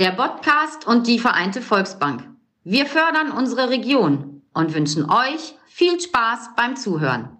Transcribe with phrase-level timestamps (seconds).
[0.00, 2.26] der Podcast und die Vereinte Volksbank.
[2.64, 7.36] Wir fördern unsere Region und wünschen euch viel Spaß beim Zuhören.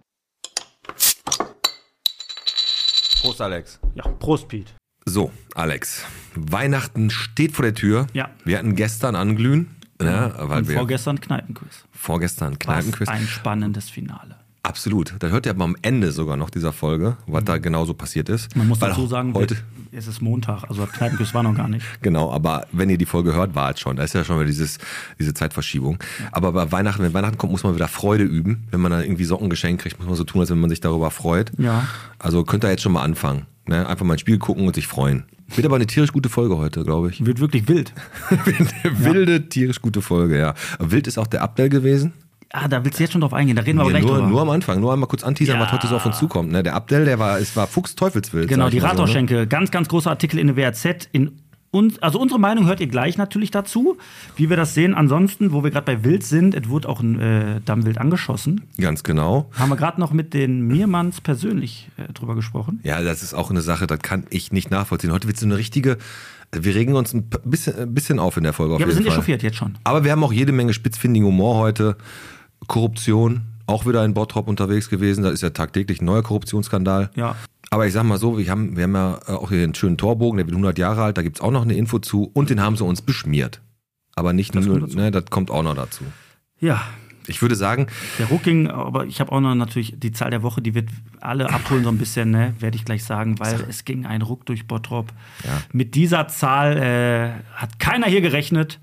[3.23, 3.81] Prost, Alex.
[3.95, 4.75] Ja, Prost, Piet.
[5.07, 6.05] So, Alex.
[6.35, 8.09] Weihnachten steht vor der Tür.
[8.13, 8.29] Ja.
[8.45, 9.75] Wir hatten gestern Anglühen.
[9.99, 11.85] Ne, weil Und wir vorgestern Kneipenquiz.
[11.93, 13.09] vorgestern Was Kneipenquiz.
[13.09, 14.39] ein spannendes Finale.
[14.63, 15.15] Absolut.
[15.19, 18.55] Da hört ihr aber am Ende sogar noch dieser Folge, was da genauso passiert ist.
[18.55, 18.61] Mhm.
[18.61, 19.57] Man muss Weil dazu sagen, heute,
[19.91, 21.85] es ist Montag, also das Kneipenquiz war noch gar nicht.
[22.03, 23.97] genau, aber wenn ihr die Folge hört, war es schon.
[23.97, 24.79] Da ist ja schon wieder dieses,
[25.19, 25.99] diese Zeitverschiebung.
[26.31, 28.67] Aber bei Weihnachten, wenn Weihnachten kommt, muss man wieder Freude üben.
[28.71, 30.81] Wenn man dann irgendwie Socken geschenkt kriegt, muss man so tun, als wenn man sich
[30.81, 31.53] darüber freut.
[31.59, 31.87] Ja.
[32.19, 33.47] Also könnt ihr jetzt schon mal anfangen.
[33.67, 33.87] Ne?
[33.87, 35.25] Einfach mal ein Spiel gucken und sich freuen.
[35.55, 37.25] Wird aber eine tierisch gute Folge heute, glaube ich.
[37.25, 37.93] Wird wirklich wild.
[38.85, 40.55] Wilde, tierisch gute Folge, ja.
[40.79, 42.13] Wild ist auch der Abdel gewesen.
[42.53, 44.17] Ah, da willst du jetzt schon drauf eingehen, da reden wir aber Ja, gleich nur,
[44.19, 44.29] drüber.
[44.29, 45.63] nur am Anfang, nur einmal kurz anteasern, Ja.
[45.65, 46.51] was heute so auf uns zukommt.
[46.51, 46.63] Ne?
[46.65, 48.49] Der Abdel, der war, es war Fuchs Teufelswild.
[48.49, 49.47] genau, die mal so, ne?
[49.47, 51.09] Ganz, ganz großer Artikel in der WRZ.
[51.13, 51.31] In
[51.71, 53.97] uns, also unsere Meinung hört ihr gleich natürlich dazu,
[54.35, 54.95] wie wir das sehen.
[54.97, 58.63] Ansonsten, wo wir gerade bei Wild sind, es wurde auch ein äh, Dammwild angeschossen.
[58.81, 59.49] Ganz genau.
[59.57, 62.81] Haben wir gerade noch mit den Miermanns persönlich äh, drüber gesprochen.
[62.83, 65.13] Ja, das ist auch eine Sache, das kann ich nicht nachvollziehen.
[65.13, 65.99] Heute wird so eine richtige,
[66.51, 69.05] wir regen uns ein bisschen, ein bisschen auf in der Folge auf Ja, wir sind
[69.05, 69.13] Fall.
[69.13, 69.77] echauffiert jetzt schon.
[69.85, 71.97] Aber wir haben auch jede Menge spitzfindigen Humor heute.
[72.71, 75.25] Korruption, auch wieder in Bottrop unterwegs gewesen.
[75.25, 77.11] Da ist ja tagtäglich ein neuer Korruptionsskandal.
[77.17, 77.35] Ja.
[77.71, 79.97] Aber ich sag mal so, wir haben, wir haben ja äh, auch hier einen schönen
[79.97, 82.61] Torbogen, der wird 100 Jahre alt, da gibt's auch noch eine Info zu und den
[82.61, 83.61] haben sie uns beschmiert.
[84.15, 86.05] Aber nicht Das nur, ne, das kommt auch noch dazu.
[86.61, 86.81] Ja,
[87.27, 87.89] Ich würde sagen,
[88.21, 90.89] Der Ruck ging, aber ich habe auch noch natürlich die Zahl der Woche, die wird
[91.21, 94.47] alle abholen so ein bisschen, ne, werde ich gleich sagen, weil es ging ein Ruck
[94.47, 95.13] durch Bottrop.
[95.45, 95.61] Ja.
[95.73, 98.79] Mit dieser Zahl äh, hat keiner hier gerechnet,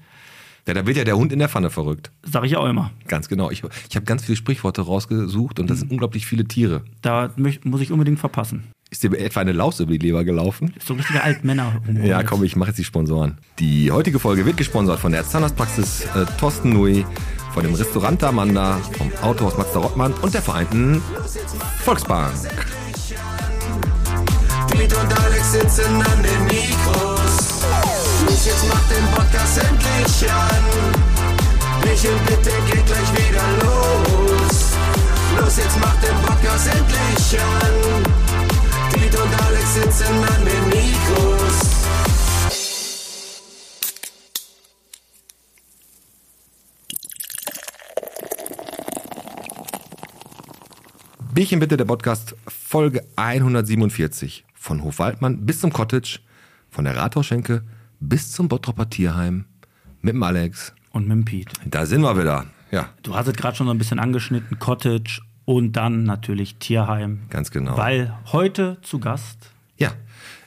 [0.68, 2.12] ja, da wird ja der Hund in der Pfanne verrückt.
[2.24, 2.92] sage ich auch immer.
[3.08, 3.50] Ganz genau.
[3.52, 5.80] Ich, ich habe ganz viele Sprichworte rausgesucht und das Mhm.
[5.82, 6.84] sind unglaublich viele Tiere.
[7.02, 8.66] Da möcht, muss ich unbedingt verpassen.
[8.90, 10.74] Ist dir etwa eine Laus über die Leber gelaufen?
[10.78, 12.06] Ist so ein richtiger Altmänner-Humor.
[12.06, 13.38] Ja, komm, ich mache jetzt die Sponsoren.
[13.60, 17.06] Die heutige Folge wird gesponsert von der Zahnarztpraxis äh, Thorsten Nui,
[17.54, 21.02] von dem Restaurant Amanda, vom Autohaus Mazda Rottmann und der Vereinten
[21.84, 22.34] Volksbank.
[24.72, 27.17] Piet und Alex sitzen an den Mikros.
[28.48, 30.64] Jetzt macht den Podcast endlich an.
[31.84, 34.72] Michel, bitte geht gleich wieder los.
[35.38, 37.74] Los, jetzt macht den Podcast endlich an.
[38.94, 41.58] Piet und Alex sitzen an den Mikros.
[51.34, 54.46] Bierchen bitte, der Podcast Folge 147.
[54.56, 56.20] Von Hofwaldmann bis zum Cottage,
[56.72, 57.64] von der Rathausschenke
[58.00, 59.46] bis zum Bottropper Tierheim
[60.02, 60.74] mit dem Alex.
[60.92, 61.54] Und mit dem Pete.
[61.66, 62.46] Da sind wir wieder.
[62.72, 67.22] Ja, Du hast es gerade schon so ein bisschen angeschnitten, Cottage und dann natürlich Tierheim.
[67.30, 67.78] ganz genau.
[67.78, 69.92] Weil heute zu Gast ja,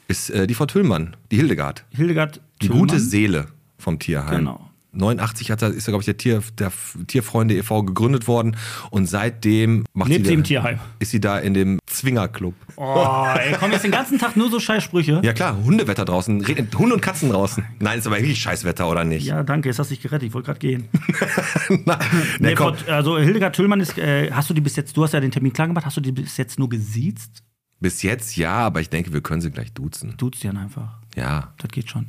[0.08, 1.84] ist äh, die Frau Tüllmann, die Hildegard.
[1.90, 2.80] Hildegard Die Tillmann.
[2.88, 3.46] gute Seele
[3.78, 4.38] vom Tierheim.
[4.38, 4.69] Genau.
[4.92, 6.72] 89 hat er, ist er, glaube ich, der, Tier, der
[7.06, 7.82] Tierfreunde e.V.
[7.84, 8.56] gegründet worden
[8.90, 10.80] und seitdem macht Lebt sie da, im Tierheim.
[10.98, 12.54] Ist sie da in dem Zwingerclub.
[12.76, 15.20] Oh, ey, komm jetzt den ganzen Tag nur so scheiß Sprüche.
[15.22, 16.44] Ja klar, Hundewetter draußen,
[16.76, 17.64] Hunde und Katzen draußen.
[17.78, 19.26] Nein, ist aber wirklich Scheißwetter, oder nicht?
[19.26, 20.28] Ja, danke, jetzt hast du dich gerettet.
[20.28, 20.88] Ich wollte gerade gehen.
[21.84, 21.98] Na,
[22.38, 22.74] Nee, komm.
[22.88, 25.52] Also Hildegard Tüllmann ist, äh, hast du die bis jetzt, du hast ja den Termin
[25.52, 27.42] klar gemacht, hast du die bis jetzt nur gesiezt?
[27.80, 30.14] Bis jetzt ja, aber ich denke, wir können sie gleich duzen.
[30.18, 30.98] Duzt die dann einfach.
[31.16, 32.08] Ja, Das geht schon.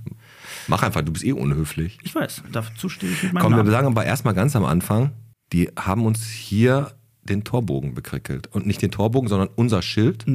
[0.68, 1.98] Mach einfach, du bist eh unhöflich.
[2.04, 3.72] Ich weiß, dazu stehe ich mit meinem Komm, wir Namen.
[3.72, 5.12] sagen aber erstmal ganz am Anfang,
[5.54, 6.92] die haben uns hier
[7.24, 8.48] den Torbogen bekrickelt.
[8.48, 10.26] Und nicht den Torbogen, sondern unser Schild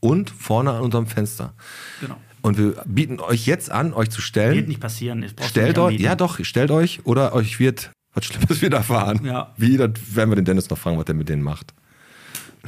[0.00, 1.46] und vorne an unserem Fenster.
[1.46, 2.00] Mhm.
[2.00, 2.16] Genau.
[2.42, 4.56] Und wir bieten euch jetzt an, euch zu stellen.
[4.56, 5.24] Wird nicht passieren.
[5.48, 9.24] Stellt euch, ja doch, stellt euch oder euch wird was Schlimmes widerfahren.
[9.24, 9.54] Ja.
[9.56, 11.72] Wie, das werden wir den Dennis noch fragen, was der mit denen macht.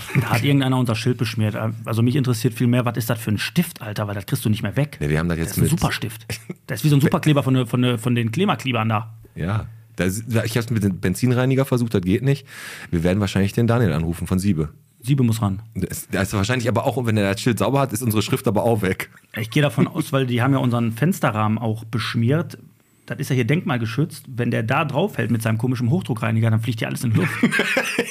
[0.21, 1.57] Da hat irgendeiner unser Schild beschmiert.
[1.85, 4.45] Also mich interessiert viel mehr, was ist das für ein Stift, Alter, weil das kriegst
[4.45, 4.99] du nicht mehr weg.
[5.01, 5.69] Nee, wir haben das das jetzt ist ein.
[5.69, 6.27] Superstift.
[6.67, 9.15] Das ist wie so ein Superkleber von, von, von den Klimaklebern da.
[9.35, 9.67] Ja.
[9.97, 12.47] Das, ich habe es mit dem Benzinreiniger versucht, das geht nicht.
[12.91, 14.69] Wir werden wahrscheinlich den Daniel anrufen von Siebe.
[15.01, 15.63] Siebe muss ran.
[15.75, 18.47] Das, das ist wahrscheinlich aber auch, wenn er das Schild sauber hat, ist unsere Schrift
[18.47, 19.11] aber auch weg.
[19.37, 22.59] Ich gehe davon aus, weil die haben ja unseren Fensterrahmen auch beschmiert.
[23.07, 24.25] Das ist ja hier denkmalgeschützt.
[24.29, 27.33] Wenn der da draufhält mit seinem komischen Hochdruckreiniger, dann fliegt ja alles in die Luft.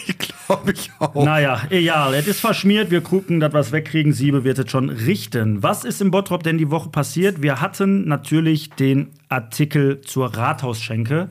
[0.07, 0.17] Ich
[0.47, 1.25] glaube ich auch.
[1.25, 2.13] naja, egal.
[2.13, 2.91] Es ist verschmiert.
[2.91, 4.13] Wir gucken, dass wir es wegkriegen.
[4.13, 5.63] Siebe wird es schon richten.
[5.63, 7.41] Was ist im Bottrop denn die Woche passiert?
[7.41, 11.29] Wir hatten natürlich den Artikel zur Rathausschenke.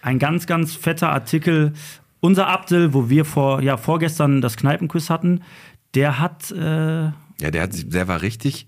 [0.00, 1.74] Ein ganz, ganz fetter Artikel.
[2.20, 5.42] Unser Abdel, wo wir vor, ja, vorgestern das Kneipenquiz hatten,
[5.94, 6.50] der hat.
[6.50, 6.56] Äh,
[7.40, 8.66] Ja, der, hat, der war richtig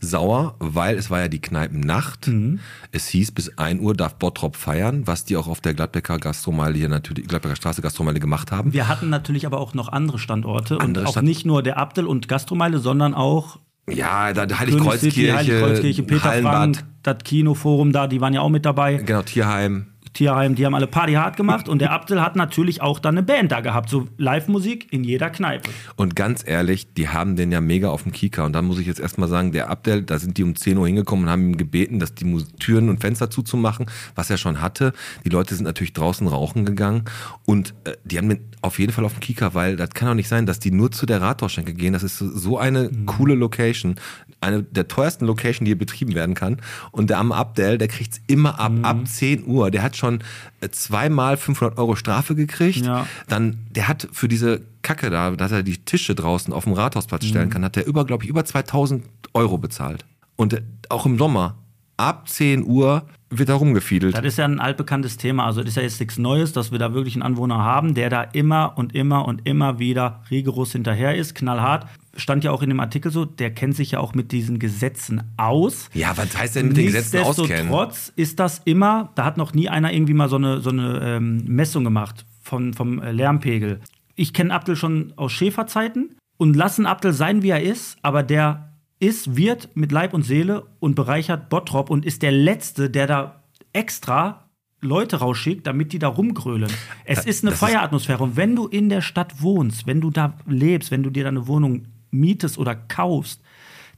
[0.00, 2.26] sauer, weil es war ja die Kneipennacht.
[2.28, 2.60] Mhm.
[2.92, 6.76] Es hieß, bis 1 Uhr darf Bottrop feiern, was die auch auf der Gladbecker Gastromeile
[6.76, 8.72] hier natürlich, Gladbecker Straße Gastromeile gemacht haben.
[8.72, 11.76] Wir hatten natürlich aber auch noch andere Standorte Andere und auch Stand- nicht nur der
[11.78, 13.58] Abdel und Gastromeile, sondern auch
[13.88, 18.64] Ja, da Heiligkreuzkirche, Heiligkreuzkirche, Peter Hallenbad, Frank, das Kinoforum da, die waren ja auch mit
[18.64, 18.94] dabei.
[18.96, 19.86] genau, Tierheim.
[20.12, 23.22] Tierheim, die haben alle Party hart gemacht und der Abdel hat natürlich auch dann eine
[23.22, 25.70] Band da gehabt, so Live-Musik in jeder Kneipe.
[25.96, 28.44] Und ganz ehrlich, die haben den ja mega auf dem Kieker.
[28.44, 30.86] Und dann muss ich jetzt erstmal sagen, der Abdel, da sind die um 10 Uhr
[30.86, 34.92] hingekommen und haben ihm gebeten, dass die Türen und Fenster zuzumachen, was er schon hatte.
[35.24, 37.04] Die Leute sind natürlich draußen rauchen gegangen
[37.46, 40.14] und äh, die haben den auf jeden Fall auf dem Kieker, weil das kann doch
[40.14, 41.92] nicht sein, dass die nur zu der Rathausschenke gehen.
[41.94, 43.94] Das ist so- eine coole Location.
[44.42, 46.58] Eine der teuersten Location, die hier betrieben werden kann.
[46.92, 49.70] Und der arme Abdel, der kriegt's immer ab, ab 10 Uhr.
[49.70, 50.24] Der hat schon
[50.60, 52.84] äh, zweimal 500 Euro Strafe gekriegt.
[52.84, 53.06] Ja.
[53.28, 57.24] Dann, der hat für diese Kacke da, dass er die Tische draußen auf dem Rathausplatz
[57.26, 57.52] stellen Mhm.
[57.52, 59.04] kann, hat der über, glaube ich, über 2000
[59.34, 60.04] Euro bezahlt.
[60.34, 61.54] Und äh, auch im Sommer,
[61.96, 63.02] ab 10 Uhr,
[63.32, 64.16] wird da rumgefiedelt.
[64.16, 65.46] Das ist ja ein altbekanntes Thema.
[65.46, 68.10] Also, das ist ja jetzt nichts Neues, dass wir da wirklich einen Anwohner haben, der
[68.10, 71.86] da immer und immer und immer wieder rigoros hinterher ist, knallhart.
[72.16, 75.22] Stand ja auch in dem Artikel so, der kennt sich ja auch mit diesen Gesetzen
[75.36, 75.88] aus.
[75.94, 77.48] Ja, was heißt denn mit den Gesetzen auskennen?
[77.48, 81.00] Nichtsdestotrotz ist das immer, da hat noch nie einer irgendwie mal so eine, so eine
[81.02, 83.80] ähm, Messung gemacht von, vom äh, Lärmpegel.
[84.16, 88.72] Ich kenne Abdel schon aus Schäferzeiten und lassen Abdel sein, wie er ist, aber der
[88.98, 93.44] ist, wird mit Leib und Seele und bereichert Bottrop und ist der Letzte, der da
[93.72, 94.50] extra
[94.82, 96.70] Leute rausschickt, damit die da rumgrölen.
[97.04, 98.22] Es ist eine Feieratmosphäre.
[98.22, 101.28] Und wenn du in der Stadt wohnst, wenn du da lebst, wenn du dir da
[101.28, 103.40] eine Wohnung mietest oder kaufst,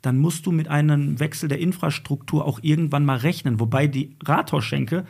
[0.02, 3.60] dann musst du mit einem Wechsel der Infrastruktur auch irgendwann mal rechnen.
[3.60, 5.04] Wobei die Rathausschenke,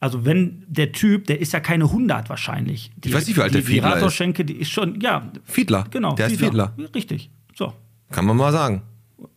[0.00, 2.90] also wenn der Typ, der ist ja keine 100 wahrscheinlich.
[2.96, 3.94] Die, Ich weiß nicht, wie alt die, der Fiedler Die ist.
[3.96, 5.86] Rathausschenke, die ist schon, ja, Fiedler.
[5.90, 6.14] genau.
[6.14, 6.74] Der ist Fiedler.
[6.94, 7.30] Richtig.
[7.54, 7.72] So.
[8.10, 8.82] Kann man mal sagen.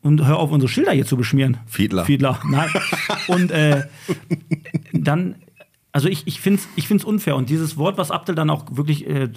[0.02, 1.58] Und hör auf, unsere Schilder hier zu beschmieren.
[1.68, 2.04] Fiedler.
[2.06, 2.70] Fiedler, nein.
[3.28, 3.84] Und äh,
[4.92, 5.36] dann,
[5.92, 7.36] also ich, ich finde es ich find's unfair.
[7.36, 9.30] Und dieses Wort, was Abdel dann auch wirklich äh,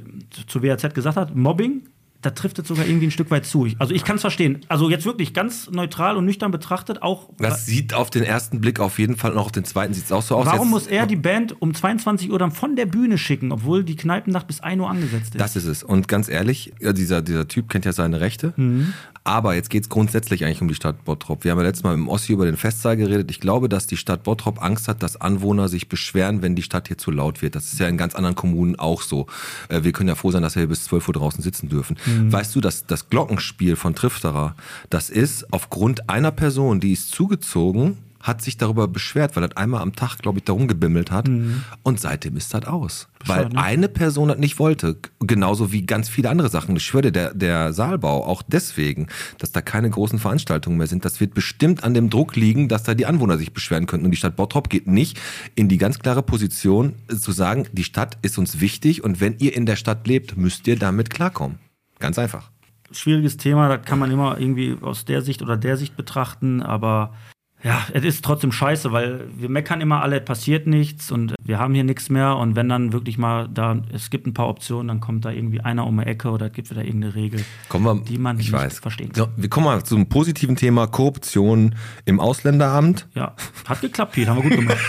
[0.46, 1.82] zu WAZ gesagt hat, Mobbing,
[2.22, 3.66] da trifft es sogar irgendwie ein Stück weit zu.
[3.78, 4.60] Also ich kann es verstehen.
[4.68, 8.78] Also jetzt wirklich ganz neutral und nüchtern betrachtet, auch Das sieht auf den ersten Blick
[8.78, 10.46] auf jeden Fall und auch auf den zweiten sieht es auch so aus.
[10.46, 13.84] warum Jetzt- muss er die Band um 22 Uhr dann von der Bühne schicken, obwohl
[13.84, 15.40] die Kneipennacht bis 1 Uhr angesetzt ist?
[15.40, 15.82] Das ist es.
[15.82, 18.52] Und ganz ehrlich, dieser, dieser Typ kennt ja seine Rechte.
[18.56, 18.92] Mhm.
[19.24, 21.44] Aber jetzt geht es grundsätzlich eigentlich um die Stadt Bottrop.
[21.44, 23.30] Wir haben ja letztes Mal dem Ossi über den Festsaal geredet.
[23.30, 26.88] Ich glaube, dass die Stadt Bottrop Angst hat, dass Anwohner sich beschweren, wenn die Stadt
[26.88, 27.54] hier zu laut wird.
[27.54, 29.26] Das ist ja in ganz anderen Kommunen auch so.
[29.68, 31.96] Äh, Wir können ja froh sein, dass wir hier bis 12 Uhr draußen sitzen dürfen.
[32.06, 32.09] Mhm.
[32.32, 34.56] Weißt du, dass das Glockenspiel von Trifterer,
[34.88, 39.80] das ist aufgrund einer Person, die ist zugezogen, hat sich darüber beschwert, weil das einmal
[39.80, 41.28] am Tag, glaube ich, da rumgebimmelt hat.
[41.82, 43.08] Und seitdem ist das aus.
[43.24, 43.62] Weil Bescheuert, ne?
[43.62, 44.96] eine Person das nicht wollte.
[45.20, 46.76] Genauso wie ganz viele andere Sachen.
[46.76, 49.06] Ich schwöre, der, der Saalbau, auch deswegen,
[49.38, 52.82] dass da keine großen Veranstaltungen mehr sind, das wird bestimmt an dem Druck liegen, dass
[52.82, 54.04] da die Anwohner sich beschweren könnten.
[54.04, 55.18] Und die Stadt Bottrop geht nicht
[55.54, 59.36] in die ganz klare Position äh, zu sagen, die Stadt ist uns wichtig und wenn
[59.38, 61.58] ihr in der Stadt lebt, müsst ihr damit klarkommen.
[62.00, 62.50] Ganz einfach.
[62.90, 67.12] schwieriges Thema, das kann man immer irgendwie aus der Sicht oder der Sicht betrachten, aber
[67.62, 71.58] ja, es ist trotzdem scheiße, weil wir meckern immer alle, es passiert nichts und wir
[71.58, 74.88] haben hier nichts mehr und wenn dann wirklich mal da, es gibt ein paar Optionen,
[74.88, 78.00] dann kommt da irgendwie einer um die Ecke oder es gibt wieder irgendeine Regel, wir,
[78.00, 78.78] die man ich nicht weiß.
[78.78, 79.26] verstehen kann.
[79.26, 81.74] So, wir kommen mal zum positiven Thema Korruption
[82.06, 83.06] im Ausländeramt.
[83.14, 83.34] Ja,
[83.66, 84.78] hat geklappt, Pete, haben wir gut gemacht.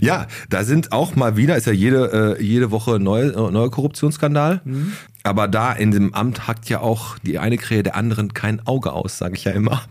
[0.00, 3.70] Ja, da sind auch mal wieder, ist ja jede, äh, jede Woche neue, äh, neuer
[3.70, 4.62] Korruptionsskandal.
[5.28, 8.92] Aber da in dem Amt hackt ja auch die eine Krähe der anderen kein Auge
[8.92, 9.82] aus, sage ich ja immer.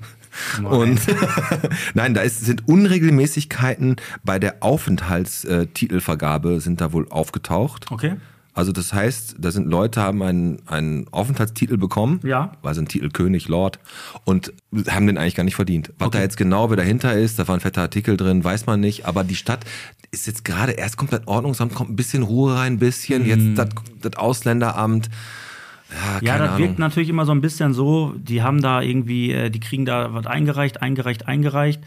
[0.64, 1.00] Und
[1.94, 7.92] nein, da ist, sind Unregelmäßigkeiten bei der Aufenthaltstitelvergabe sind da wohl aufgetaucht.
[7.92, 8.16] Okay.
[8.58, 12.54] Also das heißt, da sind Leute, haben einen, einen Aufenthaltstitel bekommen, Ja.
[12.64, 13.78] weil sie einen Titel König, Lord,
[14.26, 14.52] und
[14.90, 15.94] haben den eigentlich gar nicht verdient.
[16.00, 16.18] Was Okay.
[16.18, 19.06] da jetzt genau wer dahinter ist, da war ein fetter Artikel drin, weiß man nicht,
[19.06, 19.64] aber die Stadt
[20.10, 23.28] ist jetzt gerade, erst das Ordnungsamt, kommt ein bisschen Ruhe rein, ein bisschen, Mhm.
[23.30, 23.70] jetzt das,
[24.02, 25.10] das Ausländeramt.
[25.92, 26.60] Ja, Ja, das Ahnung.
[26.68, 30.14] wirkt natürlich immer so ein bisschen so, die haben da irgendwie, äh, die kriegen da
[30.14, 31.82] was eingereicht, eingereicht, eingereicht.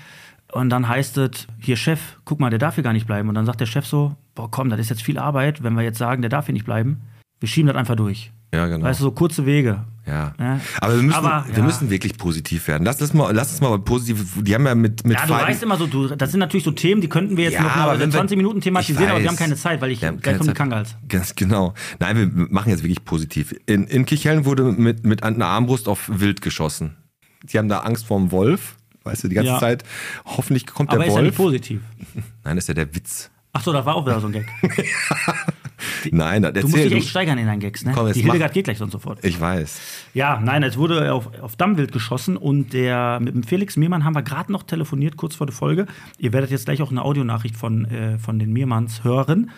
[0.52, 3.28] Und dann heißt es, hier Chef, guck mal, der darf hier gar nicht bleiben.
[3.28, 5.82] Und dann sagt der Chef so, boah komm, das ist jetzt viel Arbeit, wenn wir
[5.82, 7.00] jetzt sagen, der darf hier nicht bleiben.
[7.40, 8.32] Wir schieben das einfach durch.
[8.54, 8.84] Ja, genau.
[8.84, 9.84] Weißt du, so kurze Wege.
[10.06, 10.32] ja.
[10.38, 10.60] Ja.
[10.80, 11.62] Aber wir müssen, Aber, wir ja.
[11.64, 12.84] müssen wirklich positiv werden.
[12.84, 14.42] Lass das mal, lass es mal positiv.
[14.42, 16.64] Die haben ja mit mit Ja, du Feinden- weißt immer so, du, das sind natürlich
[16.64, 18.60] so Themen, die könnten wir jetzt Ja, noch mal aber in wenn wir- 20 Minuten
[18.60, 20.54] thematisieren, aber wir haben keine Zeit, weil ich gleich kommt die Zeit.
[20.56, 20.96] Kangalz.
[21.08, 21.74] Ganz genau.
[22.00, 23.54] Nein, wir machen jetzt wirklich positiv.
[23.66, 26.96] In, in Kirchhellen wurde mit, mit einer Armbrust auf Wild geschossen.
[27.44, 28.76] Die haben da Angst vor dem Wolf.
[29.04, 29.58] Weißt du, die ganze.
[29.60, 29.82] Zeit,
[30.26, 31.48] hoffentlich kommt Aber der ist ja nicht Wolf.
[31.52, 31.80] positiv.
[32.44, 33.29] Nein, das ist ja der Witz.
[33.52, 34.46] Ach so, das war auch wieder so ein Gag.
[36.12, 37.92] Nein, das Du musst dich echt steigern in deinen Gags, ne?
[37.94, 38.32] Komm, die mach.
[38.32, 39.18] Hildegard geht gleich und so fort.
[39.22, 39.80] Ich weiß.
[40.14, 44.14] Ja, nein, es wurde auf, auf Dammwild geschossen und der mit dem Felix Mehrmann haben
[44.14, 45.86] wir gerade noch telefoniert, kurz vor der Folge.
[46.18, 49.50] Ihr werdet jetzt gleich auch eine Audionachricht von, äh, von den Mehrmanns hören.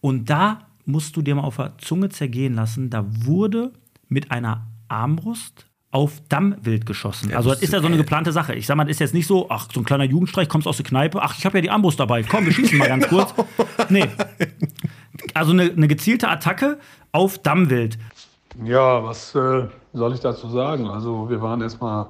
[0.00, 3.72] Und da musst du dir mal auf der Zunge zergehen lassen, da wurde
[4.08, 7.30] mit einer Armbrust auf Dammwild geschossen.
[7.30, 8.54] Ja, also das ist ja so eine geplante Sache.
[8.54, 10.76] Ich sag mal, das ist jetzt nicht so, ach, so ein kleiner Jugendstreich, kommst aus
[10.76, 13.32] der Kneipe, ach, ich habe ja die Armbrust dabei, komm, wir schießen mal ganz kurz.
[13.90, 14.06] Nee.
[15.34, 16.78] Also eine, eine gezielte Attacke
[17.12, 17.98] auf Dammwild.
[18.64, 20.88] Ja, was äh, soll ich dazu sagen?
[20.88, 22.06] Also wir waren erstmal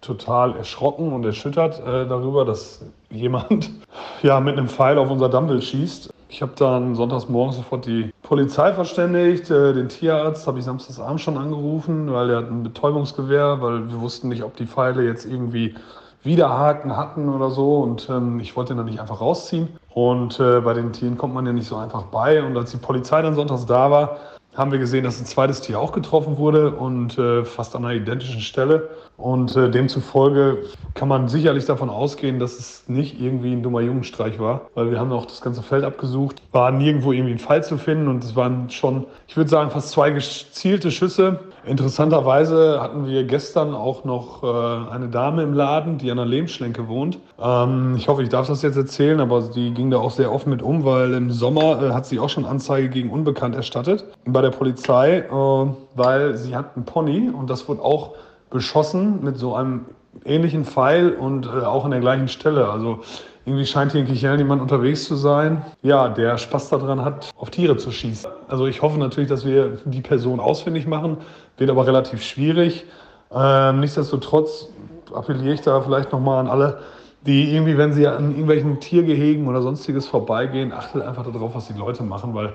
[0.00, 3.70] total erschrocken und erschüttert äh, darüber, dass jemand
[4.22, 6.12] ja mit einem Pfeil auf unser Dammwild schießt.
[6.28, 11.20] Ich habe dann sonntags morgens sofort die Polizei verständigt, äh, den Tierarzt habe ich samstagsabend
[11.20, 15.26] schon angerufen, weil er hat ein Betäubungsgewehr, weil wir wussten nicht, ob die Pfeile jetzt
[15.26, 15.74] irgendwie
[16.22, 19.68] Widerhaken hatten oder so und ähm, ich wollte ihn dann nicht einfach rausziehen.
[19.92, 22.42] Und äh, bei den Tieren kommt man ja nicht so einfach bei.
[22.42, 24.16] Und als die Polizei dann sonntags da war,
[24.54, 28.00] haben wir gesehen, dass ein zweites Tier auch getroffen wurde und äh, fast an einer
[28.00, 28.88] identischen Stelle.
[29.22, 30.64] Und äh, demzufolge
[30.94, 34.98] kann man sicherlich davon ausgehen, dass es nicht irgendwie ein dummer Jungenstreich war, weil wir
[34.98, 38.34] haben auch das ganze Feld abgesucht, war nirgendwo irgendwie ein Fall zu finden und es
[38.34, 41.38] waren schon, ich würde sagen, fast zwei gezielte Schüsse.
[41.64, 46.88] Interessanterweise hatten wir gestern auch noch äh, eine Dame im Laden, die an der Lehmschlenke
[46.88, 47.20] wohnt.
[47.40, 50.50] Ähm, ich hoffe, ich darf das jetzt erzählen, aber die ging da auch sehr offen
[50.50, 54.42] mit um, weil im Sommer äh, hat sie auch schon Anzeige gegen Unbekannt erstattet bei
[54.42, 58.16] der Polizei, äh, weil sie hat einen Pony und das wurde auch
[58.52, 59.86] beschossen mit so einem
[60.24, 62.68] ähnlichen Pfeil und äh, auch an der gleichen Stelle.
[62.68, 63.00] Also
[63.44, 67.50] irgendwie scheint hier in Kichellen jemand unterwegs zu sein, ja, der Spaß daran hat, auf
[67.50, 68.30] Tiere zu schießen.
[68.46, 71.16] Also ich hoffe natürlich, dass wir die Person ausfindig machen,
[71.56, 72.84] wird aber relativ schwierig.
[73.34, 74.68] Ähm, nichtsdestotrotz
[75.12, 76.78] appelliere ich da vielleicht nochmal an alle,
[77.26, 81.78] die irgendwie, wenn sie an irgendwelchen Tiergehegen oder sonstiges vorbeigehen, achtet einfach darauf, was die
[81.78, 82.52] Leute machen, weil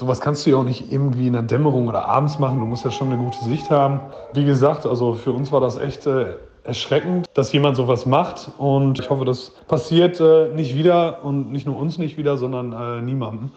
[0.00, 2.58] sowas kannst du ja auch nicht irgendwie in der Dämmerung oder abends machen.
[2.58, 4.00] Du musst ja schon eine gute Sicht haben.
[4.32, 8.98] Wie gesagt, also für uns war das echt äh, erschreckend, dass jemand sowas macht und
[8.98, 13.02] ich hoffe, das passiert äh, nicht wieder und nicht nur uns nicht wieder, sondern äh,
[13.02, 13.50] niemandem.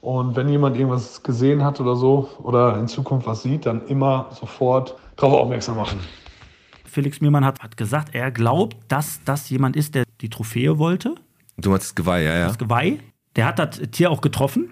[0.00, 4.26] Und wenn jemand irgendwas gesehen hat oder so oder in Zukunft was sieht, dann immer
[4.30, 5.98] sofort darauf aufmerksam machen.
[6.84, 11.14] Felix Miermann hat, hat gesagt, er glaubt, dass das jemand ist, der die Trophäe wollte,
[11.58, 12.46] Du meinst das Geweih, ja, ja.
[12.46, 13.00] das Geweih.
[13.34, 14.70] Der hat das Tier auch getroffen.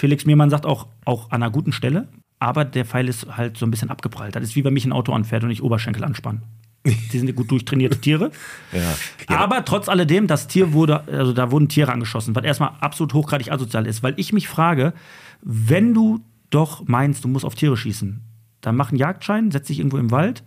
[0.00, 2.08] Felix Miermann sagt auch, auch an einer guten Stelle.
[2.38, 4.34] Aber der Pfeil ist halt so ein bisschen abgeprallt.
[4.34, 6.40] Das ist wie wenn mich ein Auto anfährt und ich Oberschenkel anspanne.
[6.86, 8.30] Die sind gut durchtrainierte Tiere.
[8.72, 9.36] Ja.
[9.36, 13.52] Aber trotz alledem, das Tier wurde, also da wurden Tiere angeschossen, was erstmal absolut hochgradig
[13.52, 14.02] asozial ist.
[14.02, 14.94] Weil ich mich frage,
[15.42, 18.22] wenn du doch meinst, du musst auf Tiere schießen,
[18.62, 20.42] dann mach einen Jagdschein, setz dich irgendwo im Wald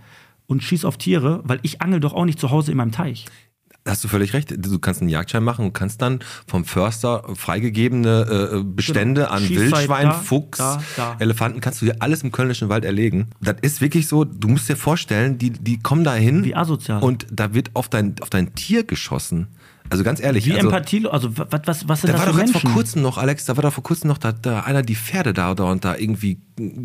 [0.48, 3.26] und schieß auf Tiere, weil ich angel doch auch nicht zu Hause in meinem Teich.
[3.86, 4.54] Hast du völlig recht.
[4.58, 9.34] Du kannst einen Jagdschein machen und kannst dann vom Förster freigegebene äh, Bestände Genau.
[9.34, 11.16] an Schießzeit Wildschwein, da, Fuchs, da, da.
[11.20, 13.28] Elefanten, kannst du dir alles im Kölnischen Wald erlegen.
[13.42, 17.04] Das ist wirklich so, du musst dir vorstellen, die, die kommen da hin Wie asozial.
[17.04, 19.48] und da wird auf dein, auf dein Tier geschossen.
[19.90, 20.46] Also ganz ehrlich.
[20.46, 22.62] Wie also, Empathie, also was, was, was sind Da das war für doch jetzt Menschen?
[22.62, 25.34] vor kurzem noch, Alex, da war doch vor kurzem noch, da, da einer die Pferde
[25.34, 26.40] da, da und da irgendwie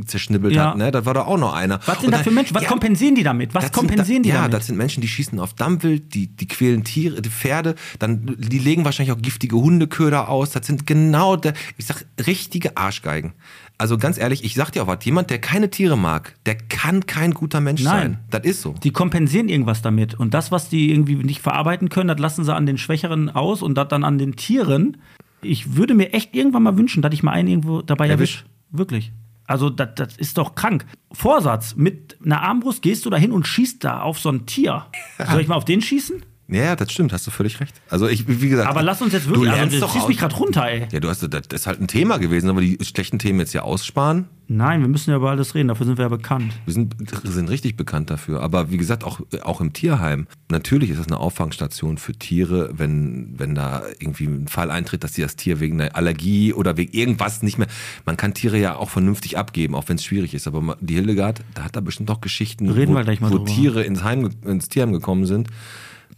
[0.07, 0.71] zerschnibbelt Ja.
[0.71, 0.91] hat, ne?
[0.91, 1.81] Da war doch auch noch einer.
[1.87, 2.55] was sind das für Menschen?
[2.55, 3.55] Was ja, kompensieren die damit?
[3.55, 4.55] Was kompensieren sind, die ja, damit?
[4.55, 8.59] das sind Menschen, die schießen auf Dammwild, die, die quälen Tiere, die Pferde, dann, die
[8.59, 10.51] legen wahrscheinlich auch giftige Hundeköder aus.
[10.51, 13.33] Das sind genau, der, ich sag, richtige Arschgeigen.
[13.81, 17.07] Also ganz ehrlich, ich sag dir auch was, jemand, der keine Tiere mag, der kann
[17.07, 18.03] kein guter Mensch Nein.
[18.03, 18.19] sein.
[18.31, 18.75] Das ist so.
[18.83, 20.15] Die kompensieren irgendwas damit.
[20.15, 23.63] Und das, was die irgendwie nicht verarbeiten können, das lassen sie an den Schwächeren aus
[23.63, 24.97] und das dann an den Tieren.
[25.43, 28.39] Ich würde mir echt irgendwann mal wünschen, dass ich mal einen irgendwo dabei Erwisch.
[28.39, 28.45] erwische.
[28.73, 29.13] Wirklich.
[29.47, 30.85] Also, das, das ist doch krank.
[31.13, 34.87] Vorsatz: Mit einer Armbrust gehst du da hin und schießt da auf so ein Tier.
[35.31, 36.23] Soll ich mal auf den schießen?
[36.51, 37.75] Ja, das stimmt, hast du völlig recht.
[37.91, 38.71] Also ich, wie gesagt.
[38.71, 39.53] Aber lass uns jetzt du wirklich.
[39.53, 40.87] lernst Also, doch das ziehst mich gerade runter, ey.
[40.91, 43.63] Ja, du hast, das ist halt ein Thema gewesen, aber die schlechten Themen jetzt ja
[43.63, 44.29] aussparen.
[44.51, 45.69] Nein, wir müssen ja über alles reden.
[45.69, 46.55] Dafür sind wir ja bekannt.
[46.65, 48.41] Wir sind, sind richtig bekannt dafür.
[48.41, 50.27] Aber wie gesagt, auch, auch im Tierheim.
[50.51, 55.13] Natürlich ist das eine Auffangstation für Tiere, wenn, wenn da irgendwie ein Fall eintritt, dass
[55.13, 57.69] sie das Tier wegen einer Allergie oder wegen irgendwas nicht mehr.
[58.07, 60.47] Man kann Tiere ja auch vernünftig abgeben, auch wenn es schwierig ist.
[60.47, 63.41] Aber die Hildegard, da hat da bestimmt doch Geschichten, Reden wo, wir gleich mal wo.
[63.41, 65.49] Tiere ins, Heim, ins Tierheim gekommen sind.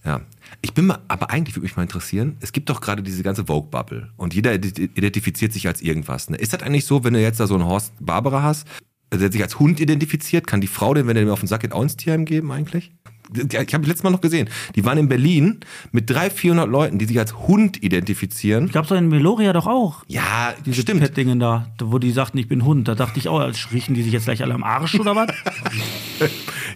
[0.04, 0.22] Ja.
[0.62, 3.44] Ich bin mal, aber eigentlich würde mich mal interessieren, es gibt doch gerade diese ganze
[3.46, 6.30] Vogue-Bubble und jeder ident- identifiziert sich als irgendwas.
[6.30, 6.36] Ne?
[6.36, 8.66] Ist das eigentlich so, wenn du jetzt da so einen Horst Barbara hast,
[9.12, 11.60] der sich als Hund identifiziert, kann die Frau denn, wenn er dem auf den Sack
[11.62, 12.92] geht, auch ins Tierheim geben eigentlich?
[13.34, 15.60] Ich habe letztes Mal noch gesehen, die waren in Berlin
[15.92, 18.70] mit 300, 400 Leuten, die sich als Hund identifizieren.
[18.70, 20.04] Gab's doch in Meloria doch auch.
[20.08, 21.00] Ja, Diese stimmt.
[21.00, 22.88] Pet-Dingen da, wo die sagten, ich bin Hund.
[22.88, 25.28] Da dachte ich auch, als riechen die sich jetzt gleich alle am Arsch oder was?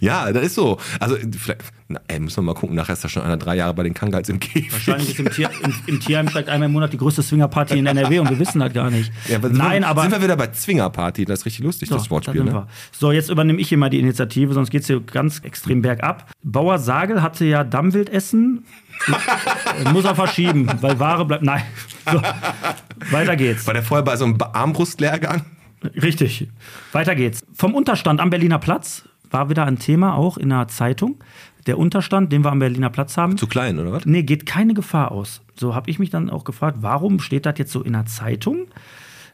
[0.01, 0.79] Ja, das ist so.
[1.01, 3.75] Also, vielleicht, na, ey, müssen wir mal gucken, nachher ist da schon einer drei Jahre
[3.75, 4.73] bei den Kangals im Käfig.
[4.73, 7.87] Wahrscheinlich ist im, Tier, im, im Tierheim vielleicht einmal im Monat die größte Swingerparty in
[7.87, 9.13] NRW und wir wissen das gar nicht.
[9.29, 10.03] Ja, aber Nein, sind, aber.
[10.03, 12.53] Sind wir wieder bei Zwingerparty, das ist richtig lustig, So, das Wortspiel, ne?
[12.53, 12.69] wir.
[12.93, 16.31] So, jetzt übernehme ich hier mal die Initiative, sonst geht es hier ganz extrem bergab.
[16.45, 18.65] Bauer Sagel hatte ja Dammwildessen.
[19.93, 21.43] Muss er verschieben, weil Ware bleibt.
[21.43, 21.63] Nein.
[22.11, 22.21] So,
[23.11, 23.67] weiter geht's.
[23.67, 25.43] War der vorher bei so einem Armbrustlehrgang?
[26.01, 26.49] Richtig.
[26.93, 27.43] Weiter geht's.
[27.55, 31.17] Vom Unterstand am Berliner Platz war wieder ein Thema auch in der Zeitung.
[31.67, 33.39] Der Unterstand, den wir am Berliner Platz haben.
[33.39, 34.05] Zu klein, oder was?
[34.05, 35.41] Nee, geht keine Gefahr aus.
[35.59, 38.67] So habe ich mich dann auch gefragt, warum steht das jetzt so in der Zeitung?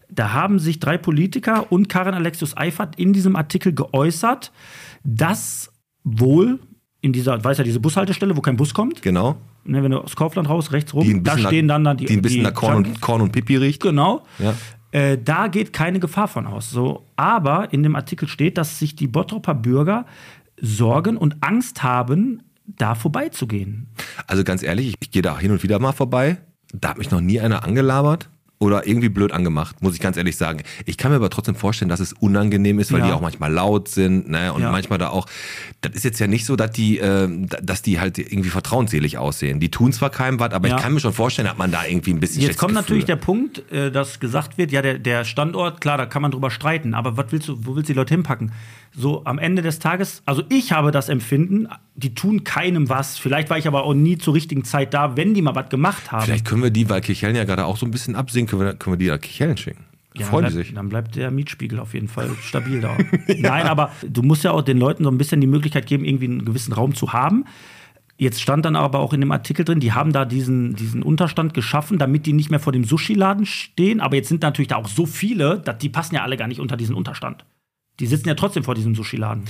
[0.09, 4.53] Da haben sich drei Politiker und Karin Alexius Eifert in diesem Artikel geäußert,
[5.03, 5.73] dass
[6.05, 6.61] wohl
[7.01, 9.37] in dieser, weiß ja, diese Bushaltestelle, wo kein Bus kommt, Genau.
[9.65, 12.23] ne, wenn du aus Kaufland raus, rechts rum, da stehen dann, dann die, die ein
[12.23, 13.83] bisschen nach Korn und, Korn und Pipi riecht.
[13.83, 14.25] Genau.
[14.39, 14.55] Ja.
[14.93, 16.71] Äh, da geht keine Gefahr von aus.
[16.71, 20.05] So, aber in dem Artikel steht, dass sich die Bottroper Bürger
[20.61, 23.89] Sorgen und Angst haben, da vorbeizugehen.
[24.27, 26.39] Also ganz ehrlich, ich, ich gehe da hin und wieder mal vorbei.
[26.73, 28.29] Da hat mich noch nie einer angelabert
[28.63, 30.63] oder irgendwie blöd angemacht, muss ich ganz ehrlich sagen.
[30.85, 33.07] Ich kann mir aber trotzdem vorstellen, dass es unangenehm ist, weil Ja.
[33.07, 34.53] die auch manchmal laut sind, ne?
[34.53, 34.71] Und Ja.
[34.71, 35.27] manchmal da auch.
[35.81, 37.27] Das ist jetzt ja nicht so, dass die, äh,
[37.63, 39.61] dass die halt irgendwie vertrauensselig aussehen.
[39.61, 40.77] Die tun zwar keinem was, aber Ja.
[40.77, 43.07] ich kann mir schon vorstellen, hat man da irgendwie ein bisschen Jetzt kommt schlechtes natürlich
[43.07, 43.17] Gefühl.
[43.17, 46.51] der Punkt, äh, dass gesagt wird, ja, der, der Standort, klar, da kann man drüber
[46.51, 48.53] streiten, aber was willst du, wo willst du die Leute hinpacken?
[48.93, 53.19] So am Ende des Tages, also ich habe das Empfinden, die tun keinem was.
[53.19, 56.11] Vielleicht war ich aber auch nie zur richtigen Zeit da, wenn die mal was gemacht
[56.11, 56.25] haben.
[56.25, 58.75] Vielleicht können wir die, weil Kichellen ja gerade auch so ein bisschen absinken, können wir,
[58.75, 59.85] können wir die nach Kichellen schicken.
[60.17, 60.75] Ja, Freuen bleibt, sich.
[60.75, 62.97] dann bleibt der Mietspiegel auf jeden Fall stabil da.
[63.29, 66.25] Nein, aber du musst ja auch den Leuten so ein bisschen die Möglichkeit geben, irgendwie
[66.25, 67.45] einen gewissen Raum zu haben.
[68.17, 71.55] Jetzt stand dann aber auch in dem Artikel drin, die haben da diesen, diesen Unterstand
[71.55, 74.01] geschaffen, damit die nicht mehr vor dem Sushi-Laden stehen.
[74.01, 76.61] Aber jetzt sind natürlich da auch so viele, dass die passen ja alle gar nicht
[76.61, 77.47] unter diesen Unterstand.
[78.01, 79.45] Die sitzen ja trotzdem vor diesem Sushi-Laden.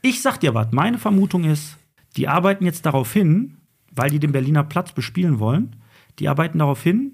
[0.00, 1.76] Ich sag dir was, meine Vermutung ist,
[2.16, 3.58] die arbeiten jetzt darauf hin,
[3.94, 5.76] weil die den Berliner Platz bespielen wollen,
[6.18, 7.12] die arbeiten darauf hin,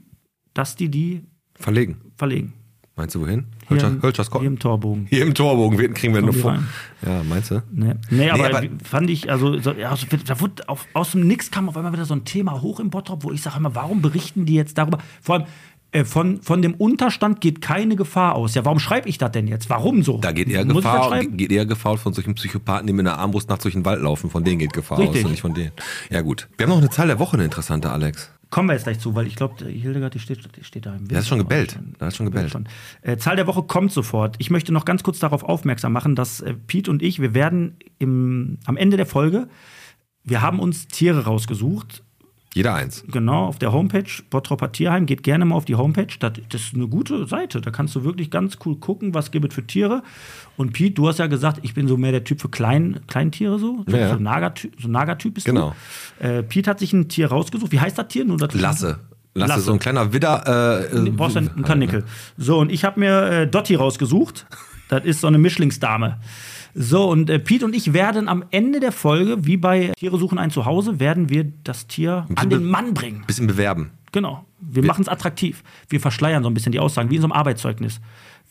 [0.55, 1.25] dass die die
[1.57, 2.01] Verlegen.
[2.17, 2.53] verlegen.
[2.97, 3.47] Meinst du wohin?
[3.61, 5.07] Hier, Hölscher, im- Hölschers hier im Torbogen.
[5.09, 6.59] Hier im Torbogen wir- kriegen wir die Vor.
[7.07, 7.63] Ja, meinst du?
[7.71, 11.27] Nee, nee aber, aber- fand ich, also, so, ja, so, da wurde auf, aus dem
[11.29, 13.75] Nix kam auf einmal wieder so ein Thema hoch im Bottrop, wo ich sage immer,
[13.77, 14.99] warum berichten die jetzt darüber?
[15.21, 15.45] Vor allem,
[16.05, 18.55] von, von dem Unterstand geht keine Gefahr aus.
[18.55, 19.71] Ja, warum schreibe ich das denn jetzt?
[19.71, 20.19] Warum so?
[20.19, 23.19] Da geht eher Muss das Gefahr, geht eher Gefahr von solchen Psychopathen, die mit einer
[23.19, 24.29] Armbrust nachts durch den Wald laufen.
[24.29, 25.21] Von denen geht Gefahr Richtig.
[25.21, 25.73] aus und nicht von denen.
[26.11, 26.49] Ja, gut.
[26.59, 28.31] Wir haben noch eine Zahl der Woche, eine interessante, Alex.
[28.51, 31.07] Kommen wir jetzt gleich zu, weil ich glaube, Hildegard, die steht, die steht da im
[31.09, 31.79] Der hat schon gebellt.
[32.01, 32.51] Der hat schon gebellt.
[32.51, 32.67] Schon.
[33.03, 34.37] Äh, Zahl der Woche kommt sofort.
[34.39, 37.77] Ich möchte noch ganz kurz darauf aufmerksam machen, dass äh, Pete und ich, wir werden
[37.99, 39.49] im, am Ende der Folge,
[40.25, 42.03] wir haben uns Tiere rausgesucht,
[42.55, 43.05] Jeder eins.
[43.13, 45.07] Genau, auf der Homepage, Bottropper Tierheim.
[45.07, 46.07] Geht gerne mal auf die Homepage.
[46.19, 47.61] Das, das ist eine gute Seite.
[47.61, 50.03] Da kannst du wirklich ganz cool gucken, was gibt es für Tiere.
[50.57, 53.59] Und Pete, du hast ja gesagt, ich bin so mehr der Typ für Klein, Kleintiere
[53.59, 53.85] so.
[53.87, 54.15] So, Ja.
[54.15, 55.75] so, Nagerty so Nagertyp bist Genau.
[56.21, 56.27] du.
[56.27, 57.71] Äh, Pete hat sich ein Tier rausgesucht.
[57.71, 58.25] Wie heißt das Tier?
[58.25, 58.99] Nur das Lasse.
[59.35, 59.61] Lasse, Lasse.
[59.61, 60.89] so ein kleiner Widder.
[60.91, 62.05] Äh, Du brauchst einen Karnickel.
[62.39, 64.47] So, und ich habe mir äh, Dotti rausgesucht.
[64.89, 66.19] Das ist so eine Mischlingsdame.
[66.81, 70.39] So, und äh, Pete und ich werden am Ende der Folge, wie bei Tiere suchen
[70.39, 73.25] ein Zuhause, werden wir das Tier an den Mann bringen.
[73.27, 73.91] Bisschen bewerben.
[74.13, 74.45] Genau.
[74.61, 75.65] Wir machen es attraktiv.
[75.89, 78.01] Wir verschleiern so ein bisschen die Aussagen, wie in so einem Arbeitszeugnis.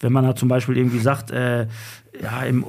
[0.02, 1.68] Wenn man da zum Beispiel irgendwie sagt, äh,
[2.22, 2.66] ja, im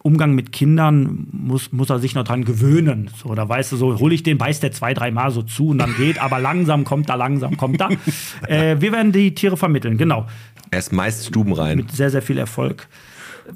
[0.00, 3.10] Umgang mit Kindern muss, muss er sich noch dran gewöhnen.
[3.14, 5.78] So, da weißt du so, hole ich den, beißt der zwei, dreimal so zu und
[5.78, 7.90] dann geht, aber langsam kommt er, langsam kommt er.
[8.48, 10.26] Äh, wir werden die Tiere vermitteln, genau.
[10.70, 11.76] Er ist meist stubenrein.
[11.76, 12.88] Mit sehr, sehr viel Erfolg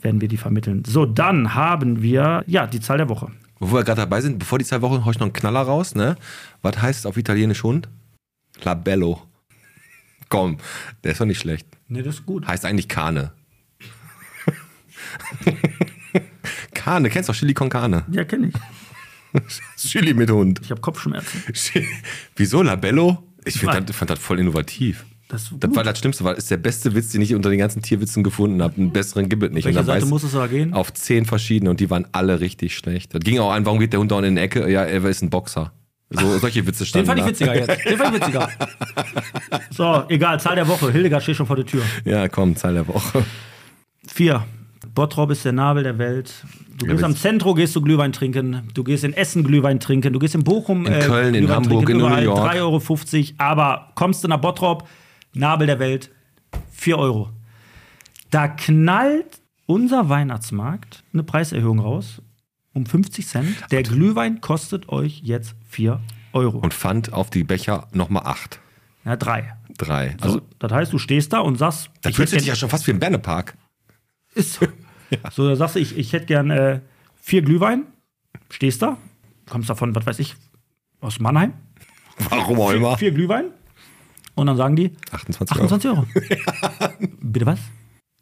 [0.00, 0.82] werden wir die vermitteln.
[0.86, 3.30] So, dann haben wir, ja, die Zahl der Woche.
[3.60, 5.94] Wo wir gerade dabei sind, bevor die zwei Wochen, hau ich noch einen Knaller raus,
[5.94, 6.16] ne?
[6.62, 7.88] Was heißt auf Italienisch Hund?
[8.62, 9.22] Labello.
[10.28, 10.58] Komm,
[11.02, 11.66] der ist doch nicht schlecht.
[11.88, 12.46] Ne, das ist gut.
[12.46, 13.32] Heißt eigentlich Kane.
[16.74, 18.04] Kane, kennst du doch Chili con Carne?
[18.10, 18.54] Ja, kenne ich.
[19.76, 20.60] Chili mit Hund.
[20.62, 21.42] Ich habe Kopfschmerzen.
[22.36, 23.24] Wieso Labello?
[23.44, 23.86] Ich Nein.
[23.86, 25.06] das, fand das voll innovativ.
[25.28, 27.82] Das Das war das Schlimmste, weil ist der beste Witz, den ich unter den ganzen
[27.82, 28.76] Tierwitzen gefunden habe.
[28.76, 29.64] Einen besseren gibt es nicht.
[29.66, 30.72] Welche Seite muss es da gehen?
[30.72, 33.14] Auf zehn verschiedene und die waren alle richtig schlecht.
[33.14, 34.70] Das ging auch an, warum geht der Hund da in die Ecke?
[34.70, 35.72] Ja, er ist ein Boxer.
[36.10, 37.84] So, solche Witze Den standen fand ich witziger jetzt.
[37.84, 38.48] Den fand ich witziger.
[39.70, 40.90] So, egal, Zahl der Woche.
[40.90, 41.82] Hildegard steht schon vor der Tür.
[42.04, 43.24] Ja, komm, Zahl der Woche.
[44.06, 44.44] Vier.
[44.94, 46.32] Bottrop ist der Nabel der Welt.
[46.78, 48.62] Du Ja, gehst am Zentro, gehst du Glühwein trinken.
[48.74, 50.12] Du gehst in Essen Glühwein trinken.
[50.12, 52.04] Du gehst in Bochum In Köln, in Glühwein Hamburg, trinken.
[52.04, 52.54] in New York.
[52.54, 53.34] 3,50 Euro.
[53.38, 54.88] Aber kommst du nach Bottrop,
[55.38, 56.10] Nabel der Welt,
[56.72, 57.30] 4 Euro.
[58.30, 62.20] Da knallt unser Weihnachtsmarkt eine Preiserhöhung raus
[62.74, 63.56] um 50 Cent.
[63.70, 66.00] Der Glühwein kostet euch jetzt 4
[66.32, 66.58] Euro.
[66.58, 68.60] Und fand auf die Becher nochmal acht.
[69.04, 69.54] Ja, drei.
[69.78, 70.16] Drei.
[70.20, 72.68] Also, das heißt, du stehst da und sagst, da ich fühlt hätte sich ja schon
[72.68, 73.56] fast wie im Bernepark.
[74.34, 74.66] Ist so.
[75.32, 76.80] So, da sagst du, ich, ich hätte gern äh,
[77.16, 77.86] vier Glühwein.
[78.50, 78.98] Stehst da,
[79.48, 80.34] kommst davon, was weiß ich,
[81.00, 81.54] aus Mannheim.
[82.28, 82.98] Warum auch immer.
[82.98, 83.52] Vier Glühwein.
[84.38, 85.64] Und dann sagen die 28 Euro.
[85.64, 86.06] 28 Euro.
[87.20, 87.58] Bitte was?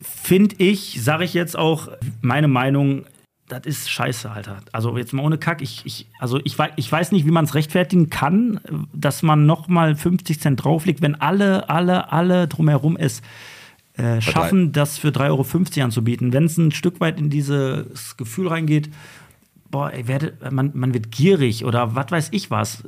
[0.00, 1.88] Finde ich, sage ich jetzt auch,
[2.22, 3.04] meine Meinung,
[3.48, 4.58] das ist scheiße, Alter.
[4.72, 5.60] Also jetzt mal ohne Kack.
[5.60, 8.60] Ich, ich, also ich, ich weiß nicht, wie man es rechtfertigen kann,
[8.94, 13.20] dass man noch mal 50 Cent drauflegt, wenn alle, alle, alle drumherum es
[13.94, 16.32] äh, schaffen, das für 3,50 Euro anzubieten.
[16.32, 18.90] Wenn es ein Stück weit in dieses Gefühl reingeht,
[19.70, 22.84] boah, ey, werde, man, man wird gierig oder was weiß ich was.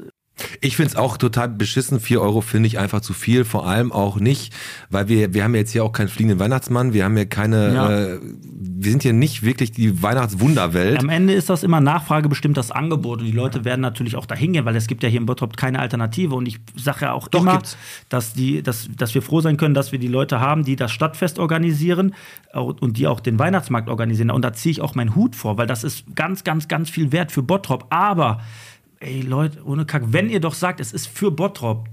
[0.60, 2.00] Ich finde es auch total beschissen.
[2.00, 3.44] 4 Euro finde ich einfach zu viel.
[3.44, 4.54] Vor allem auch nicht,
[4.90, 6.92] weil wir, wir haben ja jetzt hier auch keinen fliegenden Weihnachtsmann.
[6.92, 7.90] Wir haben ja keine, Ja.
[7.90, 8.18] Äh,
[8.80, 11.00] wir sind hier nicht wirklich die Weihnachtswunderwelt.
[11.00, 14.26] Am Ende ist das immer Nachfrage bestimmt das Angebot und die Leute werden natürlich auch
[14.26, 17.12] dahin gehen, weil es gibt ja hier in Bottrop keine Alternative und ich sage ja
[17.12, 17.76] auch Doch, immer, gibt's.
[18.08, 20.92] dass, die, dass, dass wir froh sein können, dass wir die Leute haben, die das
[20.92, 22.14] Stadtfest organisieren
[22.54, 25.66] und die auch den Weihnachtsmarkt organisieren und da ziehe ich auch meinen Hut vor, weil
[25.66, 28.40] das ist ganz, ganz, ganz viel wert für Bottrop, aber
[29.00, 31.88] ey Leute, ohne Kack, wenn ihr doch sagt, es ist für Bottrop,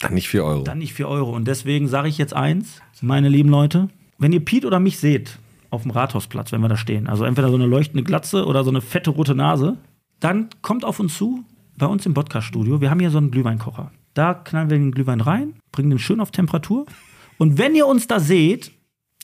[0.00, 0.62] Dann nicht 4 Euro.
[0.64, 1.34] dann nicht 4 Euro.
[1.34, 3.88] Und deswegen sage ich jetzt eins, meine lieben Leute,
[4.18, 5.38] wenn ihr Piet oder mich seht
[5.70, 8.70] auf dem Rathausplatz, wenn wir da stehen, also entweder so eine leuchtende Glatze oder so
[8.70, 9.76] eine fette rote Nase,
[10.20, 11.44] dann kommt auf uns zu,
[11.76, 12.80] bei uns im Podcast-Studio.
[12.80, 13.92] Wir haben hier so einen Glühweinkocher.
[14.14, 16.86] Da knallen wir den Glühwein rein, bringen den schön auf Temperatur.
[17.36, 18.72] Und wenn ihr uns da seht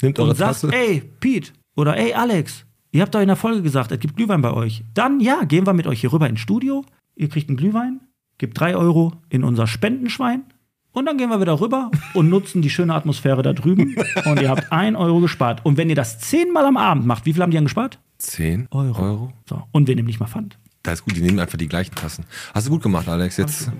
[0.02, 0.70] eure und sagt, Tasse.
[0.72, 4.40] ey, Piet oder ey, Alex, ihr habt doch in der Folge gesagt, es gibt Glühwein
[4.40, 4.84] bei euch.
[4.94, 6.84] Dann ja, gehen wir mit euch hier rüber ins Studio.
[7.16, 8.00] Ihr kriegt einen Glühwein,
[8.38, 10.44] gebt drei Euro in unser Spendenschwein.
[10.92, 13.96] Und dann gehen wir wieder rüber und nutzen die schöne Atmosphäre da drüben.
[14.24, 15.66] Und ihr habt ein Euro gespart.
[15.66, 17.98] Und wenn ihr das zehnmal am Abend macht, wie viel haben die dann gespart?
[18.18, 19.02] 10 Euro.
[19.02, 19.32] Euro.
[19.48, 19.64] So.
[19.72, 20.56] Und wir nehmen nicht mal Pfand.
[20.84, 22.24] Das ist gut, die nehmen einfach die gleichen Tassen.
[22.54, 23.38] Hast du gut gemacht, Alex.
[23.38, 23.72] Jetzt,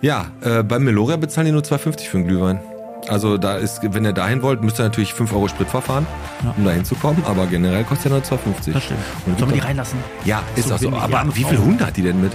[0.00, 2.60] ja, äh, bei Meloria bezahlen die nur 2,50 für einen Glühwein.
[3.08, 6.06] Also da ist, wenn ihr dahin wollt, müsst ihr natürlich 5 Euro Sprit verfahren,
[6.44, 6.54] Ja.
[6.56, 7.24] um da hinzukommen.
[7.24, 8.72] Aber generell kostet ja nur 2,50.
[8.72, 9.00] Das stimmt.
[9.26, 9.98] Und Sollen wir die reinlassen?
[10.24, 10.92] Ja, ist So auch so.
[10.92, 12.32] Aber wie viel Hunde hat die denn mit?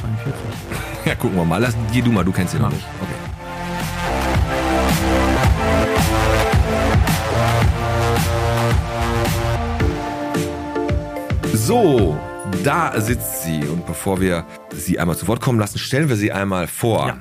[0.00, 0.34] 42.
[1.06, 1.60] Ja, gucken wir mal.
[1.60, 2.82] Lass, geh du mal, du kennst sie noch nicht.
[3.02, 4.24] Okay.
[11.52, 12.18] So,
[12.62, 13.64] da sitzt sie.
[13.64, 17.08] Und bevor wir sie einmal zu Wort kommen lassen, stellen wir sie einmal vor.
[17.08, 17.16] Ja.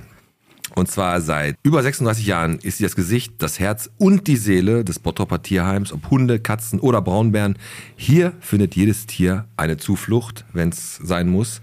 [0.75, 4.83] Und zwar seit über 36 Jahren ist sie das Gesicht, das Herz und die Seele
[4.83, 7.57] des Bottroper Tierheims, ob Hunde, Katzen oder Braunbären.
[7.95, 11.61] Hier findet jedes Tier eine Zuflucht, wenn es sein muss.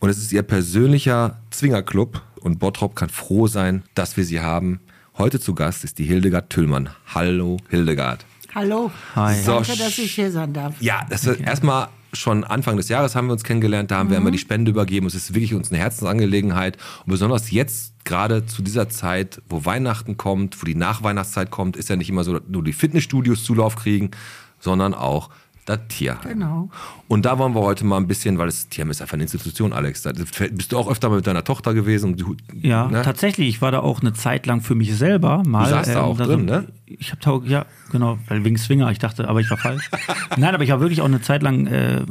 [0.00, 4.80] Und es ist ihr persönlicher Zwingerclub und Bottrop kann froh sein, dass wir sie haben.
[5.18, 6.90] Heute zu Gast ist die Hildegard Tüllmann.
[7.12, 8.24] Hallo Hildegard.
[8.54, 8.90] Hallo.
[9.14, 9.42] Hi.
[9.42, 10.80] So, Danke, dass ich hier sein darf.
[10.80, 14.16] Ja, das ist erstmal schon Anfang des Jahres haben wir uns kennengelernt, da haben wir
[14.16, 15.06] immer die Spende übergeben.
[15.06, 16.76] Es ist wirklich uns eine Herzensangelegenheit.
[17.04, 21.88] Und besonders jetzt, gerade zu dieser Zeit, wo Weihnachten kommt, wo die Nachweihnachtszeit kommt, ist
[21.88, 24.10] ja nicht immer so, dass nur die Fitnessstudios Zulauf kriegen,
[24.58, 25.30] sondern auch
[25.68, 26.28] das Tierheim.
[26.28, 26.70] Genau.
[27.08, 29.72] Und da wollen wir heute mal ein bisschen, weil das Tierheim ist einfach eine Institution,
[29.72, 30.02] Alex.
[30.02, 32.16] Da bist du auch öfter mal mit deiner Tochter gewesen?
[32.60, 33.02] Ja, ne?
[33.02, 33.48] tatsächlich.
[33.48, 35.64] Ich war da auch eine Zeit lang für mich selber mal.
[35.64, 36.66] Du saßt da auch drin, ne?
[36.86, 38.90] Ich habe ja, genau, wegen Swinger.
[38.90, 39.90] Ich dachte, aber ich war falsch.
[40.36, 42.02] Nein, aber ich war wirklich auch eine Zeit lang äh,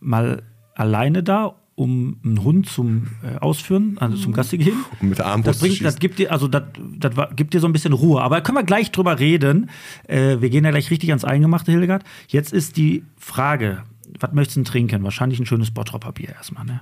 [0.00, 0.42] mal
[0.74, 4.84] alleine da, um einen Hund zum äh, Ausführen, also zum Gassi gehen.
[5.00, 6.62] Um mit der Armbrust Das, bringt, zu das gibt dir, also das,
[6.98, 8.22] das gibt dir so ein bisschen Ruhe.
[8.22, 9.70] Aber können wir gleich drüber reden.
[10.08, 12.02] Äh, wir gehen ja gleich richtig ans Eingemachte, Hildegard.
[12.28, 13.82] Jetzt ist die Frage,
[14.18, 15.04] was möchtest du denn trinken?
[15.04, 16.80] Wahrscheinlich ein schönes Bottropper Bier erstmal, ne?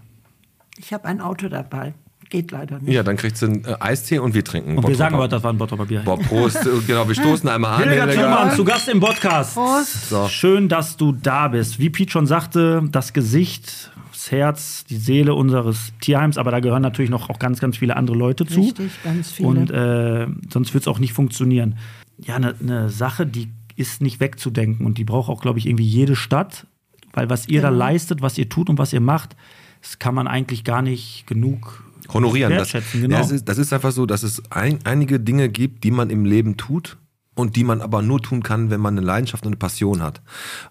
[0.78, 1.94] Ich habe ein Auto dabei.
[2.30, 2.92] Geht leider nicht.
[2.92, 4.78] Ja, dann kriegst du einen äh, Eistee und wir trinken.
[4.78, 6.02] Und wir sagen aber, das war ein Bottropper Bier.
[6.04, 6.58] Boah, Prost.
[6.86, 7.82] genau, wir stoßen einmal an.
[7.82, 8.38] Hildegard Hildegard.
[8.38, 9.54] Tillmann, zu Gast im Podcast.
[9.54, 10.08] Prost.
[10.10, 10.28] So.
[10.28, 11.78] Schön, dass du da bist.
[11.78, 13.92] Wie Pete schon sagte, das Gesicht,
[14.24, 17.96] das Herz, die Seele unseres Tierheims, aber da gehören natürlich noch auch ganz, ganz viele
[17.96, 18.60] andere Leute zu.
[18.60, 19.48] Richtig, ganz viele.
[19.48, 21.76] Und äh, sonst wird es auch nicht funktionieren.
[22.18, 25.84] Ja, eine ne Sache, die ist nicht wegzudenken und die braucht auch, glaube ich, irgendwie
[25.84, 26.66] jede Stadt,
[27.12, 27.80] weil was ihr da Genau.
[27.80, 29.36] leistet, was ihr tut und was ihr macht,
[29.82, 32.50] das kann man eigentlich gar nicht genug honorieren.
[32.50, 33.02] Das, wertschätzen.
[33.02, 33.16] Genau.
[33.16, 36.08] ja, das, ist, das ist einfach so, dass es ein, einige Dinge gibt, die man
[36.08, 36.96] im Leben tut
[37.34, 40.22] und die man aber nur tun kann, wenn man eine Leidenschaft und eine Passion hat.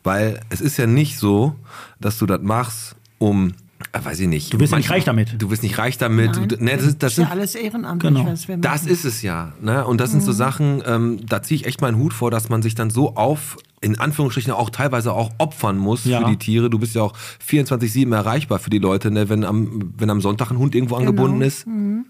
[0.04, 1.56] Weil es ist ja nicht so,
[2.00, 2.96] dass du das machst,
[3.30, 3.54] um,
[3.92, 4.54] äh, weiß ich nicht.
[4.54, 5.36] Du nicht manchmal- reich damit.
[5.42, 6.36] Du wirst nicht reich damit.
[6.36, 8.26] Nein, Du, ne, das, ist, das ist ja sind alles ehrenamtlich, Genau.
[8.30, 8.62] was wir machen.
[8.62, 9.54] das ist es ja.
[9.62, 9.86] Ne?
[9.86, 10.36] Und das sind so Mhm.
[10.36, 13.58] Sachen, ähm, da ziehe ich echt meinen Hut vor, dass man sich dann so auf,
[13.82, 16.22] in Anführungsstrichen auch teilweise auch opfern muss Ja.
[16.22, 16.70] für die Tiere.
[16.70, 17.14] Du bist ja auch
[17.46, 19.30] 24-7 erreichbar für die Leute, ne?
[19.30, 21.66] wenn, am, wenn am Sonntag ein Hund irgendwo angebunden ist.
[21.66, 22.06] Dann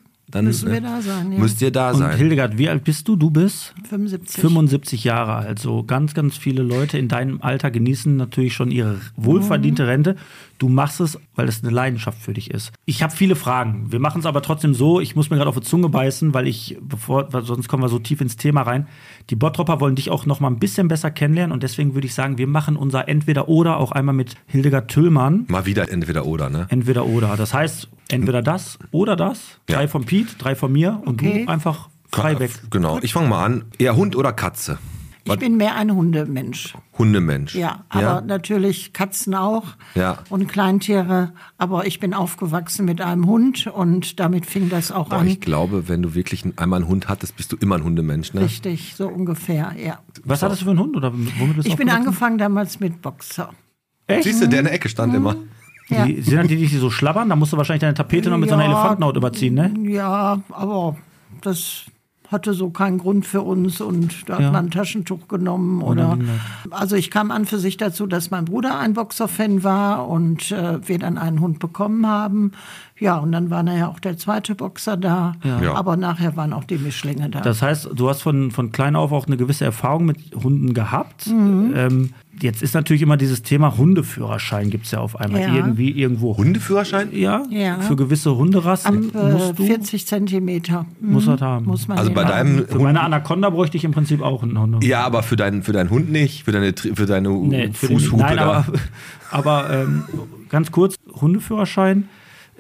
[0.46, 0.48] Genau.
[0.48, 1.38] Müssen wir äh, da sein, ja.
[1.40, 2.16] Müsst ihr da und sein.
[2.18, 3.16] Hildegard, wie alt bist du?
[3.18, 4.42] Du bist 75.
[4.42, 5.60] 75 Jahre alt.
[5.60, 10.16] So ganz, ganz viele Leute in deinem Alter genießen natürlich schon ihre wohlverdiente Rente.
[10.64, 12.72] Du machst es, weil es eine Leidenschaft für dich ist.
[12.86, 13.92] Ich habe viele Fragen.
[13.92, 15.02] Wir machen es aber trotzdem so.
[15.02, 17.90] Ich muss mir gerade auf die Zunge beißen, weil ich, bevor, weil sonst kommen wir
[17.90, 18.88] so tief ins Thema rein.
[19.30, 22.14] Die Bottropper wollen dich auch noch mal ein bisschen besser kennenlernen und deswegen würde ich
[22.14, 25.44] sagen, wir machen unser Entweder-Oder auch einmal mit Hildegard Tüllmann.
[25.50, 26.68] Mal wieder entweder oder, ne?
[26.70, 27.36] Entweder oder.
[27.36, 29.60] Das heißt, entweder das oder das.
[29.70, 29.76] Ja.
[29.80, 31.44] Drei von Pete, drei von mir und Okay.
[31.44, 32.52] du einfach frei weg.
[32.70, 33.00] Genau.
[33.02, 33.66] Ich fange mal an.
[33.80, 34.78] Eher Hund oder Katze?
[35.26, 36.74] Ich bin mehr ein Hundemensch.
[36.98, 37.56] Hundemensch.
[37.56, 39.64] Ja, aber natürlich Katzen auch
[39.96, 40.18] Ja.
[40.30, 41.32] und Kleintiere.
[41.58, 45.28] Aber ich bin aufgewachsen mit einem Hund und damit fing das auch Boah, an.
[45.28, 48.42] ich glaube, wenn du wirklich einmal einen Hund hattest, bist du immer ein Hundemensch, ne?
[48.42, 50.00] Richtig, so ungefähr, ja.
[50.26, 53.02] Was hattest du für einen Hund oder womit bist du Ich bin angefangen damals mit
[53.02, 53.50] Boxer.
[54.08, 54.26] Echt?
[54.26, 55.38] Siehst du, der in der Ecke stand immer.
[55.90, 56.06] Ja.
[56.06, 57.30] Die, sind das die, die so schlabbern?
[57.30, 58.72] Da musst du wahrscheinlich deine Tapete noch mit so einer Ja.
[58.72, 59.74] Elefantenhaut überziehen, ne?
[59.90, 60.98] Ja, aber
[61.42, 61.84] das
[62.34, 64.52] hatte so keinen Grund für uns und da hat Ja.
[64.52, 66.18] man ein Taschentuch genommen oder
[66.72, 70.86] also ich kam an für sich dazu, dass mein Bruder ein Boxerfan war und äh,
[70.86, 72.52] wir dann einen Hund bekommen haben.
[73.04, 75.74] Ja, und dann war nachher auch der zweite Boxer da, Ja.
[75.76, 77.42] aber nachher waren auch die Mischlinge da.
[77.42, 81.28] Das heißt, du hast von, von klein auf auch eine gewisse Erfahrung mit Hunden gehabt.
[81.28, 81.74] Mhm.
[81.76, 82.10] Ähm,
[82.42, 85.54] jetzt ist natürlich immer dieses Thema Hundeführerschein gibt es ja auf einmal Ja.
[85.54, 86.38] irgendwie irgendwo.
[86.38, 87.10] Hundeführerschein?
[87.12, 87.82] Ja, Ja.
[87.82, 91.66] für gewisse Hunderassen Ab äh, musst du 40 Zentimeter mhm, musst das haben.
[91.66, 92.56] muss man Also bei haben.
[92.56, 94.82] deinem Für meine Anaconda bräuchte ich im Prinzip auch einen Hund.
[94.82, 98.00] Ja, aber für deinen, für deinen Hund nicht, für deine, für deine Nee, für den,
[98.00, 98.44] Fußhupe nein, da.
[98.46, 98.66] aber,
[99.30, 100.04] aber ähm,
[100.48, 102.08] ganz kurz, Hundeführerschein.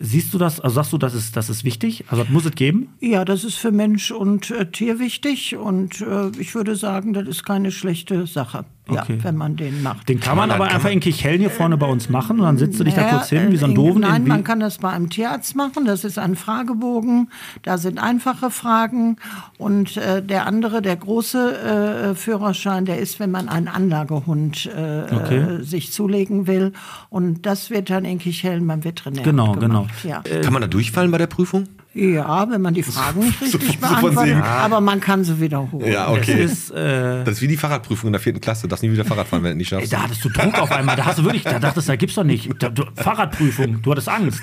[0.05, 2.03] Siehst du das, also sagst du, das ist, das ist wichtig?
[2.09, 2.89] Also das muss es geben?
[2.99, 7.25] Ja, das ist für Mensch und äh, Tier wichtig und äh, ich würde sagen, das
[7.25, 9.15] ist keine schlechte Sache, Okay.
[9.17, 10.09] ja, wenn man den macht.
[10.09, 12.79] Den kann man aber einfach in Kichellen hier vorne bei uns machen und dann sitzt
[12.79, 14.01] du dich da kurz hin, wie so ein äh, Doofen.
[14.01, 15.85] Nein, man kann das bei einem Tierarzt machen.
[15.85, 17.29] Das ist ein Fragebogen.
[17.61, 19.15] Da sind einfache Fragen.
[19.57, 25.03] Und äh, der andere, der große äh, Führerschein, der ist, wenn man einen Anlagehund äh,
[25.13, 25.37] Okay.
[25.37, 26.73] äh, sich zulegen will.
[27.09, 29.93] Und das wird dann in Kichellen beim Veterinär Genau, gemacht.
[30.03, 30.21] Ja.
[30.41, 31.67] Kann man da durchfallen bei der Prüfung?
[31.93, 34.43] Ja, wenn man die Fragen nicht richtig so beantwortet.
[34.43, 35.91] Aber man kann sie wiederholen.
[35.91, 36.43] Ja, Das okay.
[36.43, 38.63] ist, äh, Das ist wie die Fahrradprüfung in der vierten Klasse.
[38.63, 39.93] Du darfst nie wieder Fahrrad fahren, wenn du nicht ey, schaffst.
[39.93, 40.95] da hattest du Druck auf einmal.
[40.95, 42.49] Da hast du wirklich, da dachtest du, da gibt's doch nicht.
[42.59, 44.41] Da, du, Fahrradprüfung, du hattest Angst.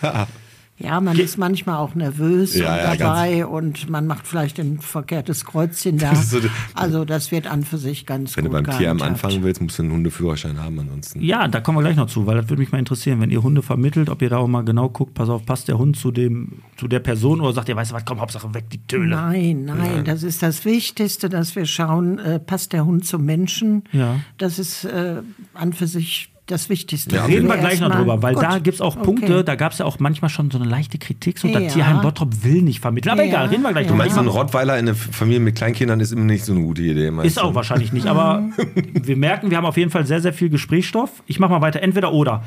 [0.78, 4.78] Ja, man ist manchmal auch nervös Ja, und ja, dabei und man macht vielleicht ein
[4.78, 6.10] verkehrtes Kreuzchen da.
[6.10, 6.38] Das so
[6.74, 9.24] also das wird an für sich ganz Wenn du gut beim Tierheim gehandhabt.
[9.24, 11.20] anfangen willst, musst du einen Hundeführerschein haben, ansonsten.
[11.20, 13.42] Ja, da kommen wir gleich noch zu, weil das würde mich mal interessieren, wenn ihr
[13.42, 16.10] Hunde vermittelt, ob ihr da auch mal genau guckt, pass auf, passt der Hund zu
[16.12, 19.16] dem, zu der Person oder sagt ihr, weißt du was, komm, Hauptsache weg die Töle.
[19.16, 23.82] Nein, nein, das ist das Wichtigste, dass wir schauen, äh, passt der Hund zum Menschen.
[23.92, 24.20] Ja.
[24.36, 25.22] Das ist äh,
[25.54, 27.14] an für sich das Wichtigste.
[27.16, 29.04] Ja, Reden wir gleich noch drüber, weil Gut, da gibt es auch okay.
[29.04, 31.68] Punkte, da gab es ja auch manchmal schon so eine leichte Kritik, so das Ja.
[31.68, 33.12] Tierheim Bottrop will nicht vermitteln.
[33.12, 33.88] Aber Ja, egal, reden wir gleich ja.
[33.92, 34.04] Du drüber.
[34.04, 36.82] meinst, so ein Rottweiler in einer Familie mit Kleinkindern ist immer nicht so eine gute
[36.82, 37.12] Idee.
[37.22, 37.42] Ist du?
[37.42, 38.42] auch wahrscheinlich nicht, aber
[38.92, 41.22] wir merken, wir haben auf jeden Fall sehr, sehr viel Gesprächsstoff.
[41.26, 42.42] Ich mache mal weiter, entweder oder.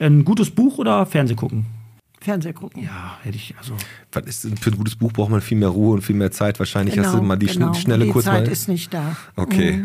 [0.00, 1.66] Ein gutes Buch oder Fernseh gucken?
[2.24, 2.82] Fernseh gucken.
[2.84, 3.74] Ja, hätte ich, also.
[4.12, 6.30] Was ist denn für ein gutes Buch braucht man viel mehr Ruhe und viel mehr
[6.32, 6.58] Zeit.
[6.58, 7.70] Wahrscheinlich hast du mal die genau.
[7.72, 8.52] schn- schnelle die kurz Zeit mal.
[8.52, 9.16] ist nicht da.
[9.36, 9.84] Okay.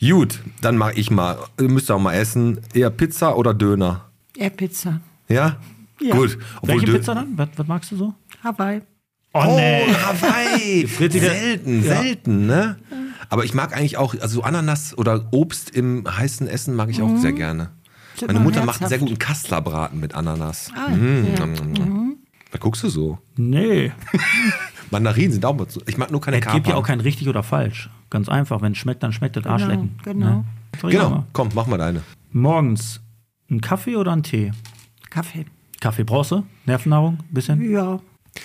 [0.00, 1.38] Gut, dann mache ich mal.
[1.60, 2.58] Ihr müsst auch mal essen.
[2.74, 4.06] Eher Pizza oder Döner?
[4.36, 5.00] Eher Pizza.
[5.28, 5.56] Ja?
[6.00, 6.14] Ja.
[6.16, 6.38] Gut.
[6.62, 7.36] Welche Dö- Pizza dann?
[7.36, 8.14] Was, was magst du so?
[8.42, 8.80] Hawaii.
[9.34, 9.82] Oh, Oh, nee.
[9.92, 10.86] Hawaii.
[11.10, 12.00] Selten, Ja.
[12.02, 12.76] selten, ne?
[13.28, 17.14] Aber ich mag eigentlich auch, also Ananas oder Obst im heißen Essen mag ich auch
[17.18, 17.70] sehr gerne.
[18.26, 20.70] Meine Mutter macht einen sehr guten Kasslerbraten mit Ananas.
[20.74, 21.46] Ah, Mm, ja.
[21.46, 22.16] mm, mm.
[22.50, 23.18] Was guckst du so?
[23.36, 23.92] Nee.
[24.90, 25.80] Mandarinen sind auch mal so.
[25.86, 27.90] Ich mag nur keine Es gibt ja auch kein richtig oder falsch.
[28.10, 28.62] Ganz einfach.
[28.62, 29.98] Wenn es schmeckt, dann schmeckt es Arschlecken.
[30.02, 30.26] genau.
[30.26, 30.44] Ne?
[30.82, 32.02] Genau, komm, mach mal deine.
[32.32, 33.00] Morgens
[33.50, 34.52] ein Kaffee oder ein Tee?
[35.10, 35.46] Kaffee.
[35.80, 36.44] Kaffee brauchst du?
[36.66, 37.18] Nervennahrung?
[37.30, 37.70] Bisschen?
[37.70, 38.00] Ja.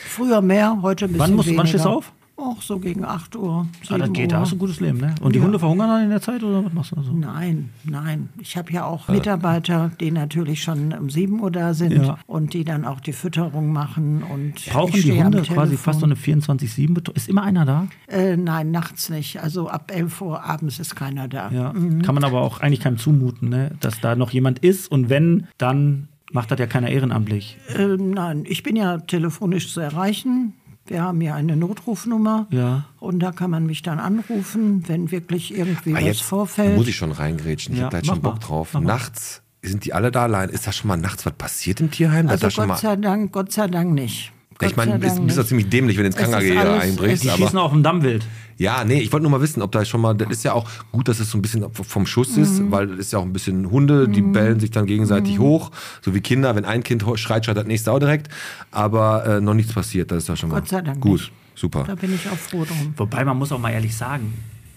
[0.09, 1.67] Früher mehr, heute ein bisschen Wann musst du- wann weniger.
[1.67, 2.11] stehst du auf?
[2.43, 3.67] Auch so gegen 8 Uhr.
[3.89, 4.41] Ah, das 7 geht, da Uhr.
[4.41, 5.15] hast du ein gutes Leben, ne?
[5.21, 7.13] Und die Hunde verhungern dann in der Zeit oder was machst du da so?
[7.13, 8.29] Nein, nein.
[8.41, 12.17] Ich habe ja auch Mitarbeiter, die natürlich schon um 7 Uhr da sind Ja.
[12.27, 14.23] und die dann auch die Fütterung machen.
[14.23, 17.87] Und Brauchen die Hunde quasi fast so eine 24-7 Ist immer einer da?
[18.07, 19.41] Äh, nein, nachts nicht.
[19.41, 21.49] Also ab 11 Uhr abends ist keiner da.
[21.51, 21.71] Ja.
[21.71, 23.71] Kann man aber auch eigentlich keinem zumuten, ne?
[23.79, 27.57] Dass da noch jemand ist und wenn, dann macht das ja keiner ehrenamtlich.
[27.75, 30.53] Äh, nein, ich bin ja telefonisch zu erreichen.
[30.85, 32.85] Wir haben hier eine Notrufnummer Ja.
[32.99, 36.75] und da kann man mich dann anrufen, wenn wirklich irgendwie Ah, was jetzt vorfällt.
[36.77, 37.73] muss ich schon reingrätschen.
[37.73, 38.69] Ich Ja, hab da jetzt schon Bock mal, drauf.
[38.73, 38.81] mach.
[38.81, 40.49] Nachts sind die alle da allein.
[40.49, 42.27] Ist da schon mal nachts was passiert im Tierheim?
[42.27, 44.33] Also da schon Gott mal, sei Dank, Gott sei Dank nicht.
[44.65, 47.23] Ich meine, du bist, doch ziemlich dämlich, wenn du ins ist alles- einbrichst.
[47.23, 48.25] Die aber schießen auf dem Dammwild.
[48.57, 50.69] Ja, nee, ich wollte nur mal wissen, ob da schon mal, das ist ja auch
[50.91, 52.71] gut, dass es so ein bisschen vom Schuss ist, Mhm.
[52.71, 55.71] weil das ist ja auch ein bisschen Hunde, die bellen sich dann gegenseitig hoch,
[56.01, 58.29] so wie Kinder, wenn ein Kind schreit, schreit das nächste auch direkt,
[58.71, 61.31] aber äh, noch nichts passiert, das ist ja schon mal Gott sei Dank gut, nicht.
[61.55, 61.83] super.
[61.87, 62.93] Da bin ich auch froh drum.
[62.95, 64.33] Wobei man muss auch mal ehrlich sagen,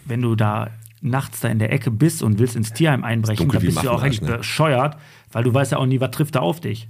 [0.07, 0.70] wenn du da
[1.03, 3.90] nachts da in der Ecke bist und willst ins Tierheim einbrechen, dann bist du ja
[3.92, 4.38] auch eigentlich ne?
[4.38, 4.96] bescheuert,
[5.33, 6.88] weil du weißt ja auch nie, was trifft da auf dich.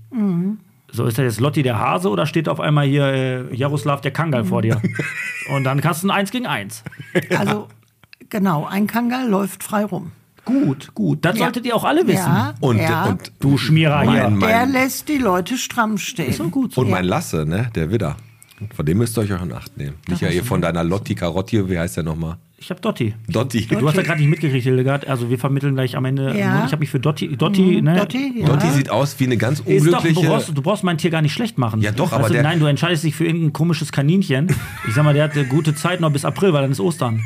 [0.96, 4.10] So ist das jetzt Lotti der Hase oder steht auf einmal hier äh, Jaroslav der
[4.10, 4.80] Kangal vor dir?
[5.54, 6.82] Und dann hast du ein Eins gegen Eins.
[7.38, 7.68] Also
[8.30, 10.12] genau, ein Kangal läuft frei rum.
[10.44, 11.24] Gut, gut.
[11.24, 12.32] Das solltet ihr auch alle wissen.
[12.32, 13.06] Ja, Und, ja.
[13.06, 14.22] und, Du Schmierer hier.
[14.24, 16.30] Mein- mein- Der lässt die Leute stramm stehen.
[16.30, 16.76] Ist doch gut.
[16.78, 18.16] und mein Lasse, ne, der Widder,
[18.74, 19.96] von dem müsst ihr euch auch in Acht nehmen.
[20.08, 22.36] Nicht ja hier von deiner Lotti Carotti, wie heißt der nochmal?
[22.58, 23.14] Ich hab Dotti.
[23.28, 23.66] Dotti.
[23.66, 25.06] Du hast ja gerade nicht mitgekriegt, Hildegard.
[25.06, 26.36] Also wir vermitteln gleich am Ende.
[26.38, 26.64] Ja.
[26.64, 27.36] Ich habe mich für Dotti.
[27.36, 27.96] Dotti, ne?
[27.96, 28.46] Dotti, ja.
[28.46, 30.26] Dotti sieht aus wie eine ganz Ist doch, du, unglückliche...
[30.26, 31.82] brauchst, du brauchst mein Tier gar nicht schlecht machen.
[31.82, 34.48] Ja, doch, Weißt aber du, der- Nein, du entscheidest dich für irgendein komisches Kaninchen.
[34.88, 37.22] Ich sag mal, der hat eine gute Zeit noch bis April, weil dann ist Ostern.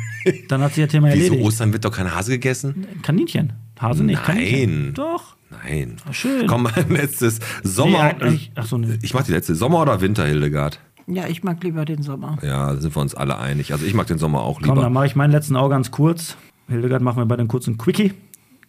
[0.49, 1.43] Dann hat sich das Thema Wieso erledigt.
[1.47, 2.85] Ostern wird doch kein Hase gegessen?
[3.01, 3.53] Kaninchen.
[3.79, 4.21] Hase nicht.
[4.27, 4.35] Nein.
[4.37, 4.93] Kaninchen.
[4.95, 5.37] Doch.
[5.49, 5.95] Nein.
[6.11, 6.45] schön.
[6.47, 7.39] Komm, mein letztes.
[7.63, 8.13] Sommer.
[8.21, 8.97] Nee, ach so, nee.
[9.01, 9.55] Ich mach die letzte.
[9.55, 10.79] Sommer oder Winter, Hildegard?
[11.13, 12.37] Ja, ich mag lieber den Sommer.
[12.41, 13.73] Ja, da sind wir uns alle einig.
[13.73, 14.89] Also ich mag den Sommer auch Komm, dann lieber.
[14.89, 16.37] mache ich meinen letzten auch ganz kurz.
[16.67, 18.13] Hildegard, machen wir bei den kurzen Quickie.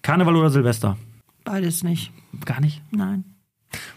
[0.03, 0.97] Karneval oder Silvester?
[1.45, 2.11] Beides nicht.
[2.45, 2.83] Gar nicht.
[2.91, 3.25] Nein.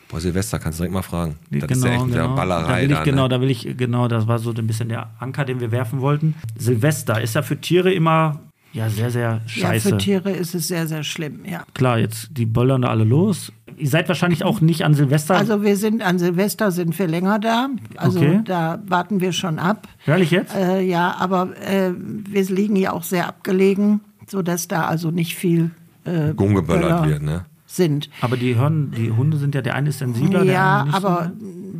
[0.07, 1.35] Boah, Silvester, kannst du direkt mal fragen.
[1.49, 3.29] Das ist ja echt wieder Ballerei da will ich, da, genau, ne?
[3.29, 6.35] da will ich, genau, das war so ein bisschen der Anker, den wir werfen wollten.
[6.57, 8.39] Silvester ist ja für Tiere immer
[8.75, 9.89] ja sehr, sehr scheiße.
[9.89, 11.63] Ja, für Tiere ist es sehr, sehr schlimm, ja.
[11.73, 13.51] Klar, jetzt die böllern da alle los.
[13.77, 15.35] Ihr seid wahrscheinlich auch nicht an Silvester.
[15.35, 17.67] Also wir sind an Silvester sind wir länger da.
[17.97, 18.41] Also Okay.
[18.45, 19.87] da warten wir schon ab.
[20.05, 20.55] Ehrlich jetzt?
[20.55, 25.71] Äh, ja, aber äh, wir liegen ja auch sehr abgelegen, sodass da also nicht viel
[26.05, 27.45] äh, Rumgeböllert Böller wird, ne?
[27.75, 28.09] Sind.
[28.21, 31.01] Aber die hören, die Hunde sind ja, der eine ist sensibler, der Ja, andere nicht
[31.01, 31.07] so.
[31.07, 31.31] aber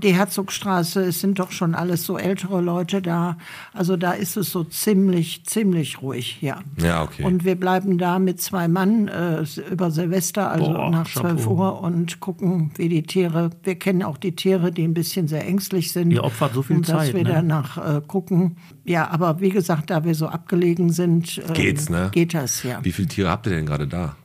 [0.02, 3.38] die Herzogstraße, es sind doch schon alles so ältere Leute da.
[3.74, 6.60] Also da ist es so ziemlich, ziemlich ruhig, ja.
[6.82, 7.24] Ja, okay.
[7.24, 11.30] Und wir bleiben da mit zwei Mann äh, über Silvester, also Boah, nach Chapeau.
[11.36, 15.28] 12 Uhr und gucken, wie die Tiere, wir kennen auch die Tiere, die ein bisschen
[15.28, 16.12] sehr ängstlich sind.
[16.12, 17.30] Ihr opfert so viel und dass Zeit, wir ne?
[17.34, 18.58] danach äh, gucken.
[18.84, 22.10] Ja, aber wie gesagt, da wir so abgelegen sind, ähm, Geht's, ne?
[22.12, 22.80] geht das, ja.
[22.84, 24.16] Wie viele Tiere habt ihr denn gerade da?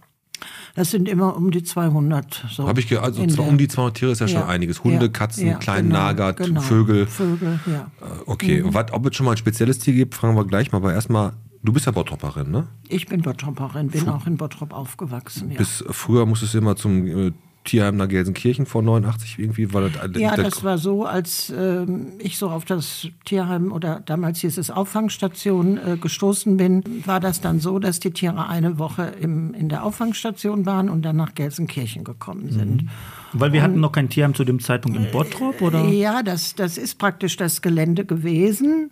[0.74, 2.46] Das sind immer um die 200.
[2.50, 4.46] So Habe ich ge also der- um die 200 Tiere ist ja schon Ja.
[4.46, 4.84] einiges.
[4.84, 5.08] Hunde, Ja.
[5.12, 6.60] Katzen, Ja, kleinen genau, Nager, genau.
[6.60, 7.06] Vögel.
[7.06, 7.90] Vögel, ja.
[8.26, 8.74] Okay, Mhm.
[8.74, 10.78] wat, ob es schon mal ein spezielles Tier gibt, fragen wir gleich mal.
[10.78, 12.68] Aber erstmal, du bist ja Bottropperin, ne?
[12.88, 15.50] Ich bin Bottropperin, bin auch in Bottrop aufgewachsen.
[15.50, 17.32] Ja, Bis früher musstest du immer zum äh,
[17.64, 22.12] Tierheim nach Gelsenkirchen vor 89 irgendwie, weil das, ja das- das war so, als ähm,
[22.18, 27.42] ich so auf das Tierheim oder damals hieß es Auffangstation äh, gestoßen bin, war das
[27.42, 31.34] dann so, dass die Tiere eine Woche im, in der Auffangstation waren und dann nach
[31.34, 32.88] Gelsenkirchen gekommen sind.
[33.34, 35.84] Weil wir hatten noch kein Tierheim zu dem Zeitpunkt in Bottrop, oder?
[35.84, 38.90] Ja, das, das ist praktisch das Gelände gewesen,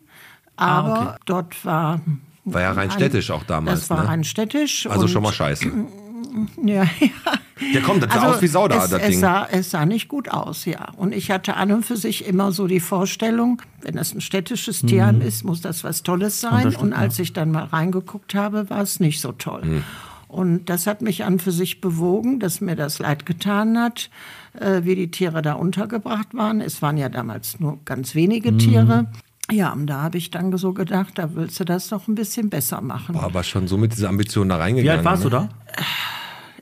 [0.57, 1.19] aber Ah, okay.
[1.25, 2.01] dort war.
[2.45, 4.09] War ja rein städtisch auch damals, Das war ne?
[4.09, 4.87] rein städtisch.
[4.87, 5.71] also und- schon mal scheiße.
[6.62, 7.09] Ja, ja.
[7.73, 9.19] Ja komm, das sah aus wie Sau da, es, das es Ding.
[9.19, 10.91] Sah, es sah nicht gut aus, ja.
[10.97, 14.83] Und ich hatte an und für sich immer so die Vorstellung, wenn das ein städtisches
[14.83, 16.67] Tierheim ist, muss das was Tolles sein.
[16.67, 16.71] Mhm.
[16.71, 19.62] stimmt, Und als ich dann mal reingeguckt habe, war es nicht so toll.
[19.64, 19.85] Mhm.
[20.29, 24.11] Und das hat mich an für sich bewogen, dass mir das leid getan hat,
[24.61, 26.61] äh, wie die Tiere da untergebracht waren.
[26.61, 28.59] Es waren ja damals nur ganz wenige Mhm.
[28.59, 29.07] Tiere.
[29.51, 32.51] Ja, und da habe ich dann so gedacht, da willst du das doch ein bisschen
[32.51, 33.14] besser machen.
[33.14, 34.85] Boah, aber schon so mit dieser Ambition da reingegangen.
[34.95, 35.31] Wie alt warst ne?
[35.31, 35.49] du da?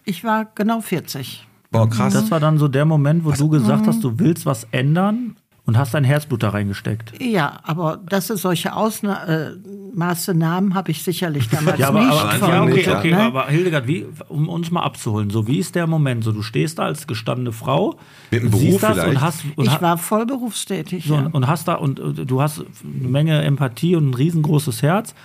[0.06, 1.46] Ich war genau 40.
[1.70, 2.14] Boah, krass.
[2.14, 5.76] Das war dann so der Moment, wo du gesagt hast, du willst was ändern und
[5.76, 7.20] hast dein Herzblut da reingesteckt.
[7.20, 12.48] Ja, aber dass es solche Ausmaße nahmen, habe ich sicherlich damals Ja, aber, nicht aber,
[12.48, 13.20] ja, okay, okay, ne?
[13.20, 16.22] aber Hildegard, wie, um uns mal abzuholen, so wie ist der Moment?
[16.22, 17.98] So, du stehst da als gestandene Frau,
[18.30, 19.08] Mit einem siehst Beruf das vielleicht.
[19.08, 21.04] und hast und, Ich war voll berufstätig.
[21.04, 21.20] so, ja.
[21.22, 25.16] und, und hast da und äh, du hast eine Menge Empathie und ein riesengroßes Herz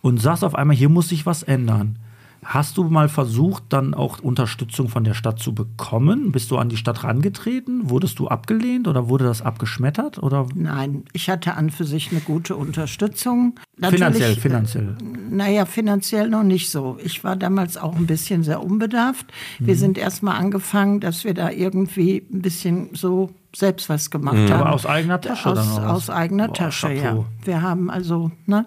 [0.00, 1.98] und sagst auf einmal, hier muss sich was ändern.
[2.44, 6.32] Hast du mal versucht, dann auch Unterstützung von der Stadt zu bekommen?
[6.32, 7.88] Bist du an die Stadt rangetreten?
[7.88, 10.20] Wurdest du abgelehnt oder wurde das abgeschmettert?
[10.20, 13.54] Oder Nein, ich hatte an für sich eine gute Unterstützung.
[13.78, 14.96] finanziell, Natürlich, finanziell.
[15.30, 16.98] Naja, finanziell noch nicht so.
[17.04, 19.26] Ich war damals auch ein bisschen sehr unbedarft.
[19.60, 19.66] Mhm.
[19.66, 24.36] Wir sind erst mal angefangen, dass wir da irgendwie ein bisschen so selbst was gemacht
[24.36, 24.46] haben.
[24.46, 24.52] Mhm.
[24.52, 27.02] Aber aus eigener Tasche Aus, dann, aus eigener Boah, Tasche, ja.
[27.02, 27.26] Chapeau.
[27.44, 28.66] Wir haben also ne,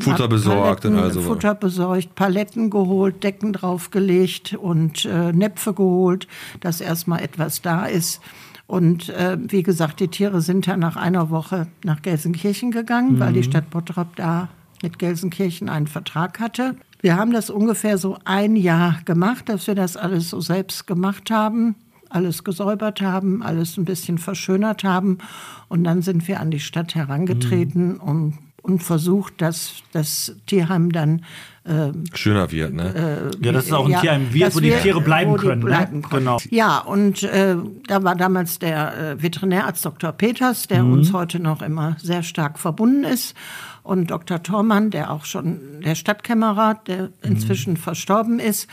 [0.00, 1.20] Futter besorgt Paletten, also.
[1.20, 6.28] Futter besorgt, Paletten geholt, Decken draufgelegt und äh, Näpfe geholt,
[6.60, 8.20] dass erstmal etwas da ist.
[8.66, 13.32] Und äh, wie gesagt, die Tiere sind dann nach einer Woche nach Gelsenkirchen gegangen, weil
[13.32, 14.48] die Stadt Bottrop da
[14.82, 16.74] mit Gelsenkirchen einen Vertrag hatte.
[17.00, 21.30] Wir haben das ungefähr so ein Jahr gemacht, dass wir das alles so selbst gemacht
[21.30, 21.76] haben,
[22.10, 25.18] alles gesäubert haben, alles ein bisschen verschönert haben.
[25.68, 31.22] Und dann sind wir an die Stadt herangetreten und, und versucht, dass das Tierheim dann
[32.14, 33.32] Schöner wird, ne?
[33.42, 35.62] Ja, das ist auch ein ja, Tierheim wird, wo die wir- Tiere bleiben die können.
[35.64, 36.02] bleiben ne?
[36.02, 36.24] können.
[36.26, 36.38] Genau.
[36.50, 37.56] Ja, und äh,
[37.88, 40.12] da war damals der äh, Veterinärarzt Dr.
[40.12, 40.92] Peters, der Mhm.
[40.92, 43.34] uns heute noch immer sehr stark verbunden ist.
[43.82, 44.40] Und Dr.
[44.44, 47.08] Thormann, der auch schon der Stadtkämmerer, der Mhm.
[47.22, 48.68] inzwischen verstorben ist.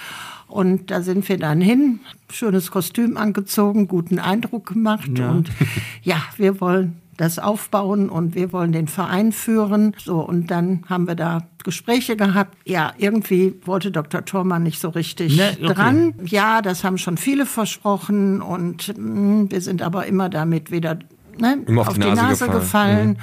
[0.54, 2.00] Und da sind wir dann hin,
[2.32, 5.10] schönes Kostüm angezogen, guten Eindruck gemacht.
[5.18, 5.32] Ja.
[5.32, 5.50] Und
[6.04, 9.96] ja, wir wollen das aufbauen und wir wollen den Verein führen.
[9.98, 12.56] So, und dann haben wir da Gespräche gehabt.
[12.66, 14.26] Ja, irgendwie wollte Dr.
[14.26, 15.74] Thormann nicht so richtig Ne, okay.
[15.74, 16.14] dran.
[16.24, 21.00] Ja, das haben schon viele versprochen und mh, wir sind aber immer damit wieder
[21.40, 23.16] ne, Immer auf die Nase gefallen.
[23.16, 23.18] gefallen.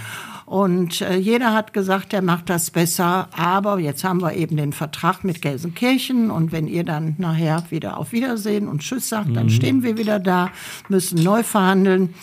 [0.51, 3.29] Und äh, jeder hat gesagt, er macht das besser.
[3.37, 6.33] Aber jetzt haben wir eben den Vertrag mit Gelsenkirchen.
[6.33, 10.19] Und wenn ihr dann nachher wieder auf Wiedersehen und Tschüss sagt, dann stehen wir wieder
[10.19, 10.51] da,
[10.89, 12.15] müssen neu verhandeln.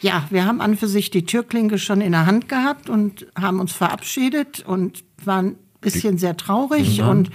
[0.00, 3.60] Ja, wir haben an für sich die Türklinke schon in der Hand gehabt und haben
[3.60, 7.02] uns verabschiedet und waren ein bisschen sehr traurig.
[7.02, 7.28] Und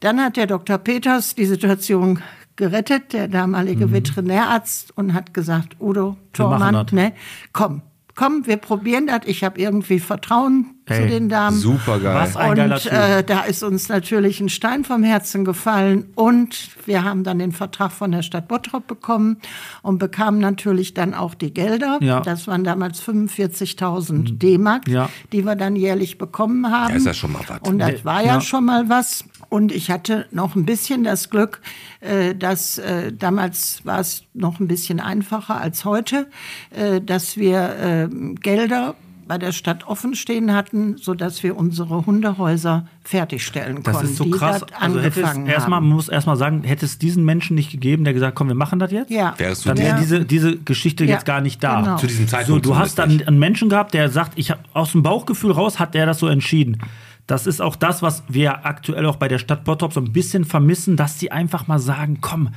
[0.00, 0.76] dann hat der Dr.
[0.76, 2.20] Peters die Situation
[2.56, 6.18] gerettet, der damalige Veterinärarzt, und hat gesagt, Udo
[6.90, 6.92] das.
[6.92, 7.14] ne,
[7.54, 7.80] komm,
[8.14, 9.20] komm, wir probieren das.
[9.26, 11.56] Ich habe irgendwie Vertrauen zu Ey, den Damen.
[11.56, 12.14] Super geil.
[12.14, 16.70] Was ein geiler Und äh, da ist uns natürlich ein Stein vom Herzen gefallen und
[16.86, 19.36] wir haben dann den Vertrag von der Stadt Bottrop bekommen
[19.82, 21.98] und bekamen natürlich dann auch die Gelder.
[22.00, 22.18] Ja.
[22.18, 22.24] Mhm.
[22.24, 25.08] Das waren damals 45.000 D-Mark, Ja.
[25.32, 26.90] die wir dann jährlich bekommen haben.
[26.90, 27.60] Ja, ist ja schon mal was.
[27.68, 28.40] Und das war ja, Ja.
[28.40, 29.24] schon mal was.
[29.52, 31.60] Und ich hatte noch ein bisschen das Glück,
[32.00, 36.26] äh, dass äh, damals war es noch ein bisschen einfacher als heute,
[36.70, 38.08] äh, dass wir äh,
[38.40, 38.94] Gelder
[39.28, 44.24] bei der Stadt offen stehen hatten, sodass wir unsere Hundehäuser fertigstellen Das konnten, ist so
[44.24, 44.62] die krass.
[44.78, 48.34] Also angefangen erstmal, man muss erstmal sagen, hätte es diesen Menschen nicht gegeben, der gesagt,
[48.34, 49.10] komm, wir machen das jetzt?
[49.10, 49.34] Ja.
[49.36, 49.98] Wärst du Dann wäre Ja.
[50.00, 51.80] diese, diese Geschichte Ja, jetzt gar nicht da.
[51.82, 51.96] genau.
[51.98, 54.92] Zu diesem So, Zeitpunkt du hast dann einen Menschen gehabt, der sagt, ich habe aus
[54.92, 56.78] dem Bauchgefühl raus, hat der das so entschieden.
[57.32, 60.44] Das ist auch das, was wir aktuell auch bei der Stadt Bottrop so ein bisschen
[60.44, 62.50] vermissen, dass die einfach mal sagen, komm,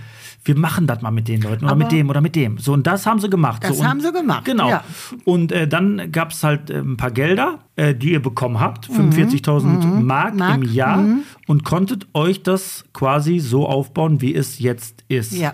[0.43, 2.57] wir machen das mal mit den Leuten oder Aber- mit dem oder mit dem.
[2.57, 3.63] So, und das haben sie gemacht.
[3.63, 4.67] Das so, und, haben sie gemacht, Genau.
[4.69, 4.83] ja.
[5.23, 8.89] Und äh, dann gab es halt äh, ein paar Gelder, äh, die ihr bekommen habt,
[8.89, 10.39] 45.000 Mark, Mhm.
[10.39, 11.05] Mark, im Jahr
[11.47, 15.31] und konntet euch das quasi so aufbauen, wie es jetzt ist.
[15.31, 15.53] Ja.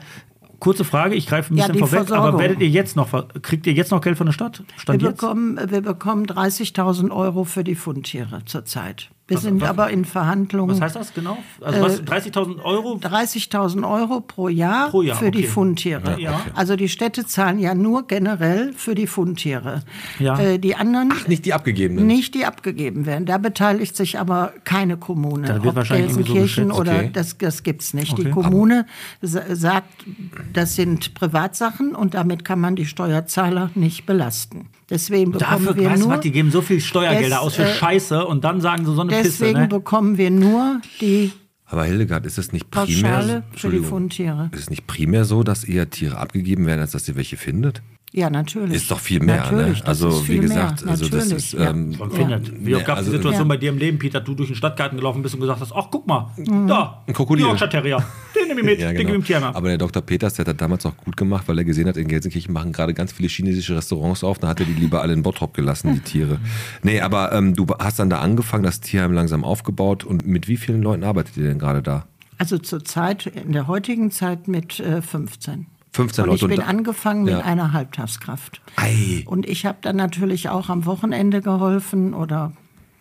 [0.62, 2.39] Kurze Frage, ich greife ein Ja, bisschen die vorweg, aber Versorgung.
[2.39, 3.09] werdet ihr jetzt noch,
[3.41, 4.59] kriegt ihr jetzt noch Geld von der Stadt?
[4.59, 5.20] Wir Stand jetzt?
[5.20, 9.09] bekommen, wir bekommen 30.000 Euro für die Fundtiere zurzeit.
[9.32, 10.75] Wir Was- sind was- aber in Verhandlungen.
[10.75, 11.38] Was heißt das genau?
[11.61, 12.97] Also Äh, was, 30.000 Euro?
[12.99, 15.47] 30.000 Euro pro Jahr, Pro Jahr, für die okay.
[15.47, 16.19] Fundtiere.
[16.19, 16.51] Ja, okay.
[16.53, 19.84] Also die Städte zahlen ja nur generell für die Fundtiere.
[20.19, 20.38] Ja.
[20.39, 22.05] Äh, die anderen Nicht die abgegebenen.
[22.07, 23.25] nicht, die abgegeben werden.
[23.25, 25.47] Da beteiligt sich aber keine Kommune.
[25.47, 26.79] Da wird Ob wahrscheinlich so Gelsenkirchen geschätzt.
[26.82, 27.09] oder Okay.
[27.13, 28.13] das, das gibt's nicht.
[28.13, 28.25] Okay.
[28.25, 28.86] Die Kommune
[29.21, 30.05] sa- sagt,
[30.53, 34.67] das sind Privatsachen und damit kann man die Steuerzahler nicht belasten.
[34.91, 37.63] Deswegen bekommen Dafür, wir weißt nur was, die geben so viel Steuergelder Des- aus für
[37.63, 39.67] äh, Scheiße und dann sagen sie so eine Pisse, Deswegen ne?
[39.67, 41.31] bekommen wir nur die
[41.65, 44.49] Aber Hildegard, ist es nicht primär, für die Fundtiere.
[44.51, 47.81] ist es nicht primär so, dass eher Tiere abgegeben werden, als dass ihr welche findet?
[48.14, 48.76] Ja, natürlich.
[48.76, 49.86] Ist doch viel mehr, Natürlich, ne?
[49.86, 50.91] das Also wie gesagt, mehr.
[50.91, 51.70] also das ist ja.
[51.70, 52.66] ähm, Man findet.
[52.66, 53.47] Wie oft gab es also- die Situation Ja.
[53.47, 55.72] bei dir im Leben, Peter, dass du durch den Stadtgarten gelaufen bist und gesagt hast,
[55.74, 56.30] ach, guck mal,
[56.68, 57.45] da, Ein Krokodil.
[57.45, 58.03] Yorkshire Terrier,
[58.36, 59.09] den nehme ich mit, Ja, den gebe genau.
[59.12, 59.55] ich im Tierarzt.
[59.57, 60.01] Aber der Dr.
[60.01, 62.74] Peters, der hat das damals auch gut gemacht, weil er gesehen hat, in Gelsenkirchen machen
[62.74, 64.39] gerade ganz viele chinesische Restaurants auf.
[64.39, 66.39] Da hat er die lieber alle in Bottrop gelassen, die Tiere.
[66.84, 70.03] Nee, aber ähm, du hast dann da angefangen, das Tierheim langsam aufgebaut.
[70.03, 72.05] Und mit wie vielen Leuten arbeitet ihr denn gerade da?
[72.38, 75.68] Also zurzeit, in der heutigen Zeit mit äh, 15.
[75.93, 76.45] 15 Und Leute.
[76.45, 77.37] ich bin da- angefangen Ja.
[77.37, 78.61] mit einer Halbtagskraft.
[78.77, 79.23] Ei.
[79.25, 82.53] Und ich habe dann natürlich auch am Wochenende geholfen oder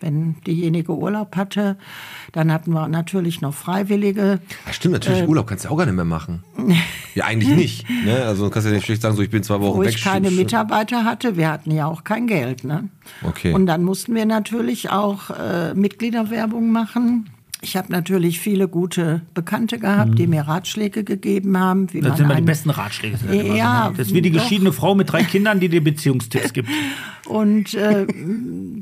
[0.03, 1.77] wenn diejenige Urlaub hatte.
[2.31, 4.39] Dann hatten wir natürlich noch Freiwillige.
[4.65, 5.27] Ja, stimmt, natürlich.
[5.29, 6.43] Urlaub kannst du auch gar nicht mehr machen.
[7.15, 7.89] ja, eigentlich nicht.
[8.03, 8.23] Ne?
[8.25, 9.89] Also du kannst ja nicht schlecht sagen, so ich bin zwei Wochen wo weg.
[9.89, 11.37] ich keine Mitarbeiter hatte.
[11.37, 12.63] Wir hatten ja auch kein Geld.
[12.63, 12.89] Ne?
[13.23, 13.53] Okay.
[13.53, 17.29] Und dann mussten wir natürlich auch äh, Mitgliederwerbung machen.
[17.63, 22.01] Ich habe natürlich viele gute Bekannte gehabt, die mir Ratschläge gegeben haben, wie Mhm.
[22.01, 23.17] Das man sind mal die besten Ratschläge.
[23.17, 23.93] sind das immer so, Ja, ne?
[23.97, 24.41] Das ist wie die doch.
[24.41, 26.69] geschiedene Frau mit drei Kindern, die dir Beziehungstipps gibt.
[27.27, 28.07] Und äh,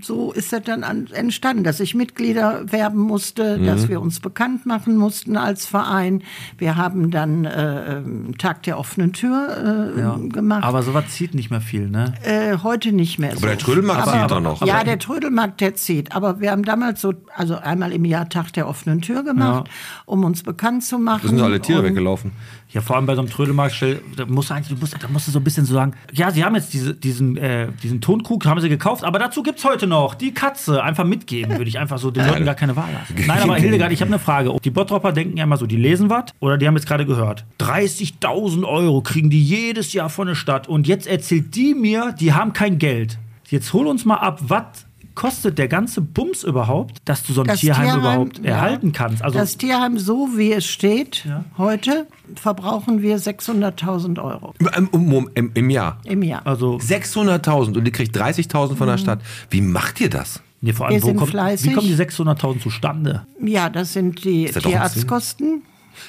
[0.01, 3.65] so ist das dann an, entstanden, dass ich Mitglieder werben musste, Mhm.
[3.65, 6.23] dass wir uns bekannt machen mussten als Verein.
[6.57, 10.63] Wir haben dann äh, ähm, Tag der offenen Tür äh, gemacht.
[10.63, 12.13] Aber sowas zieht nicht mehr viel, ne?
[12.23, 13.35] Äh, heute nicht mehr.
[13.35, 13.45] so.
[13.45, 14.65] der Trödelmarkt Aber- zieht doch noch.
[14.65, 16.13] Ja, Aber- der Trödelmarkt, der zieht.
[16.15, 19.69] Aber wir haben damals so, also einmal im Jahr Tag der offenen Tür gemacht,
[20.05, 21.21] um uns bekannt zu machen.
[21.23, 22.31] Da sind doch alle Tiere Und- weggelaufen.
[22.71, 23.83] Ja, vor allem bei so einem Trödelmarkt,
[24.15, 26.29] da musst du eigentlich, du musst, da musst du so ein bisschen so sagen, ja,
[26.29, 29.87] sie haben jetzt diese, diesen, äh, diesen Tonkrug, haben sie gekauft, aber dazu gibt's heute
[29.87, 30.83] noch die Katze.
[30.83, 33.15] Einfach mitgeben, würde ich einfach so den Leuten gar keine Wahl lassen.
[33.25, 34.55] Nein, aber Hildegard, ich habe eine Frage.
[34.63, 37.43] Die Bottropper denken ja immer so, die lesen was oder die haben jetzt gerade gehört.
[37.59, 42.33] 30.000 Euro kriegen die jedes Jahr von der Stadt und jetzt erzählt die mir, die
[42.33, 43.17] haben kein Geld.
[43.49, 47.47] Jetzt hol uns mal ab, was kostet der ganze Bums überhaupt, dass du so ein
[47.47, 48.51] Das Tierheim, Tierheim, überhaupt ja.
[48.51, 49.21] erhalten kannst?
[49.23, 51.43] Also das Tierheim, so wie es steht, Ja.
[51.57, 55.97] heute verbrauchen wir 600.000 Euro Im, im, im, Im Jahr.
[56.05, 56.41] im Jahr.
[56.45, 59.19] Also, 600.000 und ihr kriegt 30.000 von der Stadt.
[59.49, 60.41] Wie macht ihr das?
[60.61, 61.73] nee, vor allem, Wir wo sind kommt, wie fleißig.
[61.73, 63.25] kommen die 600.000 zustande?
[63.41, 65.63] Ja, das sind die das Tierarztkosten,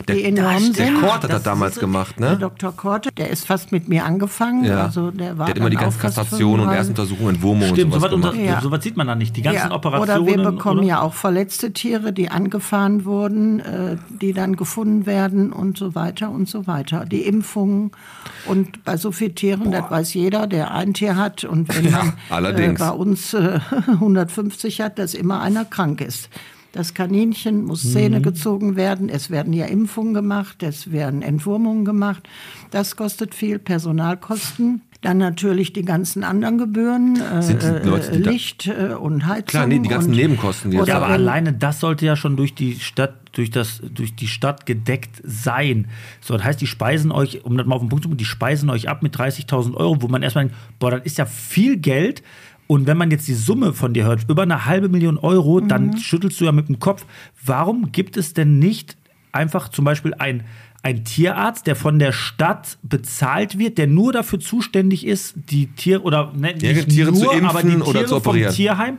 [0.09, 1.01] Der, die enorm der, der sind.
[1.01, 2.36] Kort hat das, damals ist- gemacht, Der ne?
[2.38, 2.72] Dr.
[2.76, 4.64] Korte, der ist fast mit mir angefangen.
[4.64, 4.84] Ja.
[4.84, 6.78] Also der war der hat immer die ganzen Kastrationen und 35.
[6.78, 8.55] Erstuntersuchungen, Entwurmungen Stimmt, und sowas sowas, unter, gemacht.
[8.55, 8.61] Ja.
[8.62, 9.36] sowas sieht man da nicht.
[9.36, 10.22] Die ganzen Ja, Operationen.
[10.22, 10.88] Oder wir bekommen oder?
[10.88, 16.30] ja auch verletzte Tiere, die angefahren wurden, äh, die dann gefunden werden und so weiter
[16.30, 17.05] und so weiter.
[17.05, 17.91] Die Impfungen
[18.47, 22.12] und bei so vielen Tieren, das weiß jeder, der ein Tier hat und wenn man
[22.30, 22.80] allerdings.
[22.80, 26.28] Äh, bei uns äh, 150 hat, dass immer einer krank ist.
[26.73, 32.29] Das Kaninchen muss Zähne gezogen werden, es werden ja Impfungen gemacht, es werden Entwurmungen gemacht.
[32.71, 34.83] Das kostet viel, Personalkosten.
[35.03, 39.47] Dann natürlich die ganzen anderen Gebühren, äh, Leute, da- Licht äh, und Heizung.
[39.47, 42.37] Klar, nee, die ganzen und, Nebenkosten, die oder Ja, aber alleine das sollte ja schon
[42.37, 45.89] durch die Stadt, durch das, durch die Stadt gedeckt sein.
[46.21, 48.27] So, das heißt, die speisen euch, um das mal auf den Punkt zu bringen, die
[48.27, 51.79] speisen euch ab mit 30.000 Euro, wo man erstmal denkt, boah, das ist ja viel
[51.79, 52.23] Geld.
[52.71, 55.99] Und wenn man jetzt die Summe von dir hört, über eine halbe Million Euro, dann
[55.99, 57.05] schüttelst du ja mit dem Kopf.
[57.45, 58.97] Warum gibt es denn nicht
[59.33, 60.45] einfach zum Beispiel ein
[60.85, 66.03] ein Tierarzt, der von der Stadt bezahlt wird, der nur dafür zuständig ist, die Tiere
[66.03, 68.55] oder ne, nicht Tiere zu nur, aber die impfen oder Tiere zu vom operieren.
[68.55, 68.99] Tierheim,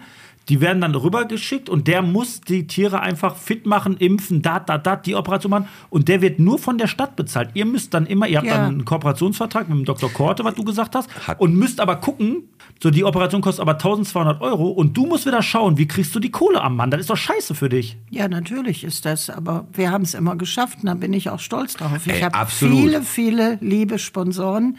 [0.49, 4.85] die werden dann rübergeschickt und der muss die Tiere einfach fit machen, impfen, dat, dat,
[4.87, 7.51] dat, die Operation machen und der wird nur von der Stadt bezahlt.
[7.53, 8.55] Ihr müsst dann immer, ihr habt Ja.
[8.57, 10.09] dann einen Kooperationsvertrag mit dem Dr.
[10.11, 12.49] Korte, was du gesagt hast, Hat- und müsst aber gucken,
[12.81, 16.19] so die Operation kostet aber 1200 Euro und du musst wieder schauen, wie kriegst du
[16.19, 16.89] die Kohle am Mann?
[16.91, 17.97] Das ist doch scheiße für dich.
[18.09, 21.39] Ja, natürlich ist das, aber wir haben es immer geschafft und da bin ich auch
[21.39, 21.91] stolz drauf.
[22.05, 24.77] Ich habe viele, viele liebe Sponsoren,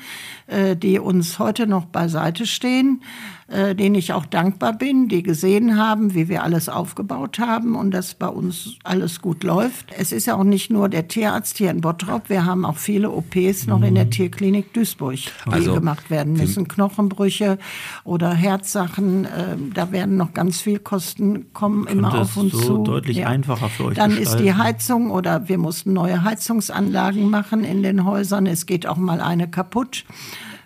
[0.48, 3.02] äh, die uns heute noch beiseite stehen,
[3.53, 7.90] äh, denen ich auch dankbar bin, die gesehen haben, wie wir alles aufgebaut haben und
[7.92, 9.92] dass bei uns alles gut läuft.
[9.98, 13.11] Es ist ja auch nicht nur der Tierarzt hier in Bottrop, wir haben auch viele
[13.11, 16.66] OPs noch in der Tierklinik Duisburg, die Also, gemacht werden müssen.
[16.66, 17.59] Knochenbrüche
[18.05, 22.78] oder Herzsachen, äh, da werden noch ganz viel Kosten kommen immer auf uns so zu.
[22.84, 24.59] deutlich einfacher für euch Dann ist die gestalten.
[24.59, 28.46] Heizung oder wir mussten neue Heizungsanlagen machen in den Häusern.
[28.46, 30.05] Es geht auch mal eine kaputt.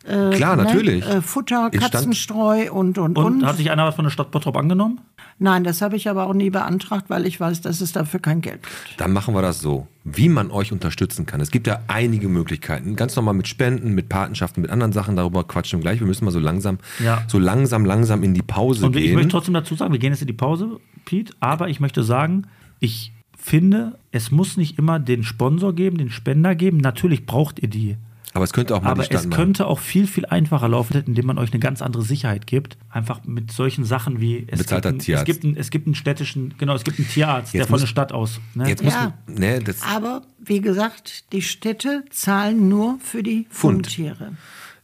[0.07, 1.05] Klar, natürlich.
[1.05, 1.15] Ne?
[1.17, 3.47] Äh, Futter, Katzenstreu und, und, Und, und.
[3.47, 5.01] hat sich einer was von der Stadt Bottrop angenommen?
[5.39, 8.41] Nein, das habe ich aber auch nie beantragt, weil ich weiß, dass es dafür kein
[8.41, 9.01] Geld gibt.
[9.01, 11.41] Dann machen wir das so, wie man euch unterstützen kann.
[11.43, 12.97] Es gibt ja einige Möglichkeiten.
[12.97, 15.15] Ganz normal mit Spenden, mit Patenschaften, mit anderen Sachen.
[15.17, 16.01] Darüber quatschen wir gleich.
[16.01, 17.23] Wir müssen mal so langsam, Ja.
[17.29, 19.15] so langsam, langsam in die Pause Und ich gehen.
[19.15, 22.47] möchte trotzdem dazu sagen, wir gehen jetzt in die Pause, Pete, aber ich möchte sagen,
[22.81, 26.79] ich finde, es muss nicht immer den Sponsor geben, den Spender geben.
[26.79, 27.97] Natürlich braucht ihr die.
[28.37, 29.31] Aber es könnte auch mal Aber es machen.
[29.31, 32.77] könnte auch viel, viel einfacher laufen, indem man euch eine ganz andere Sicherheit gibt.
[32.91, 35.27] Einfach mit solchen Sachen wie es, Bezahlter gibt, einen, es, Tierarzt.
[35.27, 37.81] gibt, einen, es gibt einen städtischen, genau, es gibt einen Tierarzt, der Jetzt von muss-
[37.81, 38.41] der Stadt aus.
[38.55, 38.69] Ne?
[38.69, 39.15] Jetzt muss Ja.
[39.27, 43.87] man, ne, das, Aber wie gesagt, die Städte zahlen nur für die Fund.
[43.87, 44.25] Fundtiere.
[44.25, 44.31] ja,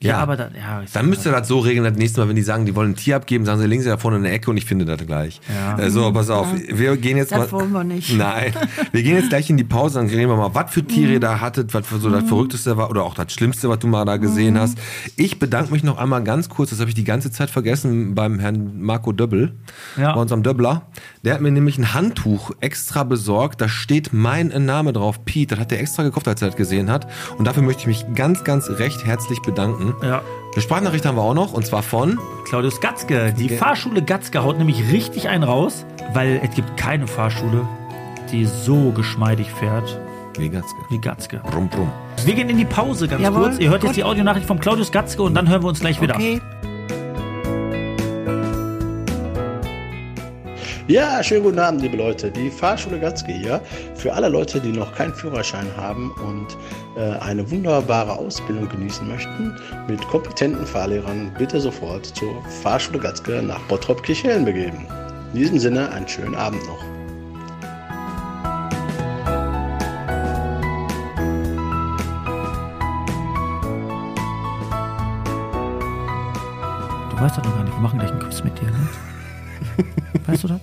[0.09, 0.19] ja.
[0.19, 2.67] aber da, ja, Dann müsst ihr das so regeln, das nächste Mal, wenn die sagen,
[2.67, 4.57] die wollen ein Tier abgeben, sagen sie, legen sie da vorne in der Ecke und
[4.57, 5.41] ich finde das gleich.
[5.53, 5.79] Ja.
[5.79, 7.53] Äh, so, pass auf, wir gehen jetzt Das mal.
[7.53, 8.13] wollen wir nicht.
[8.17, 8.53] Nein,
[8.93, 11.17] wir gehen jetzt gleich in die Pause, dann reden wir mal, was für Tiere ihr
[11.19, 11.23] Mhm.
[11.23, 14.05] da hattet, was für so das Verrückteste war oder auch das Schlimmste, was du mal
[14.05, 14.21] da Mhm.
[14.23, 14.79] gesehen hast.
[15.17, 18.39] Ich bedanke mich noch einmal ganz kurz, das habe ich die ganze Zeit vergessen, beim
[18.39, 19.53] Herrn Marco Döbbel,
[19.97, 20.15] Ja.
[20.15, 20.83] bei unserem Döbbler.
[21.25, 25.61] Der hat mir nämlich ein Handtuch extra besorgt, da steht mein Name drauf, Pete, das
[25.61, 27.07] hat er extra gekauft, als er das gesehen hat.
[27.39, 29.92] Und dafür möchte ich mich ganz, ganz recht herzlich bedanken.
[30.03, 30.23] Ja.
[30.53, 33.33] Eine Sprachnachricht haben wir auch noch, und zwar von Claudius Gatzke.
[33.33, 37.67] Die Fahrschule Gatzke haut nämlich richtig einen raus, weil es gibt keine Fahrschule,
[38.31, 39.99] die so geschmeidig fährt
[40.37, 40.77] Wegatzke.
[40.91, 41.41] wie Gatzke.
[41.51, 41.91] Brumm, brumm.
[42.25, 43.59] Wir gehen in die Pause ganz Jawohl, kurz.
[43.59, 43.97] Ihr hört jetzt gut.
[43.97, 46.15] die Audionachricht von Claudius Gatzke und dann hören wir uns gleich wieder.
[46.17, 46.41] Okay.
[50.89, 52.29] Ja, schönen guten Abend, liebe Leute.
[52.29, 53.61] Die Fahrschule Gatzke hier.
[53.95, 56.57] Für alle Leute, die noch keinen Führerschein haben und
[56.97, 59.55] äh, eine wunderbare Ausbildung genießen möchten,
[59.87, 64.89] mit kompetenten Fahrlehrern bitte sofort zur Fahrschule Gatzke nach Bottrop-Kirchhellen begeben.
[65.33, 66.85] In diesem Sinne, einen schönen Abend noch.
[77.09, 78.89] Du weißt doch noch gar nicht, wir machen gleich einen Quiz mit dir, ne?
[80.27, 80.61] Weißt du das?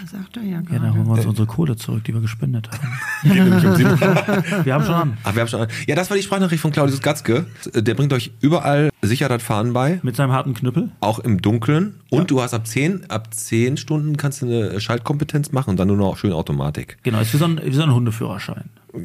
[0.00, 0.80] Das sagt er ja Ja, gerade.
[0.80, 2.88] dann holen wir uns unsere Kohle zurück, die wir gespendet haben.
[4.64, 5.18] wir haben schon an.
[5.22, 5.66] Ach, wir haben schon.
[5.86, 7.46] Ja, das war die Sprachnachricht von Claudius Gatzke.
[7.74, 10.90] Der bringt euch überall sicher das Fahren bei, Mit seinem harten Knüppel.
[11.00, 11.94] auch im Dunkeln.
[12.10, 15.88] Und du hast ab 10, ab 10 Stunden kannst du eine Schaltkompetenz machen und dann
[15.88, 16.98] nur noch schön Automatik.
[17.04, 18.64] Genau, ist wie so ein, wie so ein Hundeführerschein.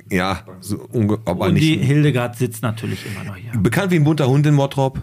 [0.10, 0.88] Ja, so
[1.26, 1.88] aber Und die nicht.
[1.88, 3.52] Hildegard sitzt natürlich immer noch hier.
[3.60, 5.02] Bekannt wie ein bunter Hund in Bottrop.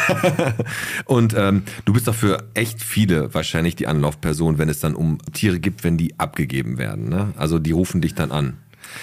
[1.04, 5.60] und ähm, du bist dafür echt viele wahrscheinlich die Anlaufperson, wenn es dann um Tiere
[5.60, 7.08] gibt, wenn die abgegeben werden.
[7.08, 7.34] Ne?
[7.36, 8.58] Also die rufen dich dann an.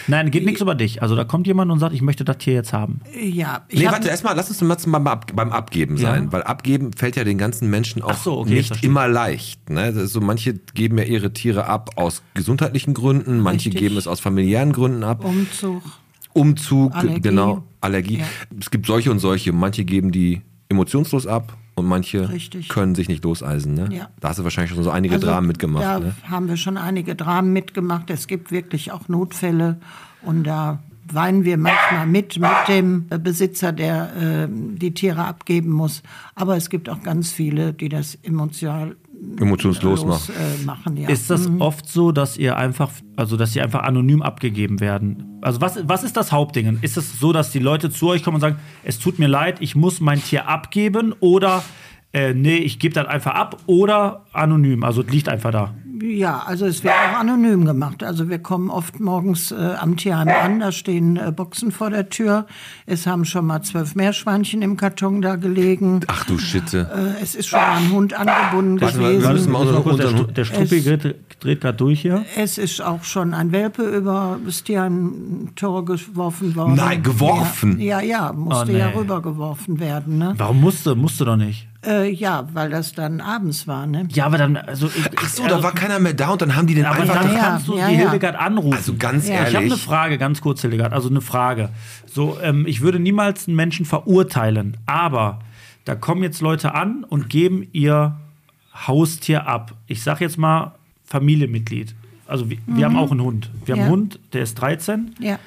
[0.08, 1.02] Nein, geht nichts über dich.
[1.02, 3.02] Also da kommt jemand und sagt, ich möchte das Tier jetzt haben.
[3.22, 6.12] Ja, ich Nee, hab- warte, erstmal, lass uns mal beim, Ab beim Abgeben Ja.
[6.12, 9.70] sein, weil Abgeben fällt ja den ganzen Menschen auch so, okay, nicht immer leicht.
[9.70, 10.08] Ne?
[10.08, 13.82] So, manche geben ja ihre Tiere ab aus gesundheitlichen Gründen, manche Richtig.
[13.84, 15.24] geben es aus familiären Gründen ab.
[15.26, 15.82] Umzug.
[16.34, 17.22] Umzug, Allergie.
[17.22, 18.20] genau, Allergie.
[18.20, 18.26] Ja.
[18.60, 19.52] Es gibt solche und solche.
[19.52, 22.70] Manche geben die emotionslos ab und manche Richtig.
[22.70, 23.74] können sich nicht loseisen.
[23.74, 23.90] Ne?
[23.92, 24.10] Ja.
[24.20, 25.84] Da hast du wahrscheinlich schon so einige Also, Dramen mitgemacht.
[25.84, 26.14] Da Ne?
[26.30, 28.10] haben wir schon einige Dramen mitgemacht.
[28.10, 29.78] Es gibt wirklich auch Notfälle
[30.22, 30.80] und da
[31.12, 36.04] weinen wir manchmal mit mit dem Besitzer, der äh, die Tiere abgeben muss.
[36.36, 38.96] Aber es gibt auch ganz viele, die das emotional
[39.40, 40.34] Emotionslos los, machen.
[40.62, 40.98] äh, machen.
[40.98, 41.10] Ja.
[41.10, 41.62] Ist das Mhm.
[41.62, 45.38] oft so, dass ihr einfach, also dass sie einfach anonym abgegeben werden?
[45.42, 46.80] Also was, was ist das Hauptding?
[46.82, 49.58] Ist es so, dass die Leute zu euch kommen und sagen, es tut mir leid,
[49.62, 51.64] ich muss mein Tier abgeben oder
[52.12, 55.76] äh, nee, ich gebe das einfach ab oder anonym, also es liegt einfach da.
[56.02, 58.04] Ja, also es wird auch anonym gemacht.
[58.04, 62.10] Also wir kommen oft morgens äh, am Tierheim an, da stehen äh, Boxen vor der
[62.10, 62.46] Tür.
[62.86, 66.02] Es haben schon mal zwölf Meerschweinchen im Karton da gelegen.
[66.08, 67.16] Ach du Schitte.
[67.20, 69.34] Äh, es ist schon ein Hund angebunden Warte mal, wir gewesen.
[69.34, 72.26] müssen mal Mal unseren, kurz, der, Stu- der Struppi Es- dreht, dreht gerade durch hier.
[72.36, 76.76] Es ist auch schon ein Welpe über das Tierheim-Tor geworfen worden.
[76.76, 77.80] Nein, geworfen?
[77.80, 78.98] Ja, ja, ja musste Oh, ja nee.
[78.98, 80.18] rübergeworfen werden.
[80.18, 80.34] Ne?
[80.38, 80.96] Warum musste?
[80.96, 81.68] Musste doch nicht.
[81.86, 83.86] Äh, ja, weil das dann abends war.
[83.88, 84.08] Ne?
[84.12, 84.88] Ja, aber dann, also.
[84.88, 87.22] Ich, Ach so, da war keiner mehr da und dann haben die den Aber einfach.
[87.22, 88.00] dann Ja, kannst du ja, die ja.
[88.02, 88.74] Hildegard anrufen.
[88.76, 89.82] Also ganz Ich habe eine ehrlich.
[89.82, 90.92] Frage, ganz kurz, Hildegard.
[90.92, 91.70] Also eine Frage.
[92.06, 95.40] So, ähm, ich würde niemals einen Menschen verurteilen, aber
[95.86, 98.18] da kommen jetzt Leute an und geben ihr
[98.88, 99.74] Haustier ab.
[99.88, 100.74] Ich sag jetzt mal
[101.06, 101.96] Familienmitglied.
[102.28, 103.50] Also wir, wir haben auch einen Hund.
[103.66, 105.40] Wir haben einen Hund, der ist 13 Ja,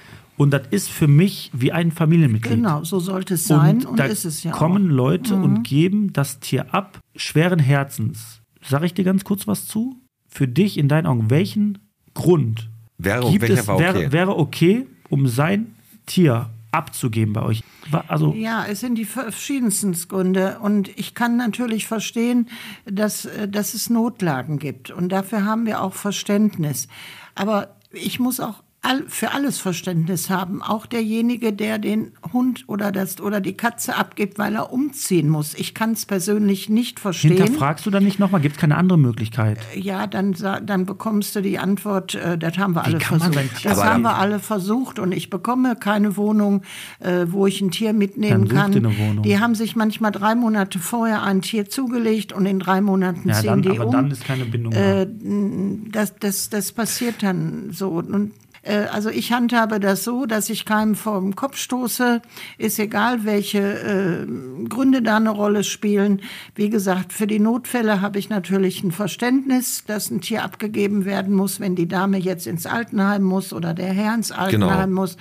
[0.43, 2.57] und das ist für mich wie ein Familienmitglied.
[2.57, 4.91] genau, so sollte es sein und, da ist es ja kommen auch.
[4.91, 4.97] Mhm.
[4.97, 8.41] Leute und geben das Tier ab, schweren Herzens.
[8.63, 9.97] Sag ich dir ganz kurz was zu?
[10.29, 11.79] Für dich in deinen Augen, welchen
[12.15, 13.81] Grund Wäre, gibt es, okay?
[13.81, 15.75] wäre, wäre okay, um sein
[16.07, 17.63] Tier abzugeben bei euch?
[18.09, 20.59] Also, Ja, es sind die verschiedensten Gründe.
[20.61, 22.49] Und ich kann natürlich verstehen,
[22.87, 24.91] dass, äh, dass es Notlagen gibt.
[24.91, 26.89] Und dafür haben wir auch Verständnis.
[27.35, 30.61] Aber ich muss auch all, für alles Verständnis haben.
[30.63, 35.55] Auch derjenige, der den Hund oder, das, oder die Katze abgibt, weil er umziehen muss.
[35.55, 37.37] Ich kann es persönlich nicht verstehen.
[37.37, 38.41] hinterfragst du dann nicht nochmal?
[38.41, 39.59] Gibt es keine andere Möglichkeit?
[39.75, 43.65] Ja, dann, dann bekommst du die Antwort, äh, das haben wir alle kann man versucht.
[43.65, 46.63] Das haben wir alle versucht und ich bekomme keine Wohnung,
[46.99, 49.23] äh, wo ich ein Tier mitnehmen kann.
[49.25, 53.35] Die haben sich manchmal drei Monate vorher ein Tier zugelegt und in drei Monaten Ja,
[53.37, 53.93] ziehen dann, die aber um.
[53.93, 55.79] dann ist keine Bindung Äh, mehr.
[55.93, 57.89] das, das, das passiert dann so.
[57.91, 62.23] Und äh, also ich handhabe das so, dass ich keinem den Kopf stoße.
[62.59, 64.27] Ist egal, welche äh,
[64.69, 66.21] Gründe da eine Rolle spielen.
[66.55, 71.35] Wie gesagt, für die Notfälle habe ich natürlich ein Verständnis, dass ein Tier abgegeben werden
[71.35, 75.01] muss, wenn die Dame jetzt ins Altenheim muss oder der Herr ins Altenheim Genau.
[75.01, 75.17] muss.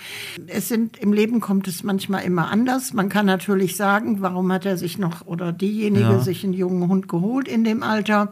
[0.47, 2.93] Es sind im Leben kommt es manchmal immer anders.
[2.93, 6.19] Man kann natürlich sagen, warum hat er sich noch oder diejenige Ja.
[6.19, 8.31] sich einen jungen Hund geholt in dem Alter?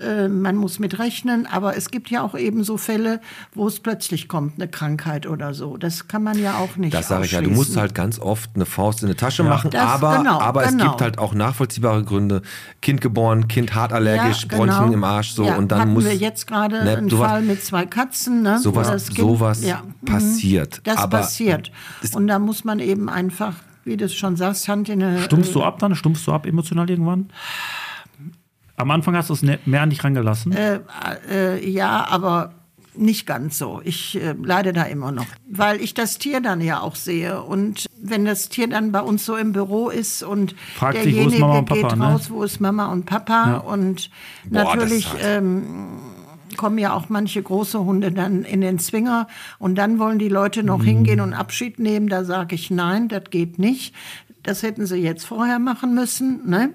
[0.00, 3.20] Äh, Man muss mit rechnen, aber es gibt ja auch eben so Fälle,
[3.54, 5.76] wo es plötzlich kommt, eine Krankheit oder so.
[5.76, 8.50] Das kann man ja auch nicht Das sage ich ja, du musst halt ganz oft
[8.54, 10.90] eine Faust in die Tasche machen, Das- aber, genau, aber es genau.
[10.90, 12.42] gibt halt auch nachvollziehbare Gründe.
[12.82, 15.54] Kind geboren, Kind hart allergisch, Bronchien im Arsch, so genau.
[15.54, 18.54] ja, und dann muss wir jetzt gerade ne, einen sowas- Fall mit zwei Katzen, ne,
[18.58, 20.04] wo sowas, das Kind, sowas ja, mhm.
[20.06, 20.80] passiert.
[20.84, 21.70] Das aber passiert.
[22.02, 25.20] es- Und da muss man eben einfach, wie du es schon sagst, Hand in eine
[25.22, 25.94] Stumpfst du ab dann?
[25.94, 27.28] Stumpfst du ab emotional irgendwann?
[28.76, 30.52] Am Anfang hast du es ne- mehr an dich rangelassen.
[30.52, 30.80] Äh,
[31.30, 32.54] äh, ja, aber
[32.96, 33.80] nicht ganz so.
[33.84, 37.42] Ich äh, leide da immer noch, weil ich das Tier dann ja auch sehe.
[37.42, 41.08] Und wenn das Tier dann bei uns so im Büro ist und Fragt sich, wo
[41.08, 42.04] ist derjenige Mama und Papa, geht ne?
[42.04, 43.56] raus, wo ist Mama und Papa Ja.
[43.58, 44.10] und
[44.44, 45.64] Boah, natürlich ähm,
[46.56, 49.26] kommen ja auch manche große Hunde dann in den Zwinger
[49.58, 50.84] und dann wollen die Leute noch Mhm.
[50.84, 52.08] hingehen und Abschied nehmen.
[52.08, 53.92] Da sage ich nein, das geht nicht.
[54.44, 56.70] Das hätten sie jetzt vorher machen müssen, ne?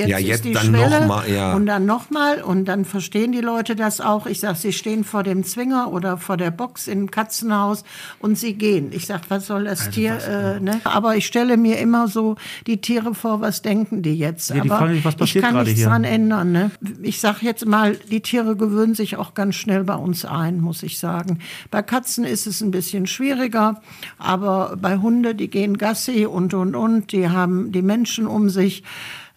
[0.00, 1.54] Jetzt Ja, ist jetzt die dann Schwelle noch mal, ja.
[1.54, 4.26] und dann nochmal und dann verstehen die Leute das auch.
[4.26, 7.84] Ich sage, sie stehen vor dem Zwinger oder vor der Box im Katzenhaus
[8.18, 8.90] und sie gehen.
[8.92, 10.18] Ich sage, was soll das Tier?
[10.26, 10.80] äh, ne?
[10.84, 12.36] Aber ich stelle mir immer so
[12.66, 14.50] die Tiere vor, was denken die jetzt?
[14.50, 15.88] Ja, die Aber fragen sich, was ich passiert kann gerade nichts hier?
[15.90, 16.52] dran ändern.
[16.52, 16.70] Ne?
[17.02, 20.82] Ich sage jetzt mal, die Tiere gewöhnen sich auch ganz schnell bei uns ein, muss
[20.82, 21.38] ich sagen.
[21.70, 23.80] Bei Katzen ist es ein bisschen schwieriger,
[24.18, 28.82] aber bei Hunde, die gehen Gassi und und und, die haben die Menschen um sich.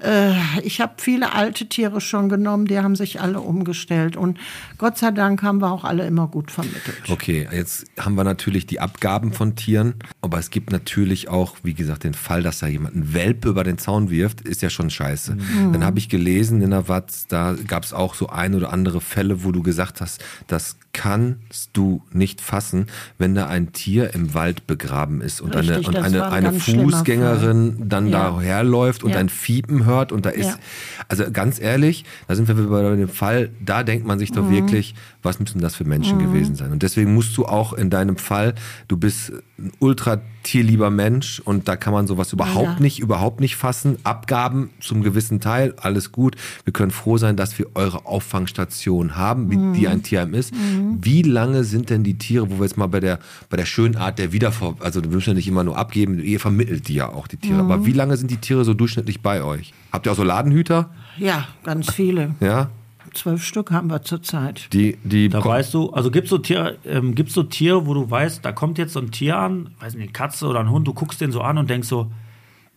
[0.03, 0.33] Äh,
[0.63, 4.15] Ich habe viele alte Tiere schon genommen, die haben sich alle umgestellt.
[4.15, 4.37] Und
[4.77, 6.97] Gott sei Dank haben wir auch alle immer gut vermittelt.
[7.09, 11.73] Okay, jetzt haben wir natürlich die Abgaben von Tieren, aber es gibt natürlich auch, wie
[11.73, 14.89] gesagt, den Fall, dass da jemand einen Welpe über den Zaun wirft, ist ja schon
[14.89, 15.37] scheiße.
[15.71, 19.01] Dann habe ich gelesen in der Watz, da gab es auch so ein oder andere
[19.01, 22.87] Fälle, wo du gesagt hast, das kannst du nicht fassen,
[23.17, 26.59] wenn da ein Tier im Wald begraben ist und Richtig, eine, und eine, ein eine
[26.59, 28.29] Fußgängerin dann Ja.
[28.31, 29.17] da herläuft und Ja.
[29.17, 30.55] ein Fiepen hört und da ist, Ja.
[31.07, 34.35] also ganz ehrlich, da sind wir bei dem Fall, da denkt man sich Mhm.
[34.35, 36.71] doch wirklich, was müssen das für Menschen gewesen sein?
[36.71, 38.53] Und deswegen musst du auch in deinem Fall,
[38.87, 42.79] du bist ein ultra tierlieber Mensch und da kann man sowas überhaupt Ja.
[42.79, 43.97] nicht, überhaupt nicht fassen.
[44.03, 46.35] Abgaben zum gewissen Teil, alles gut.
[46.65, 49.73] Wir können froh sein, dass wir eure Auffangstation haben, wie Mhm.
[49.73, 50.53] die ein Tierheim ist.
[51.01, 53.19] Wie lange sind denn die Tiere, wo wir jetzt mal bei der,
[53.49, 56.39] bei der schönen Art der Wiederver, also wir müssen ja nicht immer nur abgeben, ihr
[56.39, 57.63] vermittelt die ja auch, die Tiere.
[57.63, 57.71] Mhm.
[57.71, 59.73] Aber wie lange sind die Tiere so durchschnittlich bei euch?
[59.91, 60.89] Habt ihr auch so Ladenhüter?
[61.17, 62.35] Ja, ganz viele.
[62.39, 62.69] Ja?
[63.13, 64.67] Zwölf Stück haben wir zurzeit.
[64.73, 67.93] Die, die Da weißt du, also gibt es so, Tier, ähm, gibt's so Tiere, wo
[67.93, 70.69] du weißt, da kommt jetzt so ein Tier an, weiß nicht, eine Katze oder ein
[70.69, 72.11] Hund, du guckst den so an und denkst so,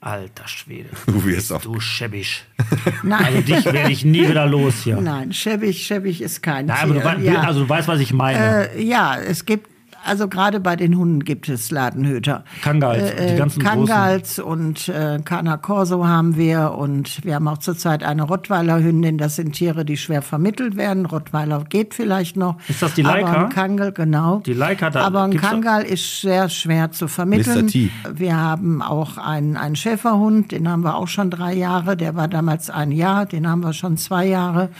[0.00, 1.62] alter Schwede, Du wirst auf.
[1.62, 2.44] du schäbig.
[3.02, 3.24] Nein.
[3.24, 4.96] Also dich werde ich nie wieder los hier.
[5.00, 7.32] Nein, schäbig, schäbig ist kein Nein, aber du, Tier.
[7.32, 7.40] ja.
[7.40, 8.70] also du weißt, was ich meine.
[8.70, 9.68] äh, ja, es gibt,
[10.06, 12.44] also gerade bei den Hunden gibt es Ladenhüter.
[12.62, 18.02] Kangals, die ganzen Kangals und äh, Kana Corso haben wir und wir haben auch zurzeit
[18.02, 19.18] eine Rottweiler Hündin.
[19.18, 21.06] Das sind Tiere, die schwer vermittelt werden.
[21.06, 22.56] Rottweiler geht vielleicht noch.
[22.68, 23.44] Ist das die Aber Leica?
[23.44, 24.42] ein Kangal, genau.
[24.46, 27.66] Die Leica, da Aber ein Kangal ist sehr schwer zu vermitteln.
[27.66, 27.70] Mr.
[27.70, 27.90] T.
[28.14, 31.96] Wir haben auch einen, einen Schäferhund, den haben wir auch schon drei Jahre.
[31.96, 34.70] Der war damals ein Jahr, den haben wir schon zwei Jahre.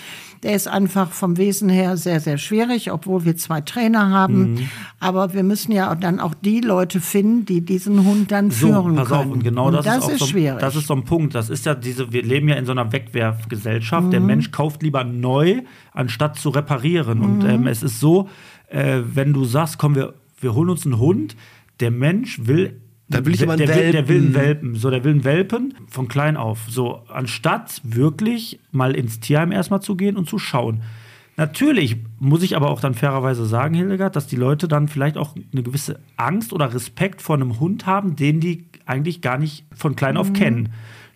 [0.47, 4.53] Der ist einfach vom Wesen her sehr, sehr schwierig, obwohl wir zwei Trainer haben.
[4.53, 4.69] Mhm.
[5.01, 8.95] Aber wir müssen ja dann auch die Leute finden, die diesen Hund dann So, führen
[8.95, 9.21] pass können.
[9.23, 10.61] auf, und genau das, das ist, auch ist so, schwierig.
[10.61, 11.35] Das ist so ein Punkt.
[11.35, 14.13] Das ist ja diese, wir leben ja in so einer Wegwerfgesellschaft.
[14.13, 17.23] Der Mensch kauft lieber neu, anstatt zu reparieren.
[17.23, 18.29] Und ähm, es ist so,
[18.69, 21.35] äh, wenn du sagst, komm, wir, wir holen uns einen Hund,
[21.81, 22.81] der Mensch will.
[23.09, 24.47] Dann will ich aber einen der, will, der will einen Welpen.
[24.47, 24.75] Welpen.
[24.75, 26.67] So, der will einen Welpen von klein auf.
[26.69, 30.83] So, anstatt wirklich mal ins Tierheim erstmal zu gehen und zu schauen.
[31.37, 35.35] Natürlich muss ich aber auch dann fairerweise sagen, Hildegard, dass die Leute dann vielleicht auch
[35.53, 39.97] eine gewisse Angst oder Respekt vor einem Hund haben, den die eigentlich gar nicht von
[39.97, 40.71] klein auf kennen.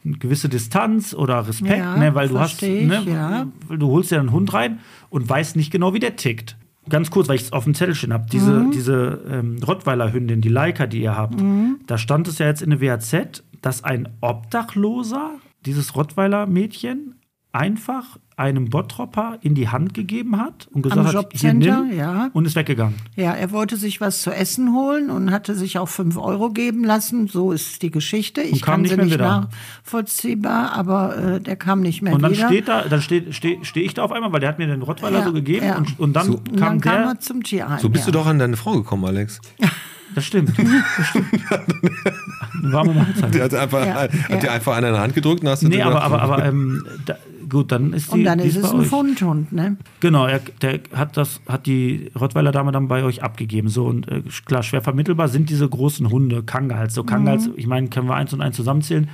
[0.05, 3.47] Eine gewisse Distanz oder Respekt, Ja, ne, weil du hast, ich, ne, ja.
[3.67, 6.57] weil du holst dir einen Hund rein und weißt nicht genau, wie der tickt.
[6.89, 8.27] Ganz kurz, weil ich es auf dem Zettel stehen habe.
[8.33, 8.71] Diese, Mhm.
[8.71, 11.81] diese ähm, Rottweiler-Hündin, die Leica, die ihr habt, Mhm.
[11.87, 15.33] da stand es ja jetzt in der WAZ, dass ein Obdachloser
[15.67, 17.17] dieses Rottweiler-Mädchen
[17.53, 22.31] einfach einem Bottropper in die Hand gegeben hat und gesagt Am hat, hier nimm ja.
[22.33, 22.95] und ist weggegangen.
[23.15, 26.83] Ja, er wollte sich was zu essen holen und hatte sich auch fünf Euro geben
[26.83, 27.29] lassen.
[27.29, 28.41] So ist die Geschichte.
[28.41, 29.49] Ich kam kann nicht sie mehr nicht wieder.
[29.85, 32.47] nachvollziehbar, aber äh, der kam nicht mehr Und dann wieder.
[32.47, 34.83] steht da, dann stehe steh, steh ich da auf einmal, weil der hat mir den
[34.83, 35.77] Rottweiler Ja, so gegeben ja.
[35.77, 36.37] und, und dann So.
[36.39, 37.05] kam dann kam der.
[37.13, 37.79] er zum Tierheim.
[37.79, 38.13] So bist ja.
[38.13, 39.41] du doch an deine Frau gekommen, Alex.
[40.13, 40.51] Das stimmt.
[40.59, 41.29] Das stimmt.
[42.65, 43.33] Eine warme Mahlzeit.
[43.33, 44.37] Die hat, einfach, Ja, hat ja.
[44.39, 46.85] dir einfach einen in die Hand gedrückt und hast du Nee, aber, aber, aber ähm,
[47.07, 47.15] da,
[47.51, 48.19] gut, dann ist die.
[48.19, 48.87] Und dann die ist es bei ein euch.
[48.87, 49.77] Fundhund, ne?
[50.01, 53.69] Genau, er, der hat das, hat die Rottweiler Dame dann bei euch abgegeben.
[53.69, 56.95] So und äh, klar, schwer vermittelbar sind diese großen Hunde, Kangals.
[56.95, 57.55] So Kangals, Mhm.
[57.57, 59.09] ich meine, können wir eins und eins zusammenzählen,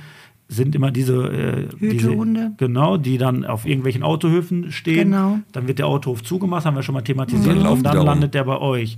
[0.49, 1.67] sind immer diese äh.
[1.81, 2.15] Diese,
[2.57, 5.11] genau, die dann auf irgendwelchen Autohöfen stehen.
[5.11, 5.39] Genau.
[5.51, 7.57] Dann wird der Autohof zugemacht, haben wir schon mal thematisiert.
[7.57, 8.97] Laufen und dann landet der bei euch.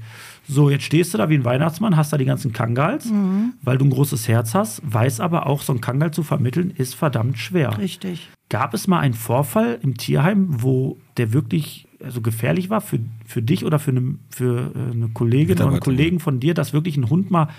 [0.52, 3.54] So, jetzt stehst du da wie ein Weihnachtsmann, hast da die ganzen Kangals, Mhm.
[3.62, 6.96] weil du ein großes Herz hast, weiß aber auch, so ein Kangal zu vermitteln ist
[6.96, 7.78] verdammt schwer.
[7.78, 8.30] Richtig.
[8.50, 12.98] Gab es mal einen Vorfall im Tierheim, wo der wirklich also gefährlich war für,
[13.28, 15.80] für dich oder für eine, für äh, eine Kollegin oder einen.
[15.82, 17.50] Kollegen von dir, dass wirklich ein Hund mal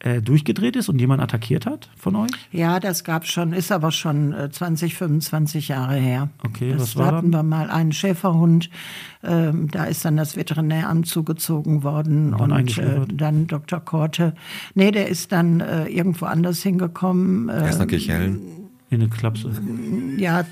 [0.00, 2.30] äh, durchgedreht ist und jemand attackiert hat von euch?
[2.52, 6.28] Ja, das gab schon, ist aber schon äh, 20, 25 Jahre her.
[6.44, 7.46] Okay, das was war hatten dann?
[7.46, 8.70] wir mal einen Schäferhund.
[9.22, 13.80] Ähm, da ist dann das Veterinäramt zugezogen worden Dann und äh, dann Dr.
[13.80, 14.34] Korte.
[14.74, 17.48] Nee, der ist dann äh, irgendwo anders hingekommen.
[17.50, 18.40] Äh, Erst nach Kirchhellen.
[18.88, 19.52] In eine Klapse.
[20.16, 20.44] ja,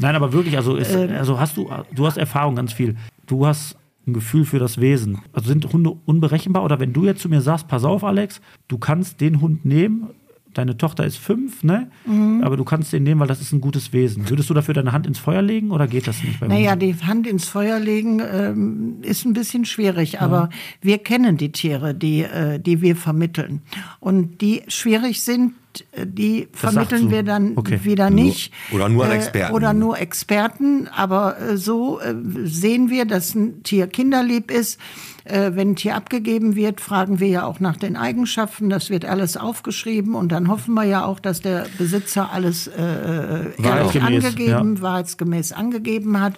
[0.00, 1.10] Nein, aber wirklich, also, ist, Ähm.
[1.16, 2.96] also hast du, du hast Erfahrung ganz viel.
[3.26, 3.76] Du hast
[4.06, 5.20] ein Gefühl für das Wesen.
[5.32, 6.64] Also sind Hunde unberechenbar?
[6.64, 10.10] Oder wenn du jetzt zu mir sagst, pass auf, Alex, du kannst den Hund nehmen,
[10.54, 11.90] deine Tochter ist fünf, ne?
[12.06, 12.42] Mhm.
[12.42, 14.28] Aber du kannst den nehmen, weil das ist ein gutes Wesen.
[14.28, 16.80] Würdest du dafür deine Hand ins Feuer legen oder geht das nicht bei Naja, Hunden?
[16.80, 21.94] die Hand ins Feuer legen ähm, ist ein bisschen schwierig, aber wir kennen die Tiere,
[21.94, 23.62] die, äh, die wir vermitteln.
[24.00, 25.54] Und die schwierig sind,
[25.92, 27.80] äh, die vermitteln wir dann Okay.
[27.84, 28.52] wieder Nur- nicht.
[28.72, 29.54] oder nur an Äh, Experten.
[29.54, 34.80] Oder nur Experten, aber äh, so äh, sehen wir, dass ein Tier kinderlieb ist.
[35.24, 38.70] Äh, wenn ein Tier abgegeben wird, fragen wir ja auch nach den Eigenschaften.
[38.70, 42.72] Das wird alles aufgeschrieben und dann hoffen wir ja auch, dass der Besitzer alles äh,
[42.72, 46.34] ehrlich Wahrheitsgemäß, angegeben, wahrheitsgemäß angegeben hat.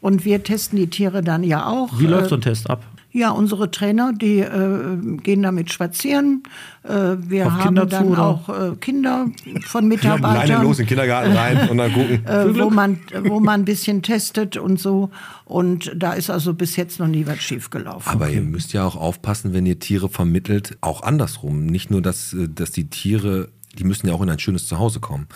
[0.00, 1.98] Und wir testen die Tiere dann ja auch.
[1.98, 2.82] Wie Äh, läuft so ein Test ab?
[3.14, 6.42] Ja, unsere Trainer, die äh, gehen damit spazieren.
[6.82, 8.22] Äh, wir Auf haben zu, dann oder?
[8.26, 9.26] auch äh, Kinder
[9.66, 10.62] von Mitarbeitern.
[10.62, 12.24] los in den Kindergarten rein und dann gucken.
[12.26, 15.10] äh, wo man, wo man ein bisschen testet und so.
[15.44, 18.10] Und da ist also bis jetzt noch nie was schiefgelaufen.
[18.10, 21.66] Aber ihr müsst ja auch aufpassen, wenn ihr Tiere vermittelt, auch andersrum.
[21.66, 25.00] Nicht nur, dass, äh, dass die Tiere, die müssen ja auch in ein schönes Zuhause
[25.00, 25.26] kommen.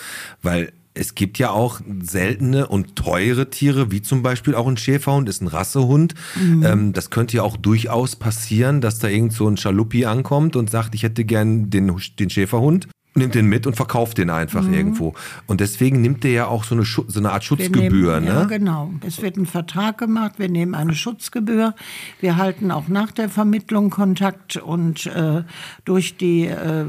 [0.43, 5.28] Weil es gibt ja auch seltene und teure Tiere, wie zum Beispiel auch ein Schäferhund,
[5.28, 6.14] ist ein Rassehund.
[6.64, 10.70] Ähm, das könnte ja auch durchaus passieren, dass da irgend so ein Schaluppi ankommt und
[10.70, 12.88] sagt, ich hätte gern den, den Schäferhund.
[13.17, 15.14] Nimmt den mit und verkauft den einfach irgendwo.
[15.47, 18.43] Und deswegen nimmt der ja auch so eine, Schu so eine Art Schutzgebühr, nehmen, Ja,
[18.43, 18.47] ne?
[18.49, 18.91] genau.
[19.07, 21.75] Es wird ein Vertrag gemacht, wir nehmen eine Schutzgebühr.
[22.21, 25.43] Wir halten auch nach der Vermittlung Kontakt und äh,
[25.85, 26.85] durch die äh,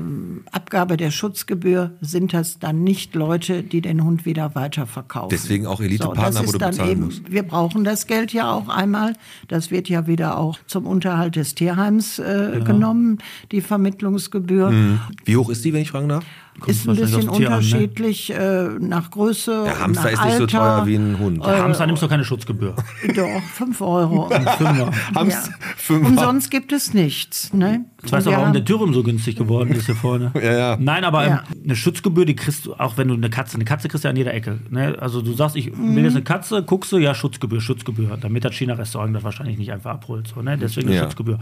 [0.52, 5.30] Abgabe der Schutzgebühr sind das dann nicht Leute, die den Hund wieder weiterverkaufen.
[5.30, 7.32] Deswegen auch Elite-Partner, das wo du dann bezahlen eben, musst.
[7.32, 9.14] Wir brauchen das Geld ja auch einmal.
[9.48, 13.20] Das wird ja wieder auch zum Unterhalt des Tierheims äh, genommen,
[13.52, 14.98] die Vermittlungsgebühr.
[15.26, 16.16] Wie hoch ist die, wenn ich fragen darf?
[16.65, 17.45] Ist ein bisschen Tier an, ne?
[17.57, 19.61] unterschiedlich äh, nach Größe.
[19.65, 20.57] Der Hamster nach ist nicht so Alter.
[20.57, 21.45] teuer wie ein Hund.
[21.45, 22.74] Der Hamster nimmst du keine Schutzgebühr.
[23.15, 24.28] Doch, 5 Euro.
[25.13, 25.51] Hamster,
[25.89, 25.95] Ja.
[25.95, 27.53] Umsonst gibt es nichts.
[27.53, 27.86] Ne?
[28.03, 30.32] Ich weiß Und auch, wir warum der Dürrum so günstig geworden ist hier vorne.
[30.41, 30.78] Ja, ja.
[30.80, 31.43] Nein, aber ähm, Ja.
[31.63, 34.11] eine Schutzgebühr, die kriegst du, auch wenn du eine Katze, eine Katze kriegst du ja
[34.11, 34.59] an jeder Ecke.
[34.72, 34.95] Ne?
[34.99, 38.55] Also du sagst, ich will jetzt eine Katze, guckst du, ja, Schutzgebühr, Schutzgebühr, damit das
[38.55, 40.28] China-Restaurant das wahrscheinlich nicht einfach abholt.
[40.34, 40.57] So, ne?
[40.57, 41.03] Deswegen eine Ja.
[41.03, 41.38] Schutzgebühr.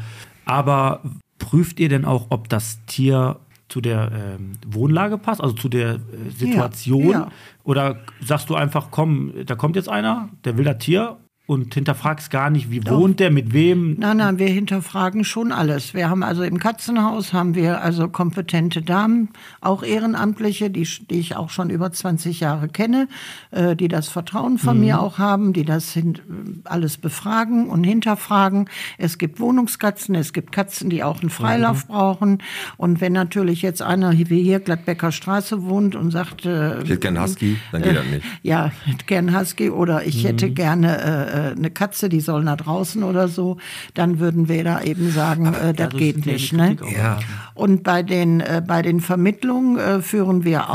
[0.46, 1.02] Aber
[1.40, 3.38] prüft ihr denn auch, ob das Tier
[3.76, 7.12] zu der ähm, Wohnlage passt, also zu der äh, Situation?
[7.12, 7.28] ja.
[7.66, 11.18] Oder sagst du einfach, komm, da kommt jetzt einer, der will das Tier
[11.48, 13.98] und hinterfragst gar nicht, wie wohnt der, mit wem?
[14.00, 15.94] Nein, nein, wir hinterfragen schon alles.
[15.94, 19.30] Wir haben also im Katzenhaus haben wir also kompetente Damen,
[19.62, 23.08] auch Ehrenamtliche, die, die ich auch schon über 20 Jahre kenne,
[23.52, 26.18] äh, die das Vertrauen von mir auch haben, die das hin,
[26.64, 28.68] alles befragen und hinterfragen.
[28.98, 32.40] Es gibt Wohnungskatzen, es gibt Katzen, die auch einen Freilauf brauchen.
[32.78, 36.98] Und wenn natürlich jetzt einer wie hier Gladbecker Straße wohnt und sagt, äh, Ich hätte
[36.98, 38.26] gern Husky, dann geht das nicht.
[38.42, 42.44] ja, ich hätte gern Husky oder ich hätte gerne äh, äh, eine Katze, die soll
[42.44, 43.58] nach draußen oder so,
[43.94, 46.54] dann würden wir da eben sagen, äh, das geht ist ja die nicht.
[46.54, 46.78] Ne?
[46.98, 47.20] Ja.
[47.54, 50.70] Und bei den, äh, bei den Vermittlungen äh, führen wir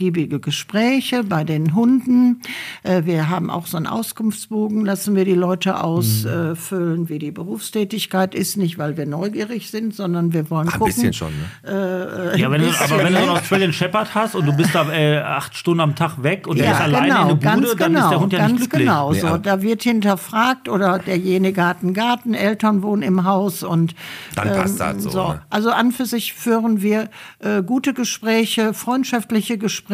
[0.00, 2.42] ausgiebige Gespräche bei den Hunden.
[2.82, 8.34] Äh, wir haben auch so einen Auskunftsbogen, lassen wir die Leute ausfüllen, wie die Berufstätigkeit
[8.34, 8.58] ist.
[8.58, 10.94] Nicht, weil wir neugierig sind, sondern wir wollen Ach, ein gucken.
[10.94, 11.32] bisschen schon,
[11.64, 12.32] ne?
[12.36, 14.86] Ja, wenn du, aber wenn du so einen Australian Shepherd hast und du bist da
[14.92, 17.94] äh, acht Stunden am Tag weg und der ist alleine in der Bude, ganz dann
[17.94, 18.82] ist der Hund ja ganz nicht glücklich.
[18.88, 19.12] genau.
[19.14, 19.26] So.
[19.28, 23.94] aber- Da wird hinterfragt oder derjenige hat einen Garten, Eltern wohnen im Haus und
[24.34, 25.42] Dann passt das so, ne?
[25.48, 29.85] Also an für sich führen wir äh, gute Gespräche, freundschaftliche Gespräche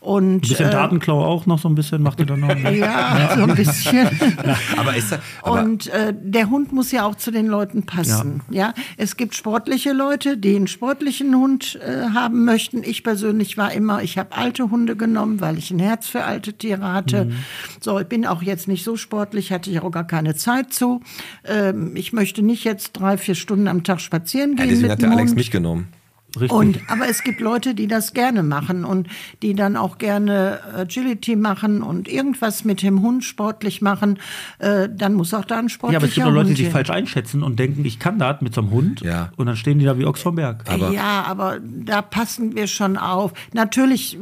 [0.00, 2.54] und Ein bisschen äh, Datenklau auch noch so ein bisschen, macht ihr dann noch.
[2.70, 4.08] ja, so ein bisschen.
[4.76, 8.40] Aber ist aber Und äh, der Hund muss ja auch zu den Leuten passen.
[8.50, 8.74] Ja.
[8.96, 12.82] es gibt sportliche Leute, die einen sportlichen Hund äh, haben möchten.
[12.82, 16.52] Ich persönlich war immer, ich habe alte Hunde genommen, weil ich ein Herz für alte
[16.52, 17.26] Tiere hatte.
[17.26, 17.32] Mhm.
[17.80, 21.00] So, ich bin auch jetzt nicht so sportlich, hatte ich auch gar keine Zeit zu.
[21.44, 24.90] Ähm, ich möchte nicht jetzt drei, vier Stunden am Tag spazieren ja, gehen deswegen mit
[24.90, 25.36] hat der Alex Hund.
[25.36, 25.88] mich genommen.
[26.34, 26.50] Richtig.
[26.52, 29.08] Und, aber es gibt Leute, die das gerne machen und
[29.42, 34.18] die dann auch gerne Agility machen und irgendwas mit dem Hund sportlich machen.
[34.58, 36.72] Äh, dann muss auch da ein sportlicher ja, aber es gibt auch Leute, die sich
[36.72, 39.00] falsch einschätzen und denken, ich kann das mit so einem Hund.
[39.02, 39.30] Ja.
[39.36, 40.64] Und dann stehen die da wie Ochs vom Berg.
[40.68, 43.32] Aber- ja, aber da passen wir schon auf.
[43.52, 44.18] Natürlich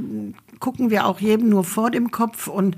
[0.61, 2.76] gucken wir auch jedem nur vor dem Kopf und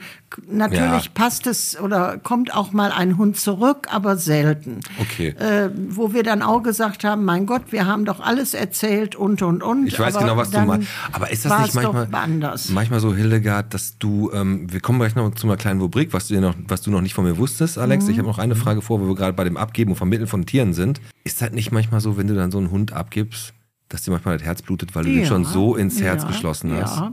[0.49, 1.11] natürlich Ja.
[1.15, 4.81] passt es oder kommt auch mal ein Hund zurück, aber selten.
[4.99, 5.29] Okay.
[5.31, 9.43] Äh, wo wir dann auch gesagt haben, mein Gott, wir haben doch alles erzählt und
[9.43, 9.87] und und.
[9.89, 10.89] Ich weiß aber genau, was du meinst.
[11.13, 12.71] Aber ist das nicht manchmal, anders?
[12.71, 16.29] manchmal so, Hildegard, dass du, ähm, wir kommen gleich noch zu einer kleinen Rubrik, was
[16.29, 18.05] du, noch, was du noch nicht von mir wusstest, Alex.
[18.05, 18.11] Mhm.
[18.13, 20.47] Ich habe noch eine Frage vor, wo wir gerade bei dem Abgeben und Vermitteln von
[20.47, 21.01] Tieren sind.
[21.25, 23.53] Ist das nicht manchmal so, wenn du dann so einen Hund abgibst,
[23.89, 26.29] dass dir manchmal das Herz blutet, weil du den Ja, schon so ins Herz ja,
[26.29, 26.97] geschlossen hast?
[26.97, 27.13] ja.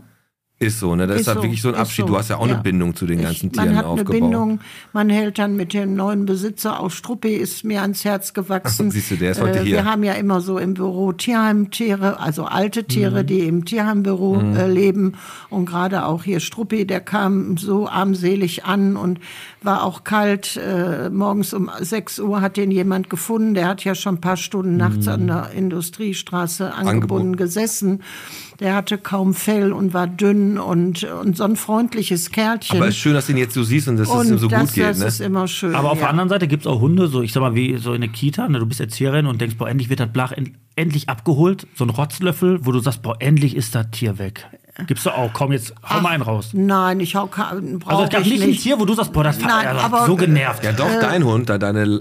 [0.62, 1.08] Ist so, ne?
[1.08, 2.04] Das ist, Ist halt so, wirklich so ein Abschied.
[2.06, 2.60] so, Du hast ja auch eine ja.
[2.60, 4.14] Bindung zu den ganzen Ich, Tieren man hat aufgebaut.
[4.14, 4.60] eine Bindung,
[4.92, 8.92] man hält dann mit dem neuen Besitzer, auch Struppi ist mir ans Herz gewachsen.
[8.92, 9.76] Siehst du, der ist heute äh, hier.
[9.78, 12.88] Wir haben ja immer so im Büro Tierheimtiere, also alte Mhm.
[12.90, 15.14] Tiere, die im Tierheimbüro äh, leben.
[15.50, 19.20] Und gerade auch hier Struppi, der kam so armselig an und
[19.64, 20.58] war auch kalt.
[20.58, 23.54] Äh, morgens um 6 Uhr hat den jemand gefunden.
[23.54, 27.36] Der hat ja schon ein paar Stunden nachts an der Industriestraße angebunden Angebunden.
[27.38, 28.02] gesessen.
[28.60, 32.78] Der hatte kaum Fell und war dünn und, und so ein freundliches Kerlchen.
[32.78, 34.38] Aber es ist schön, dass du ihn jetzt so siehst und dass es und ihm
[34.38, 35.06] so das, gut geht, das ne?
[35.06, 35.74] ist immer schön.
[35.76, 36.02] Aber auf ja.
[36.04, 38.10] der anderen Seite gibt es auch Hunde, so ich sag mal, wie so in der
[38.10, 41.68] Kita, ne, du bist Erzieherin und denkst, boah, endlich wird das Blach en endlich abgeholt,
[41.76, 44.46] so ein Rotzlöffel, wo du sagst, boah, endlich ist das Tier weg.
[44.88, 46.52] Gibst du auch, komm jetzt, hau mal einen raus.
[46.54, 47.50] Nein, ich hau ka-
[47.86, 50.06] Also es gab ich nicht ein Tier, wo du sagst, boah, das Nein, hat aber-
[50.06, 50.64] so genervt.
[50.64, 52.00] Ja, doch, Äh, dein Hund, da deine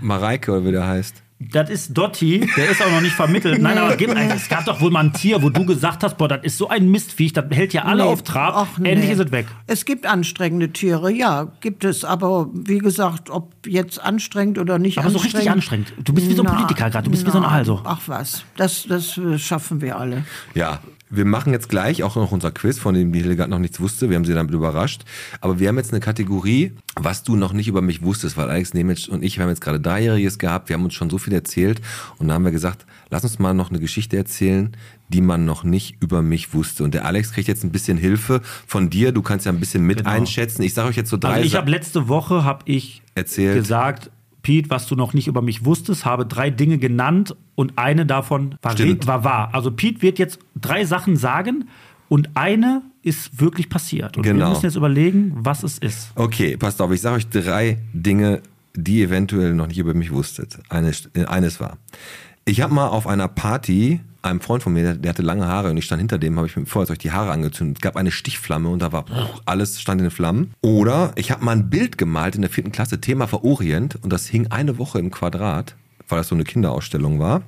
[0.00, 1.22] Mareike oder wie der heißt.
[1.40, 3.62] Das ist Dotti, der ist auch noch nicht vermittelt.
[3.62, 6.26] Nein, aber gib, es gab doch wohl mal ein Tier, wo du gesagt hast, boah,
[6.26, 8.54] das ist so ein Mistviech, das hält ja alle Nee, auf Trab.
[8.56, 8.90] ach, nee.
[8.90, 9.46] Endlich ist es weg.
[9.68, 12.04] Es gibt anstrengende Tiere, ja, gibt es.
[12.04, 15.34] Aber wie gesagt, ob jetzt anstrengend oder nicht Aber so anstrengend.
[15.36, 15.92] richtig anstrengend.
[16.02, 17.82] Du bist wie so ein Na, Politiker gerade, du bist wie so ein na, Also.
[17.84, 20.24] Ach was, das, das schaffen wir alle.
[20.54, 20.80] Ja,
[21.10, 24.10] Wir machen jetzt gleich auch noch unser Quiz, von dem die Hildegard noch nichts wusste.
[24.10, 25.04] Wir haben sie damit überrascht.
[25.40, 28.74] Aber wir haben jetzt eine Kategorie, was du noch nicht über mich wusstest, weil Alex
[28.74, 30.68] Nemitsch und ich, wir haben jetzt gerade Dreijähriges gehabt.
[30.68, 31.80] Wir haben uns schon so viel erzählt.
[32.18, 34.76] Und da haben wir gesagt, lass uns mal noch eine Geschichte erzählen,
[35.08, 36.84] die man noch nicht über mich wusste.
[36.84, 39.12] Und der Alex kriegt jetzt ein bisschen Hilfe von dir.
[39.12, 40.10] Du kannst ja ein bisschen mit Genau.
[40.10, 40.62] einschätzen.
[40.62, 43.54] Ich sage euch jetzt so drei Also ich habe letzte Woche habe ich Erzählt.
[43.56, 44.10] gesagt,
[44.42, 48.54] Pete, was du noch nicht über mich wusstest, habe drei Dinge genannt und eine davon
[48.62, 48.76] war,
[49.06, 49.50] war wahr.
[49.52, 51.68] Also Pete wird jetzt drei Sachen sagen
[52.08, 54.16] und eine ist wirklich passiert.
[54.16, 54.50] Und wir Genau.
[54.50, 56.10] müssen jetzt überlegen, was es ist.
[56.14, 58.42] Okay, passt auf, ich sage euch drei Dinge,
[58.74, 60.58] die eventuell noch nicht über mich wusstet.
[60.68, 61.78] Eines, äh, eines war,
[62.48, 65.70] ich habe mal auf einer Party einem Freund von mir, der, der hatte lange Haare
[65.70, 67.78] und ich stand hinter dem, habe ich mit dem Feuerzeug die Haare angezündet.
[67.78, 69.04] Es gab eine Stichflamme und da war
[69.46, 70.52] alles stand in Flammen.
[70.60, 74.12] Oder ich habe mal ein Bild gemalt in der vierten Klasse, Thema war Orient und
[74.12, 75.76] das hing eine Woche im Quadrat,
[76.08, 77.42] weil das so eine Kinderausstellung war.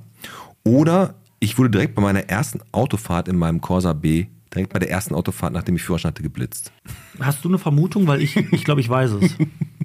[0.65, 4.91] Oder ich wurde direkt bei meiner ersten Autofahrt in meinem Corsa B, direkt bei der
[4.91, 6.73] ersten Autofahrt, nachdem ich Führerschein hatte, geblitzt.
[7.19, 8.07] Hast du eine Vermutung?
[8.07, 9.35] Weil ich, ich glaube, ich weiß es.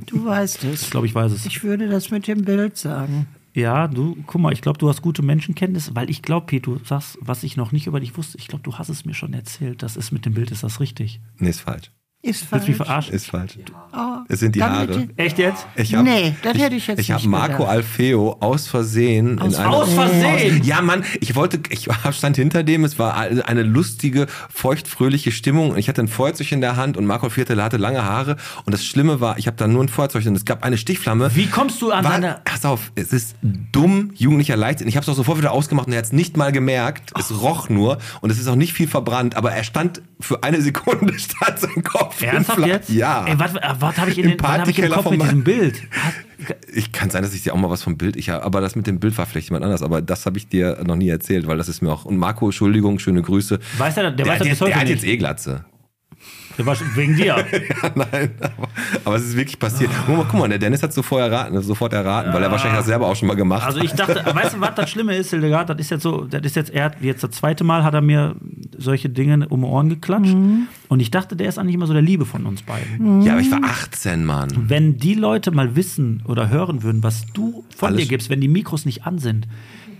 [0.05, 0.83] Du weißt es.
[0.83, 1.45] Ich glaube, ich weiß es.
[1.47, 3.27] Ich würde das mit dem Bild sagen.
[3.55, 6.83] Ja, du, guck mal, ich glaube, du hast gute Menschenkenntnis, weil ich glaube, Pete, du
[6.83, 8.37] sagst, was ich noch nicht über dich wusste.
[8.37, 9.81] Ich glaube, du hast es mir schon erzählt.
[9.81, 11.21] Das ist mit dem Bild, ist das richtig?
[11.37, 11.89] Nee, ist falsch.
[12.25, 12.87] Ist Willst du mich falsch.
[12.87, 13.13] verarschen?
[13.13, 13.53] Ist falsch.
[13.93, 14.87] Oh, Es sind die Haare.
[14.87, 15.65] bitte- Echt jetzt?
[15.75, 17.69] Ich hab, Nee, das hätte ich jetzt Ich habe Marco gedacht.
[17.69, 19.69] Alfeo aus Versehen in einer.
[19.71, 20.63] aus Versehen?
[20.63, 25.71] Ja, Mann, ich wollte, ich stand hinter dem, es war eine lustige, feuchtfröhliche Stimmung.
[25.71, 28.37] Und Ich hatte ein Feuerzeug in der Hand und Marco Alfeo hatte lange Haare.
[28.65, 31.35] Und das Schlimme war, ich habe da nur ein Feuerzeug und es gab eine Stichflamme.
[31.35, 32.41] Wie kommst du an War, seine.
[32.43, 33.35] pass auf, es ist
[33.71, 34.87] dumm, jugendlicher Leichtsinn.
[34.87, 37.11] Ich habe es auch sofort wieder ausgemacht und er hat es nicht mal gemerkt.
[37.19, 40.61] Es roch nur und es ist auch nicht viel verbrannt, aber er stand für eine
[40.61, 42.14] Sekunde, stand sein Kopf.
[42.21, 42.89] Ernsthaft jetzt?
[42.89, 43.25] Ja.
[43.27, 45.23] Ey, was was habe ich, in Im den- was hab ich im Kopf von mit
[45.23, 45.81] diesem Bild?
[46.73, 48.87] Ich kann sein, dass ich dir auch mal was vom Bild, ich, aber das mit
[48.87, 51.57] dem Bild war vielleicht jemand anders, aber das habe ich dir noch nie erzählt, weil
[51.57, 52.05] das ist mir auch.
[52.05, 53.59] Und Marco, Entschuldigung, schöne Grüße.
[53.77, 55.01] Weiß er, der, Der, weiß er jetzt, bis heute der hat nicht.
[55.01, 55.65] jetzt eh Glatze.
[56.57, 57.35] Der war schon- wegen dir.
[57.95, 58.67] Nein, aber,
[59.03, 59.89] aber es ist wirklich passiert.
[60.05, 62.85] Guck mal, guck mal, der Dennis hat sofort erraten, sofort erraten, weil er wahrscheinlich das
[62.85, 63.85] selber auch schon mal gemacht Also hat.
[63.85, 65.69] ich dachte, weißt du, was das Schlimme ist, Hildegard?
[65.69, 68.01] Das ist jetzt so, das ist jetzt, er hat jetzt das zweite Mal hat er
[68.01, 68.35] mir
[68.77, 70.35] solche Dinge um die Ohren geklatscht.
[70.87, 73.21] Und ich dachte, der ist eigentlich immer so der Liebe von uns beiden.
[73.23, 74.49] Ja, aber ich war 18, Mann.
[74.69, 78.41] Wenn die Leute mal wissen oder hören würden, was du von Alles- dir gibst, wenn
[78.41, 79.47] die Mikros nicht an sind,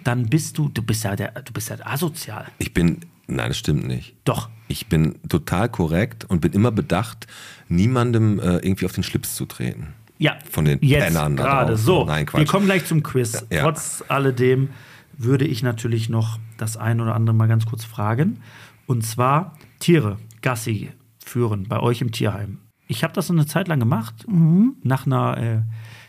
[0.04, 2.46] dann bist du, du bist ja der, du bist ja asozial.
[2.60, 4.16] Ich bin, nein, das stimmt nicht.
[4.26, 4.50] Doch.
[4.68, 7.28] Ich bin total korrekt und bin immer bedacht,
[7.68, 9.94] niemandem äh, irgendwie auf den Schlips zu treten.
[10.18, 11.76] Ja, Von den jetzt Pennern gerade.
[11.78, 12.40] So, Nein, Quatsch.
[12.40, 13.46] wir kommen gleich zum Quiz.
[13.52, 13.64] Ja.
[13.64, 14.70] Trotz alledem
[15.18, 18.40] würde ich natürlich noch das ein oder andere mal ganz kurz fragen.
[18.88, 20.90] Und zwar Tiere, Gassi
[21.24, 22.60] führen bei euch im Tierheim.
[22.88, 24.76] Ich habe das so eine Zeit lang gemacht, Mhm.
[24.84, 25.62] nach einer äh,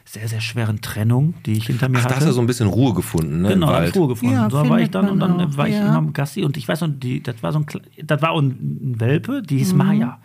[0.09, 2.16] sehr, sehr schweren Trennung, die ich hinter mir Ach, da hatte.
[2.20, 3.48] hast du so ein bisschen Ruhe gefunden, ne?
[3.48, 3.96] Genau, im hab Wald.
[3.96, 4.34] Ruhe gefunden.
[4.34, 5.82] Ja, so war ich dann und dann auch, war ich ja.
[5.88, 7.66] immer am Gassi und ich weiß noch, die, das war so ein,
[8.04, 9.59] das war ein Welpe, die Mhm.
[9.59, 10.18] hieß Maya.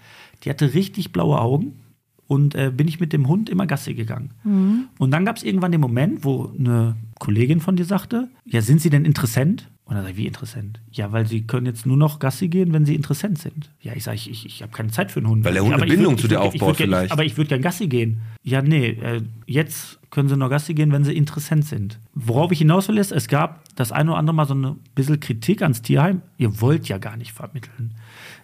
[0.44, 1.74] Die hatte richtig blaue Augen
[2.32, 4.30] und äh, bin ich mit dem Hund immer Gassi gegangen.
[4.46, 4.86] Mhm.
[4.98, 8.80] Und dann gab es irgendwann den Moment, wo eine Kollegin von dir sagte, ja, sind
[8.80, 9.68] Sie denn Interessent?
[9.84, 10.80] Und dann sag ich, wie Interessent?
[10.94, 13.70] Ja, weil Sie können jetzt nur noch Gassi gehen, wenn Sie Interessent sind.
[13.82, 15.44] Ja, ich sage, ich, ich, ich habe keine Zeit für einen Hund.
[15.44, 17.12] Weil der Hund eine Bindung würd- zu dir würd- aufbaut gern- vielleicht.
[17.12, 18.20] Aber ich würde gern Gassi gehen.
[18.44, 22.00] Ja, nee, äh, jetzt können sie nur Gassi gehen, wenn sie interessant sind.
[22.14, 25.20] Worauf ich hinaus will, ist, es gab das eine oder andere Mal so ein bisschen
[25.20, 26.22] Kritik ans Tierheim.
[26.38, 27.92] Ihr wollt ja gar nicht vermitteln.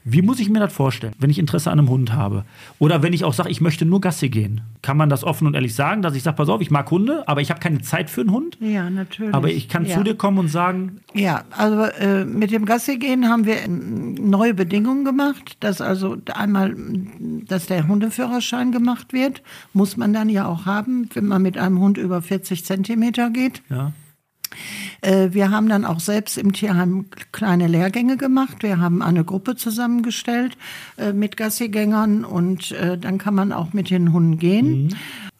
[0.10, 2.46] Wie muss ich mir das vorstellen, wenn ich Interesse an einem Hund habe?
[2.80, 4.62] Oder wenn ich auch sage, ich möchte nur Gassi gehen?
[4.82, 7.28] Kann man das offen und ehrlich sagen, dass ich sage, pass auf, ich mag Hunde,
[7.28, 8.58] aber ich habe keine Zeit für einen Hund?
[8.62, 9.34] Ja, natürlich.
[9.34, 9.98] Aber ich kann ja.
[9.98, 14.14] zu dir kommen und sagen, Ja, also äh, mit dem Gassi gehen haben wir ähm,
[14.14, 16.74] neue Bedingungen gemacht, dass also einmal,
[17.46, 19.42] dass der Hundeführerschein gemacht wird,
[19.74, 23.62] muss man dann ja auch haben, wenn man mit einem Hund über 40 Zentimeter geht.
[23.70, 23.92] ja, Äh,
[25.02, 28.64] wir haben dann auch selbst im Tierheim kleine Lehrgänge gemacht.
[28.64, 30.58] Wir haben eine Gruppe zusammengestellt
[30.98, 34.96] äh, mit Gassigängern und äh, dann kann man auch mit den Hunden gehen.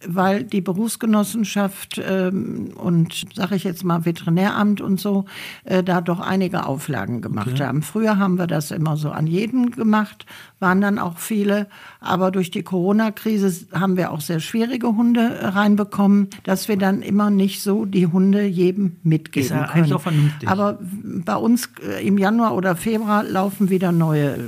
[0.10, 5.26] Weil die Berufsgenossenschaft ähm, und, sage ich jetzt mal, Veterinäramt und so,
[5.66, 7.82] äh, da doch einige Auflagen gemacht haben.
[7.82, 10.26] Früher haben wir das immer so an jeden gemacht,
[10.60, 11.68] waren dann auch viele.
[12.00, 17.02] Aber durch die Corona-Krise haben wir auch sehr schwierige Hunde äh, reinbekommen, dass wir dann
[17.02, 19.72] immer nicht so die Hunde jedem mitgeben Ist ja können.
[19.72, 20.48] eigentlich auch vernünftig.
[20.48, 24.40] Aber bei uns äh, im Januar oder Februar laufen wieder neue äh,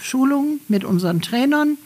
[0.00, 1.76] Schulungen mit unseren Trainern.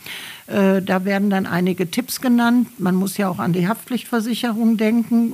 [0.52, 2.68] Äh, da werden dann einige Tipps genannt.
[2.78, 5.32] Man muss ja auch an die Haftpflichtversicherung denken,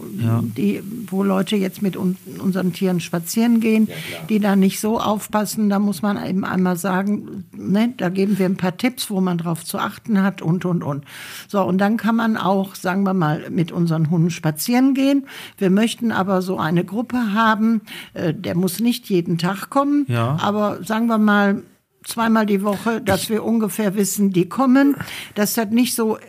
[0.56, 3.88] die, wo Leute jetzt mit un unseren Tieren spazieren gehen,
[4.28, 5.68] die da nicht so aufpassen.
[5.70, 9.38] Da muss man eben einmal sagen, ne, da geben wir ein paar Tipps, wo man
[9.38, 11.04] drauf zu achten hat und, und, und.
[11.48, 15.26] So, und dann kann man auch, sagen wir mal, mit unseren Hunden spazieren gehen.
[15.56, 17.80] Wir möchten aber so eine Gruppe haben,
[18.14, 20.36] äh, der muss nicht jeden Tag kommen, Ja.
[20.40, 21.62] aber sagen wir mal,
[22.08, 24.96] zweimal die Woche, dass wir ungefähr wissen, die kommen.
[25.34, 26.20] Dass das nicht so äh,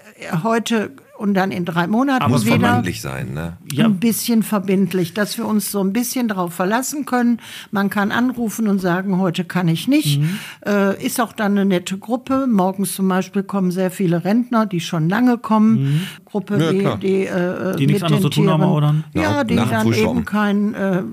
[0.44, 3.58] heute und dann in drei Monaten Muss wieder verbindlich sein, ne?
[3.74, 3.86] Ja.
[3.86, 7.42] ein bisschen verbindlich, dass wir uns so ein bisschen darauf verlassen können.
[7.72, 10.22] Man kann anrufen und sagen, heute kann ich nicht.
[10.22, 10.40] Mhm.
[10.66, 12.48] Äh, ist auch dann eine nette Gruppe.
[12.48, 16.08] Morgens zum Beispiel kommen sehr viele Rentner, die schon lange kommen.
[16.24, 17.78] Gruppe, Ja, die, die, äh, Mhm.
[17.78, 18.96] Die nichts anderes zu tun haben, oder?
[19.14, 21.04] Ja, die dann eben kein äh,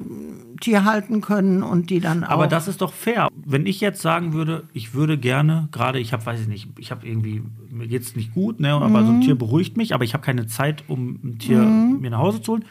[0.66, 2.28] Tier halten können und die dann auch.
[2.30, 3.28] Aber das ist doch fair.
[3.44, 6.90] Wenn ich jetzt sagen würde, ich würde gerne, gerade ich habe, weiß ich nicht, ich
[6.90, 7.40] habe irgendwie,
[7.70, 9.06] mir geht es nicht gut, ne, aber Mhm.
[9.06, 12.00] so ein Tier beruhigt mich, aber ich habe keine Zeit, um ein Tier Mhm.
[12.00, 12.64] mir nach Hause zu holen.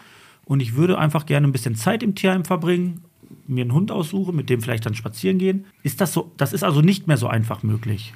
[0.43, 2.99] Und ich würde einfach gerne ein bisschen Zeit im Tierheim verbringen,
[3.47, 5.63] mir einen Hund aussuchen, mit dem vielleicht dann spazieren gehen.
[5.81, 8.13] Ist das so, das ist also nicht mehr so einfach möglich.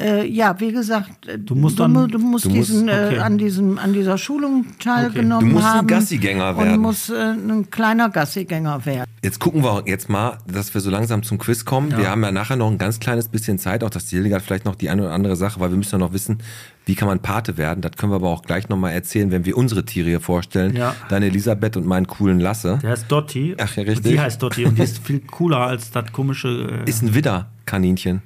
[0.00, 2.88] Äh, ja, wie gesagt, äh, Du musst du, dann- mu- du musst du musst- diesen,
[2.88, 3.16] okay.
[3.16, 5.86] äh, an, diesem, an dieser Schulung teilgenommen Du musst ein haben.
[5.86, 6.80] Gassigänger Und werden.
[6.80, 9.04] musst äh, ein kleiner Gassigänger werden.
[9.22, 11.94] Jetzt gucken wir jetzt mal, dass wir so langsam zum Quiz kommen.
[11.96, 14.64] Wir haben ja nachher noch ein ganz kleines bisschen Zeit, auch dass die Hildegard vielleicht
[14.64, 16.38] noch die eine oder andere Sache, weil wir müssen ja noch wissen,
[16.86, 17.82] wie kann man Pate werden.
[17.82, 20.74] Das können wir aber auch gleich nochmal erzählen, wenn wir unsere Tiere hier vorstellen.
[20.74, 20.94] Ja.
[21.10, 22.78] Deine Elisabeth und meinen coolen Lasse.
[22.82, 23.54] Der heißt Dotti.
[23.60, 24.12] Ach ja, Und richtig.
[24.12, 26.82] die heißt Dotti und die ist viel cooler als das komische.
[26.86, 28.22] Äh, Ist ein Widderkaninchen.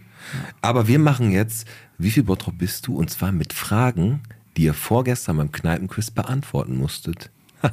[0.60, 1.66] Aber wir machen jetzt,
[1.98, 2.96] wie viel Bottrop bist du?
[2.96, 4.22] Und zwar mit Fragen,
[4.56, 7.30] die ihr vorgestern beim Kneipenquiz beantworten musstet.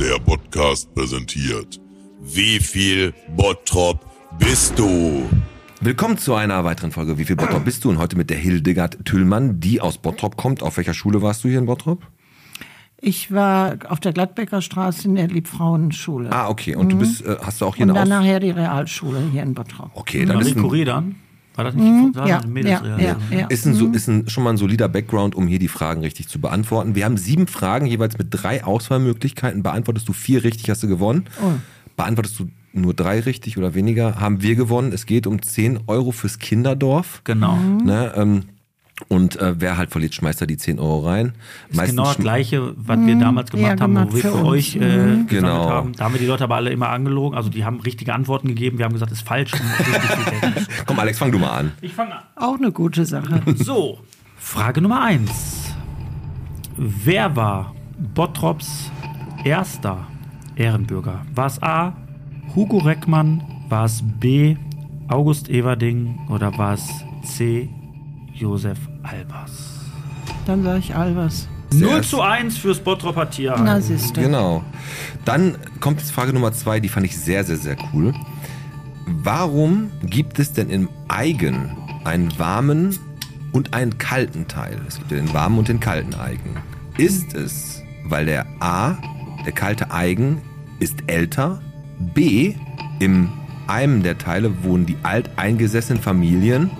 [0.00, 1.80] Der Podcast präsentiert.
[2.20, 4.04] Wie viel Bottrop
[4.38, 5.28] bist du?
[5.80, 7.90] Willkommen zu einer weiteren Folge Wie viel Bottrop bist du?
[7.90, 10.62] Und heute mit der Hildegard Tüllmann, die aus Bottrop kommt.
[10.62, 12.06] Auf welcher Schule warst du hier in Bottrop?
[13.00, 16.32] Ich war auf der Gladbecker Straße in der Liebfrauenschule.
[16.32, 16.74] Ah, okay.
[16.74, 17.92] Und du bist, äh, hast du auch hier Mhm.
[17.92, 18.24] und eine dann Aus...
[18.24, 19.90] nachher die Realschule hier in Bottrop.
[19.94, 21.16] Okay, dann Marie ist ein, Curie dann?
[21.56, 22.16] War das nicht?
[22.16, 23.46] War Ja, ja, ja, ja.
[23.46, 26.28] ist, ein, so, ist ein, schon mal ein solider Background, um hier die Fragen richtig
[26.28, 26.94] zu beantworten.
[26.94, 29.62] Wir haben sieben Fragen, jeweils mit drei Auswahlmöglichkeiten.
[29.62, 31.24] Beantwortest du vier richtig, hast du gewonnen.
[31.96, 34.92] Beantwortest du nur drei richtig oder weniger, haben wir gewonnen.
[34.92, 37.22] Es geht um 10 Euro fürs Kinderdorf.
[37.24, 37.56] Genau.
[37.56, 38.42] Ne, ähm,
[39.08, 41.32] und äh, wer halt verliert, schmeißt da die 10 Euro rein.
[41.70, 44.44] ist genau das Gleiche, was wir damals gemacht Ja, haben, gemacht wo wir für für
[44.46, 45.26] euch äh, Mhm.
[45.26, 45.68] gesammelt Genau.
[45.70, 45.92] haben.
[45.92, 47.36] Da haben wir die Leute aber alle immer angelogen.
[47.36, 48.78] Also die haben richtige Antworten gegeben.
[48.78, 49.52] Wir haben gesagt, ist falsch.
[50.86, 51.72] Komm, Alex, fang du mal an.
[51.82, 52.22] ich fange an.
[52.36, 53.42] Auch eine gute Sache.
[53.56, 53.98] So,
[54.36, 55.74] Frage Nummer eins.
[56.76, 57.74] Wer war
[58.14, 58.90] Bottrops
[59.44, 60.06] erster
[60.56, 61.24] Ehrenbürger?
[61.34, 61.94] War es A.
[62.54, 63.42] Hugo Reckmann?
[63.68, 64.56] War es B.
[65.08, 66.18] August Everding?
[66.30, 66.86] Oder war es
[67.22, 67.68] C.
[68.36, 69.80] Josef Albers?
[70.46, 71.48] Dann sage ich Albers.
[71.72, 73.64] 0 zu 1 fürs Bottroper Tierheim.
[73.64, 74.20] Na, siehste.
[74.20, 74.62] Genau.
[75.24, 78.14] Dann kommt jetzt Frage Nummer zwei, die fand ich sehr, sehr, sehr cool.
[79.06, 82.96] Warum gibt es denn im Eigen einen warmen
[83.52, 84.80] und einen kalten Teil?
[84.86, 86.56] Es gibt ja den warmen und den kalten Eigen.
[86.98, 88.96] Ist es, weil der A,
[89.44, 90.40] der kalte Eigen,
[90.78, 91.60] ist älter,
[92.14, 92.54] B,
[93.00, 93.32] im
[93.66, 96.70] einem der Teile wohnen die alteingesessenen Familien,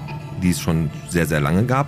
[0.43, 1.87] die es schon sehr, sehr lange gab,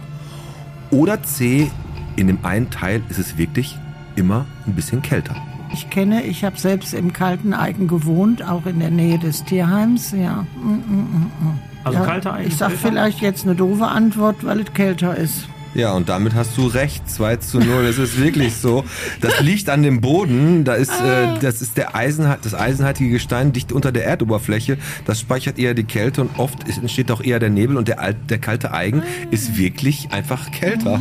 [0.91, 1.71] oder C,
[2.17, 3.79] in dem einen Teil ist es wirklich
[4.17, 5.37] immer ein bisschen kälter.
[5.73, 10.13] Ich kenne, ich habe selbst im kalten Eigen gewohnt, auch in der Nähe des Tierheims.
[10.13, 10.47] Ja.
[10.57, 11.59] Mm, mm, mm, mm.
[11.85, 12.89] Also ja, kalter Eigen Ich sage kälter?
[12.89, 15.47] vielleicht jetzt eine doofe Antwort, weil es kälter ist.
[15.75, 17.09] Ja, und damit hast du recht.
[17.09, 17.85] 2 zu 0.
[17.85, 18.85] Es ist wirklich so.
[19.21, 20.64] Das liegt an dem Boden.
[20.64, 24.79] Da ist, äh, das ist der Eisen, das eisenhaltige Gestein dicht unter der Erdoberfläche.
[25.05, 28.39] Das speichert eher die Kälte und oft entsteht auch eher der Nebel und der, der
[28.39, 31.01] kalte Eigen ist wirklich einfach kälter.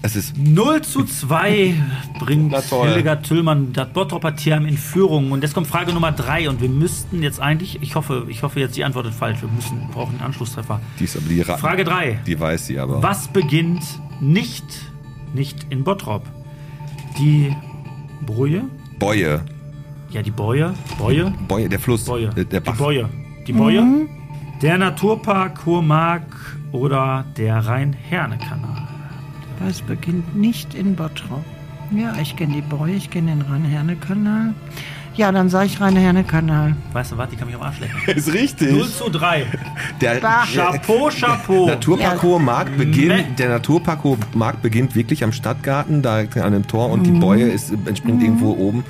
[0.00, 1.74] Es ist 0 zu 2
[2.20, 2.54] bringt.
[2.56, 5.32] Hildegard Tüllmann das Bottroper Tierheim in Führung.
[5.32, 6.48] Und jetzt kommt Frage Nummer 3.
[6.48, 9.42] Und wir müssten jetzt eigentlich, ich hoffe, ich hoffe jetzt, die Antwort ist falsch.
[9.42, 10.80] Wir müssen, brauchen einen Anschlusstreffer.
[11.00, 12.20] die ist aber die Ra Frage 3.
[12.26, 13.02] Die weiß sie aber.
[13.02, 13.82] Was beginnt
[14.20, 14.64] nicht,
[15.34, 16.22] nicht in Bottrop?
[17.18, 17.54] Die
[18.24, 18.64] Brühe?
[19.00, 19.44] Bäue.
[20.10, 20.74] Ja, die Bäue.
[20.96, 21.32] Bäue?
[21.48, 22.04] Bäue, der Fluss.
[22.04, 22.28] Bäue.
[22.30, 22.76] Der, der Die Bach.
[22.76, 23.08] Bäue.
[23.46, 23.84] Die Bäue?
[24.62, 26.24] Der Naturpark Kurmark
[26.72, 28.87] oder der Rhein-Herne-Kanal?
[29.60, 31.44] Was beginnt nicht in Bottrop?
[31.90, 34.54] Ja, ich kenne die Bräu, ich kenne den Rhein-Herne-Kanal.
[35.18, 36.76] Ja, dann sage ich Rhein-Herne-Kanal.
[36.92, 37.98] Weißt du was, die kann mich am Arsch lecken.
[38.16, 38.70] Ist richtig.
[38.70, 39.46] 0 zu 3.
[40.00, 40.44] Der, Bah.
[40.46, 41.66] Chapeau, Chapeau.
[41.66, 46.68] Naturpark Hohe Markt beginnt, der Naturpark Hohe Markt beginnt wirklich am Stadtgarten, da an dem
[46.68, 48.84] Tor und die Boje ist, entspringt irgendwo oben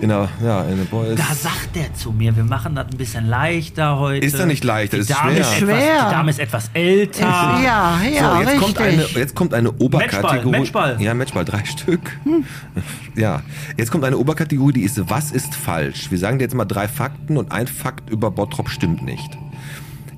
[0.00, 1.16] in der, ja, in der Boje.
[1.16, 4.24] Da Ist, sagt der zu mir, wir machen das ein bisschen leichter heute.
[4.24, 5.40] Ist doch nicht leichter, ist Dame schwer.
[5.40, 5.76] Ist Schwer.
[5.76, 7.20] Etwas, die Dame ist etwas älter.
[7.22, 9.16] Ja, so, ja, jetzt kommt, eine, richtig.
[9.16, 10.58] jetzt kommt eine Oberkategorie.
[10.60, 10.96] Matchball.
[11.00, 12.00] Ja, Matchball, drei Stück.
[13.14, 13.42] Ja,
[13.76, 16.10] jetzt kommt eine Oberkategorie, die ist, was ist falsch?
[16.10, 19.38] Wir sagen dir jetzt mal drei Fakten und ein Fakt über Bottrop stimmt nicht.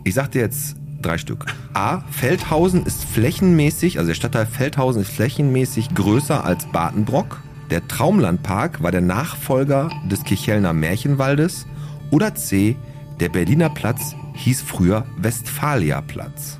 [0.04, 1.46] Ich sag dir jetzt drei Stück.
[1.74, 2.02] A.
[2.10, 7.42] Feldhausen ist flächenmäßig, also der Stadtteil Feldhausen ist flächenmäßig größer als Badenbrock.
[7.70, 11.66] Der Traumlandpark war der Nachfolger des Kirchhellner Märchenwaldes.
[12.10, 12.76] Oder C.
[13.20, 16.58] Der Berliner Platz hieß früher Westphaliaplatz.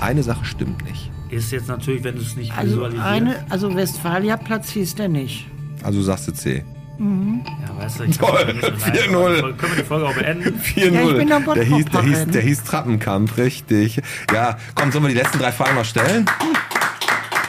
[0.00, 1.10] Eine Sache stimmt nicht.
[1.30, 3.06] Ist jetzt natürlich, wenn du es nicht Also, visualisierst.
[3.08, 5.46] eine, also Westfalia-Platz hieß der nicht.
[5.82, 6.64] Also sagst du C.
[6.98, 8.72] Ja, weißt du, ich Toll, kann nicht so
[9.16, 9.56] 4-0.
[9.56, 10.60] Können wir die Folge auch beenden?
[10.62, 10.90] 4-0.
[10.92, 14.02] Ja, ich bin doch der, hieß, der, hieß, der hieß Trappenkampf, richtig.
[14.34, 16.26] Ja, komm, sollen wir die letzten drei Fragen noch stellen?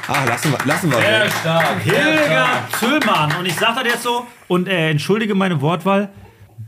[0.08, 0.98] Ach, lassen wir, lassen wir.
[0.99, 1.82] Sehr stark.
[1.84, 3.36] Hildegard Züllmann.
[3.40, 6.10] Und ich sag das jetzt so und äh, entschuldige meine Wortwahl.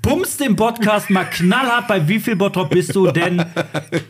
[0.01, 3.45] Bums den Podcast mal knallhart bei wie viel Bottrop bist du denn?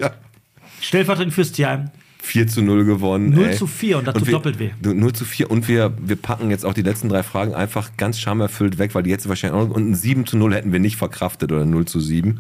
[0.82, 1.92] Stellvertretend fürs Tierheim.
[2.26, 3.32] 4 zu 0 gewonnen.
[3.32, 3.56] 0 ey.
[3.58, 4.72] zu 4 und das tut wir, doppelt weh.
[4.82, 8.18] 0 zu 4 und wir, wir packen jetzt auch die letzten drei Fragen einfach ganz
[8.18, 10.96] schamerfüllt weg, weil die jetzt wahrscheinlich auch und ein 7 zu 0 hätten wir nicht
[10.96, 12.40] verkraftet oder 0 zu 7.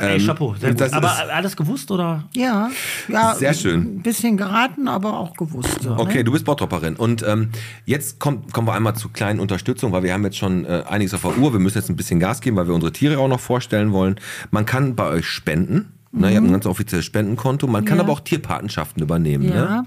[0.00, 0.80] Ey, Ähm, Chapeau, sehr gut.
[0.80, 2.24] das Aber alles gewusst oder?
[2.34, 2.70] Ja,
[3.06, 3.36] ja.
[3.36, 3.98] Sehr schön.
[3.98, 5.80] Ein bisschen geraten, aber auch gewusst.
[5.80, 6.24] So, Okay, ne?
[6.24, 6.96] du bist Bottropperin.
[6.96, 7.50] Und ähm,
[7.86, 11.14] jetzt kommt, kommen wir einmal zu kleinen Unterstützung, weil wir haben jetzt schon äh, einiges
[11.14, 11.52] auf der Uhr.
[11.52, 14.16] Wir müssen jetzt ein bisschen Gas geben, weil wir unsere Tiere auch noch vorstellen wollen.
[14.50, 15.92] Man kann bei euch spenden.
[16.12, 17.66] Ne, Ihr habt ein ganz offizielles Spendenkonto.
[17.66, 17.98] Man kann Mhm.
[18.00, 18.04] Ja.
[18.04, 19.44] aber auch Tierpatenschaften übernehmen.
[19.48, 19.54] Ja.
[19.82, 19.84] Ne?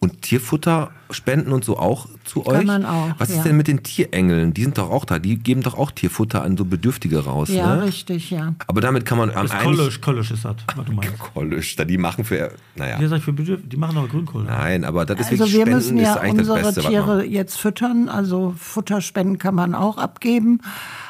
[0.00, 2.64] Und Tierfutter spenden und so auch zu Kann euch?
[2.66, 3.42] man auch, Was ist ja.
[3.42, 4.54] denn mit den Tierengeln?
[4.54, 5.18] Die sind doch auch da.
[5.18, 7.48] Die geben doch auch Tierfutter an so Bedürftige raus.
[7.48, 7.82] Ja, ne?
[7.82, 8.54] richtig, ja.
[8.68, 11.18] Aber damit kann man ist Kollisch, Kollisch ist das, was du meinst.
[11.34, 13.08] Kollisch, da die machen für, naja.
[13.08, 14.44] Seid für Bedürf die machen aber Grünkohl.
[14.44, 16.80] Nein, aber das ist Also wirklich wir Spenden müssen ist ja eigentlich das unsere Beste,
[16.90, 18.08] Tiere jetzt füttern.
[18.08, 20.60] Also Futterspenden kann man auch abgeben.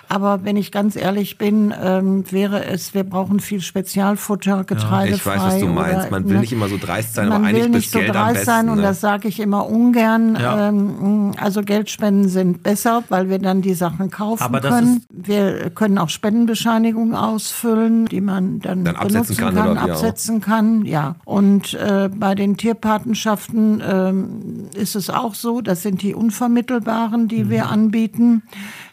[0.08, 5.14] Aber wenn ich ganz ehrlich bin, ähm, wäre es, wir brauchen viel Spezialfutter, Getreide.
[5.14, 6.10] Ich weiß, was du meinst.
[6.10, 8.44] Man will nicht immer so dreist sein, man aber eigentlich will nicht so Geld dreist
[8.44, 8.82] sein besten, und ne?
[8.82, 10.36] das sage ich immer ungern.
[10.40, 10.68] Ja.
[10.68, 15.04] Ähm, also Geldspenden sind besser, weil wir dann die Sachen kaufen Aber das können.
[15.10, 20.40] Wir können auch Spendenbescheinigungen ausfüllen, die man dann, Dann absetzen benutzen kann kann, oder absetzen
[20.40, 20.84] kann.
[20.84, 21.16] Ja.
[21.24, 27.44] Und äh, bei den Tierpatenschaften ähm, ist es auch so, das sind die unvermittelbaren, die
[27.44, 27.50] Mhm.
[27.50, 28.42] wir anbieten,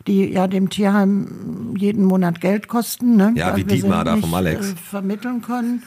[0.08, 3.16] die ja dem Tierheim jeden Monat Geld kosten.
[3.16, 3.34] Ne?
[3.36, 4.72] Ja, wie Dietmar da vom Alex.
[4.72, 5.84] Äh, vermitteln können.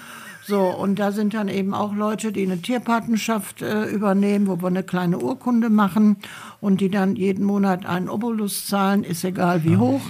[0.49, 4.69] So, und da sind dann eben auch Leute, die eine Tierpatenschaft äh, übernehmen, wo wir
[4.69, 6.17] eine kleine Urkunde machen
[6.61, 10.01] und die dann jeden Monat einen Obolus zahlen, ist egal wie hoch.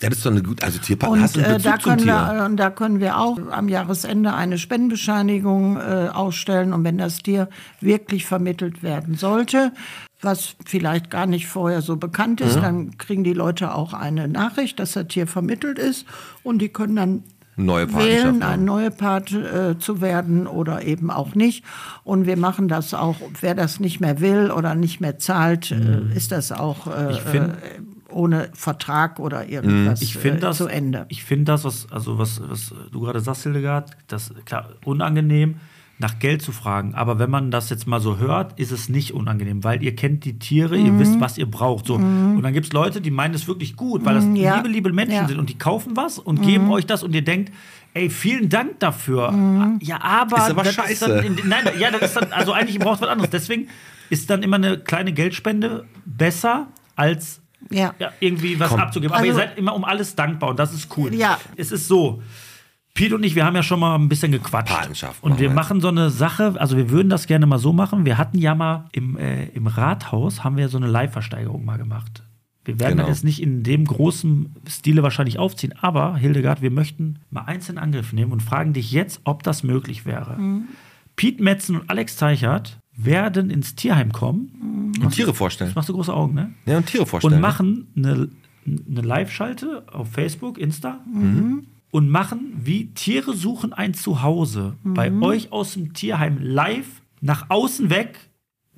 [0.00, 1.82] Ja, das ist doch eine gute, also Tierpartner, hast Und du einen äh, da, Bezug
[1.82, 2.12] zum können Tier?
[2.12, 6.72] wir, äh, und da können wir auch am Jahresende eine Spendenbescheinigung äh, ausstellen.
[6.72, 7.48] Und wenn das Tier
[7.80, 9.72] wirklich vermittelt werden sollte,
[10.20, 14.80] was vielleicht gar nicht vorher so bekannt ist, dann kriegen die Leute auch eine Nachricht,
[14.80, 16.06] dass das Tier vermittelt ist.
[16.42, 17.22] Und die können dann
[17.60, 18.46] Neue wählen, ne?
[18.46, 21.64] eine neue Pate äh, zu werden oder eben auch nicht.
[22.04, 26.02] Und wir machen das auch, wer das nicht mehr will oder nicht mehr zahlt, äh,
[26.14, 27.80] ist das auch äh, find- äh,
[28.10, 31.06] ohne Vertrag oder irgendwas Ich finde äh, das zu Ende.
[31.08, 35.56] Ich finde das, was, also was, was du gerade sagst, Hildegard, das klar unangenehm,
[36.00, 36.94] nach Geld zu fragen.
[36.94, 40.24] Aber wenn man das jetzt mal so hört, ist es nicht unangenehm, weil ihr kennt
[40.24, 41.00] die Tiere, ihr Mhm.
[41.00, 41.86] wisst, was ihr braucht.
[41.86, 41.94] So.
[41.96, 44.56] Und dann gibt es Leute, die meinen es wirklich gut, weil das Mhm, ja.
[44.56, 45.22] liebe, liebe Menschen Ja.
[45.24, 45.28] Mhm.
[45.28, 47.52] sind und die kaufen was und geben euch das und ihr denkt,
[47.94, 49.34] ey, vielen Dank dafür.
[49.80, 50.36] Ja, aber.
[50.36, 51.08] Ist aber das scheiße.
[51.08, 53.30] dann in, nein, ja, das ist dann, also eigentlich braucht was anderes.
[53.30, 53.66] Deswegen
[54.08, 57.92] ist dann immer eine kleine Geldspende besser als Ja.
[57.98, 58.78] ja, irgendwie was Komm.
[58.80, 59.12] abzugeben.
[59.12, 61.12] Aber Also- ihr seid immer um alles dankbar und das ist cool.
[61.12, 61.38] Ja.
[61.56, 62.22] Es ist so.
[62.98, 64.74] Pete und ich, wir haben ja schon mal ein bisschen gequatscht.
[64.74, 65.54] Patenschaft Und wir wir.
[65.54, 68.04] machen so eine Sache, also wir würden das gerne mal so machen.
[68.04, 72.24] Wir hatten ja mal im, äh, im Rathaus, haben wir so eine Live-Versteigerung mal gemacht.
[72.64, 73.06] Wir werden Genau.
[73.08, 77.68] das jetzt nicht in dem großen Stile wahrscheinlich aufziehen, aber Hildegard, wir möchten mal eins
[77.68, 80.36] in Angriff nehmen und fragen dich jetzt, ob das möglich wäre.
[81.16, 84.92] Pete Metzen und Alex Teichert werden ins Tierheim kommen.
[85.00, 85.70] Und Tiere vorstellen.
[85.70, 86.52] Jetzt machst du große Augen, ne?
[86.66, 87.34] Ja, und Tiere vorstellen.
[87.34, 88.28] und machen eine,
[88.66, 90.98] eine Live-Schalte auf Facebook, Insta
[91.90, 96.86] und machen wie Tiere suchen ein Zuhause bei euch aus dem Tierheim live
[97.20, 98.18] nach außen weg.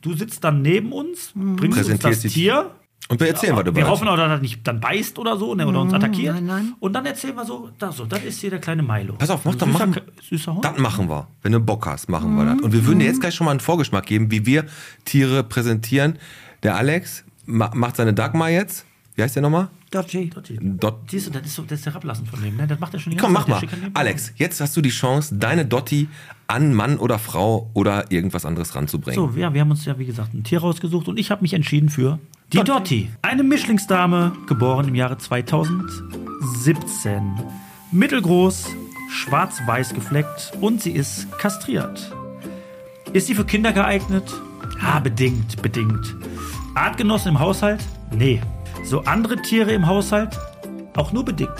[0.01, 2.71] Du sitzt dann neben uns, bringst uns das Präsentierst die- Tier.
[3.09, 5.53] Und wir erzählen, was du Wir hoffen auch, dass er nicht dann beißt oder so
[5.57, 6.35] ne, oder uns attackiert.
[6.35, 6.75] nein, nein.
[6.79, 9.15] Und dann erzählen wir so, das, so, das ist hier der kleine Milo.
[9.15, 10.65] Pass auf, mach doch, machen- süßer Hund.
[10.65, 11.27] Das machen wir.
[11.43, 12.61] Wenn du Bock hast, machen wir das.
[12.61, 14.67] Und wir würden dir jetzt gleich schon mal einen Vorgeschmack geben, wie wir
[15.05, 16.19] Tiere präsentieren.
[16.63, 18.87] Der Alex ma macht seine Dagmar jetzt.
[19.21, 19.69] Wie heißt der nochmal?
[19.91, 20.31] Dotti.
[20.31, 20.49] Dot
[21.11, 22.67] Siehst du, das ist, so, das ist der Herablassen von dem, ne?
[22.67, 23.61] Das macht er schon die Komm, mach mal.
[23.93, 26.09] Alex, jetzt hast du die Chance, deine Dotti
[26.47, 29.17] an Mann oder Frau oder irgendwas anderes ranzubringen.
[29.17, 31.53] So, ja, wir haben uns ja, wie gesagt, ein Tier rausgesucht und ich habe mich
[31.53, 32.19] entschieden für
[32.55, 33.11] die Dotti.
[33.21, 37.35] Eine Mischlingsdame, geboren im Jahre 2017.
[37.93, 38.69] Mittelgroß,
[39.11, 42.11] schwarz-weiß gefleckt und sie ist kastriert.
[43.13, 44.33] Ist sie für Kinder geeignet?
[44.81, 46.17] Ah, bedingt, bedingt.
[46.75, 47.85] Artgenossen im Haushalt?
[48.13, 48.41] Nee.
[48.85, 50.39] So andere Tiere im Haushalt?
[50.97, 51.51] Auch nur bedingt.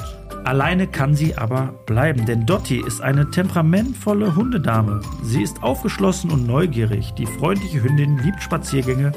[0.45, 5.01] Alleine kann sie aber bleiben, denn Dotti ist eine temperamentvolle Hundedame.
[5.23, 7.13] Sie ist aufgeschlossen und neugierig.
[7.15, 9.13] Die freundliche Hündin liebt Spaziergänge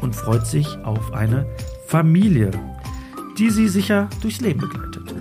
[0.00, 1.46] und freut sich auf eine
[1.86, 2.50] Familie,
[3.38, 5.14] die sie sicher durchs Leben begleitet.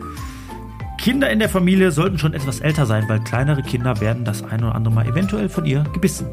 [0.98, 4.64] Kinder in der Familie sollten schon etwas älter sein, weil kleinere Kinder werden das ein
[4.64, 6.28] oder andere Mal eventuell von ihr gebissen.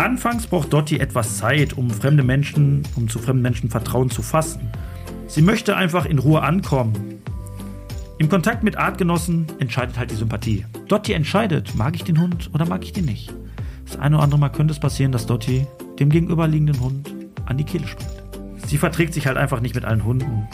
[0.00, 4.70] Anfangs braucht Dotti etwas Zeit, um fremde Menschen, um zu fremden Menschen Vertrauen zu fassen.
[5.26, 7.20] Sie möchte einfach in Ruhe ankommen.
[8.16, 10.64] Im Kontakt mit Artgenossen entscheidet halt die Sympathie.
[10.88, 13.30] Dotti entscheidet, mag ich den Hund oder mag ich den nicht.
[13.84, 15.66] Das eine oder andere Mal könnte es passieren, dass Dotti
[15.98, 17.14] dem gegenüberliegenden Hund
[17.44, 18.22] an die Kehle springt.
[18.68, 20.48] Sie verträgt sich halt einfach nicht mit allen Hunden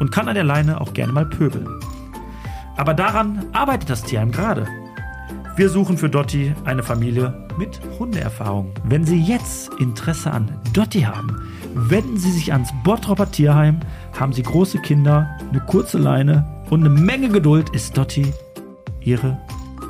[0.00, 1.66] und kann an der Leine auch gerne mal pöbeln.
[2.76, 4.66] Aber daran arbeitet das Tierheim gerade.
[5.56, 8.72] Wir suchen für Dotti eine Familie mit Hundeerfahrung.
[8.84, 11.36] Wenn Sie jetzt Interesse an Dotti haben,
[11.74, 13.80] wenden Sie sich ans Bottropper Tierheim.
[14.18, 18.32] Haben Sie große Kinder, eine kurze Leine und eine Menge Geduld, ist Dotti
[19.00, 19.38] Ihre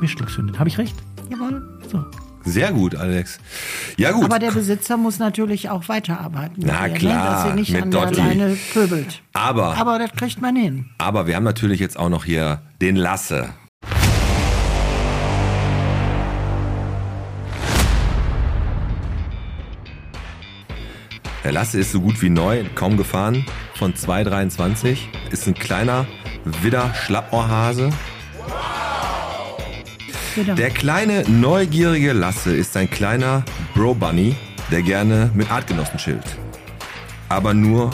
[0.01, 0.59] Mischlingshündin.
[0.59, 0.95] Habe ich recht?
[1.31, 1.81] Jawohl.
[1.91, 2.05] So.
[2.45, 3.41] Sehr gut, Alex.
[3.97, 4.25] Ja gut.
[4.25, 6.63] Aber der Besitzer muss natürlich auch weiterarbeiten.
[6.65, 7.31] Na ihr, klar, Ne?
[7.31, 8.21] Dass sie nicht mit an der Dotti.
[8.21, 9.23] Leine pöbelt.
[9.33, 10.87] aber, Aber das kriegt man hin.
[10.99, 13.49] aber wir haben natürlich jetzt auch noch hier den Lasse.
[21.47, 24.99] Der Lasse ist so gut wie neu, kaum gefahren, von 2,23.
[25.31, 26.05] Ist ein kleiner
[26.45, 27.91] Widder-Schlappohrhase.
[30.35, 30.57] Wieder.
[30.57, 33.45] Der kleine, neugierige Lasse ist ein kleiner
[33.77, 34.35] Bro-Bunny,
[34.73, 36.37] der gerne mit Artgenossen chillt.
[37.29, 37.93] Aber nur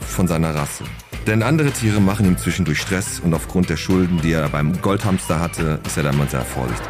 [0.00, 0.84] von seiner Rasse.
[1.26, 5.40] Denn andere Tiere machen ihm zwischendurch Stress und aufgrund der Schulden, die er beim Goldhamster
[5.40, 6.86] hatte, ist er da mal sehr vorsichtig.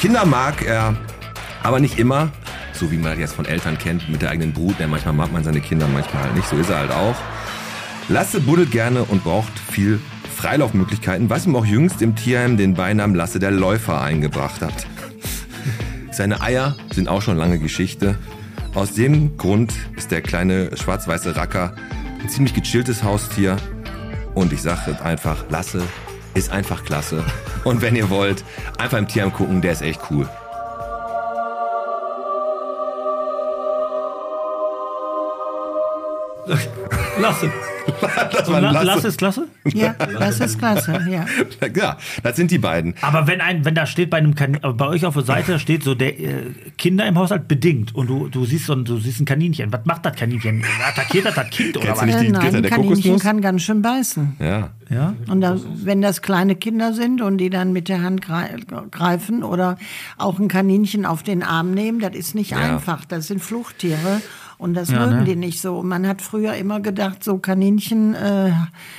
[0.00, 0.96] Kinder mag er,
[1.62, 2.32] aber nicht immer,
[2.80, 4.80] so wie man das jetzt von Eltern kennt, mit der eigenen Brut.
[4.80, 6.48] Denn manchmal mag man seine Kinder, manchmal halt nicht.
[6.48, 7.14] So ist er halt auch.
[8.08, 10.00] Lasse buddelt gerne und braucht viel
[10.34, 14.86] Freilaufmöglichkeiten, was ihm auch jüngst im Tierheim den Beinamen Lasse der Läufer eingebracht hat.
[16.10, 18.16] Seine Eier sind auch schon lange Geschichte.
[18.74, 21.74] Aus dem Grund ist der kleine schwarz-weiße Racker
[22.20, 23.58] ein ziemlich gechilltes Haustier.
[24.34, 25.82] Und ich sage einfach, Lasse
[26.34, 27.24] ist einfach klasse.
[27.64, 28.42] Und wenn ihr wollt,
[28.78, 30.28] einfach im Tierheim gucken, der ist echt cool.
[37.20, 37.50] Lasse.
[38.32, 39.48] Das Und La Lasse ist klasse?
[39.72, 41.00] Ja, das ist klasse.
[41.10, 41.24] Ja.
[41.74, 42.94] Ja, das sind die beiden.
[43.00, 45.82] Aber wenn ein, wenn da steht bei einem kan bei euch auf der Seite steht
[45.82, 49.20] so der äh, Kinder im Haushalt bedingt und du, du siehst so ein, du siehst
[49.20, 49.72] ein Kaninchen.
[49.72, 50.62] Was macht das Kaninchen?
[50.86, 52.06] Attackiert das das Kind oder Kennst was?
[52.06, 53.22] nicht die Äh, Nein, Gitter ein der Kaninchen Kokosnuss?
[53.22, 54.36] kann ganz schön beißen.
[54.38, 54.70] Ja.
[54.88, 55.14] Ja.
[55.28, 58.56] Und da, wenn das kleine Kinder sind und die dann mit der Hand grei-
[58.90, 59.78] greifen oder
[60.16, 62.58] auch ein Kaninchen auf den Arm nehmen, das ist nicht Ja.
[62.58, 63.04] einfach.
[63.04, 64.20] Das sind Fluchttiere
[64.60, 65.24] und das Ja, mögen ne?
[65.24, 65.82] die nicht so.
[65.82, 68.50] Man hat früher immer gedacht, so Kaninchen äh,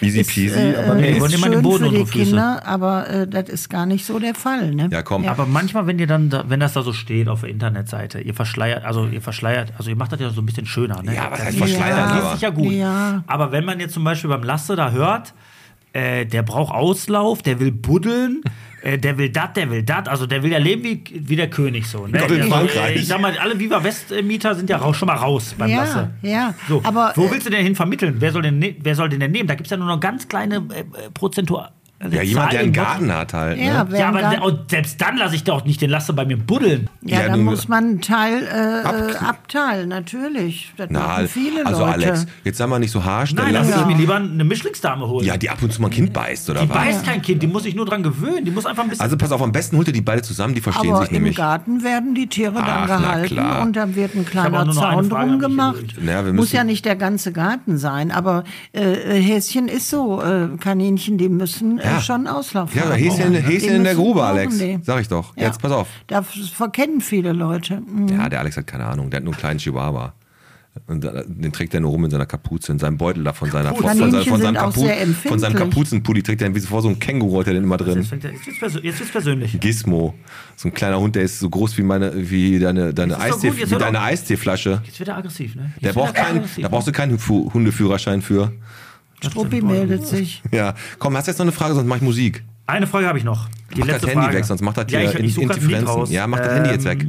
[0.01, 1.11] Easy ist, peasy, äh, aber nee.
[1.11, 2.23] ist mal den schön Boden für die?
[2.25, 4.73] Kinder, aber äh, das ist gar nicht so der Fall.
[4.73, 4.89] Ne?
[4.91, 5.25] Ja, komm.
[5.25, 8.33] Aber manchmal, wenn ihr dann, da, wenn das da so steht auf der Internetseite, ihr
[8.33, 11.01] verschleiert, also ihr verschleiert, also ihr macht das ja so ein bisschen schöner.
[11.03, 11.15] Ne?
[11.15, 12.33] Ja, was Das heißt ist- verschleiern, Das aber?
[12.33, 12.71] ist sicher gut.
[12.71, 13.23] Ja.
[13.27, 15.33] Aber wenn man jetzt zum Beispiel beim Lasse da hört,
[15.93, 18.41] äh, der braucht Auslauf, der will buddeln,
[18.83, 21.49] äh, der will dat, der will dat, also der will ja leben wie, wie der
[21.49, 22.07] König so.
[22.07, 22.17] Ne?
[22.19, 22.95] Gott in Frankreich.
[22.97, 26.09] ich sag mal, alle Viva West-Mieter sind ja raus, schon mal raus beim Ja, Lasse.
[26.21, 26.53] ja.
[26.67, 28.15] So, Aber, wo äh, willst du denn hin vermitteln?
[28.19, 29.47] Wer soll denn, ne- wer soll den denn nehmen?
[29.47, 30.83] Da gibt es ja nur noch ganz kleine äh, äh,
[31.13, 31.69] Prozentual.
[32.09, 33.57] Ja, jemand, der einen Garten hat halt.
[33.59, 33.99] Ja, Ne?
[33.99, 36.37] Ja, aber dann- der, und selbst dann lasse ich doch nicht den Lasse bei mir
[36.37, 36.89] buddeln.
[37.01, 40.71] Ja, Ja, dann muss man einen Teil äh, Ab- äh, abteilen, natürlich.
[40.77, 41.93] Das Na, machen viele also Leute.
[41.93, 43.33] Alex, jetzt sag mal nicht so harsch.
[43.33, 45.25] Nein, dann Lasse- würde ich mir lieber eine Mischlingsdame holen.
[45.25, 46.75] ja, die ab und zu mal ein Kind beißt, oder die was?
[46.77, 48.45] beißt kein Kind, die muss sich nur dran gewöhnen.
[48.45, 49.03] Die muss einfach ein bisschen.
[49.03, 51.15] Also pass auf, am besten holt ihr die beide zusammen, die verstehen Aber sich im
[51.17, 51.35] nämlich.
[51.37, 55.83] Garten werden die Tiere Ach, dann gehalten und dann wird ein kleiner Zaun drum gemacht.
[56.05, 58.81] Ja, wir Muss ja nicht der ganze Garten sein, aber äh,
[59.21, 62.01] Häschen ist so, äh, Kaninchen, die müssen äh, Ja.
[62.01, 62.93] schon Auslauf ja, haben.
[62.93, 64.57] Häschen, Häschen in der Grube, Alex.
[64.57, 64.79] die.
[64.83, 65.35] Sag ich doch.
[65.37, 65.43] Ja.
[65.47, 65.87] Jetzt pass auf.
[66.07, 67.81] Das verkennen viele Leute.
[67.81, 68.07] Mhm.
[68.09, 70.13] Ja, der Alex hat keine Ahnung, der hat nur einen kleinen Chihuahua.
[70.87, 73.73] Und den trägt er nur rum in seiner Kapuze, in seinem Beutel da von seiner
[73.75, 75.57] von, Kaninchen seinem- von, seinem Kapu- von seinem.
[75.57, 77.97] Kapuzenpulli trägt er wie vor so ein Känguru hat er den immer drin.
[77.99, 78.11] Jetzt,
[78.81, 79.59] wird's persönlich.
[79.59, 80.13] Gizmo,
[80.55, 83.65] so ein kleiner Hund, der ist so groß wie meine, wie deine, deine, Eistee, wie
[83.75, 84.81] deine Eisteeflasche.
[84.85, 85.73] Jetzt wird er aggressiv, ne?
[85.75, 86.63] Jetzt Der braucht keinen, aggressiv.
[86.63, 88.53] da brauchst du keinen Hundeführerschein für.
[89.23, 90.41] Struppi meldet sich.
[90.51, 92.43] Ja, komm, hast du jetzt noch eine Frage, sonst mach ich Musik.
[92.67, 93.49] Eine Frage habe ich noch.
[93.75, 94.37] Die Mach das letzte Handy Frage.
[94.37, 95.87] weg, sonst macht das ja, hier ich, in- ich Interferenzen.
[95.87, 96.09] raus.
[96.11, 97.05] Ja, mach das Handy jetzt weg.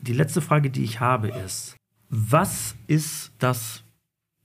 [0.00, 1.76] Die letzte Frage, die ich habe, ist:
[2.10, 3.82] Was ist das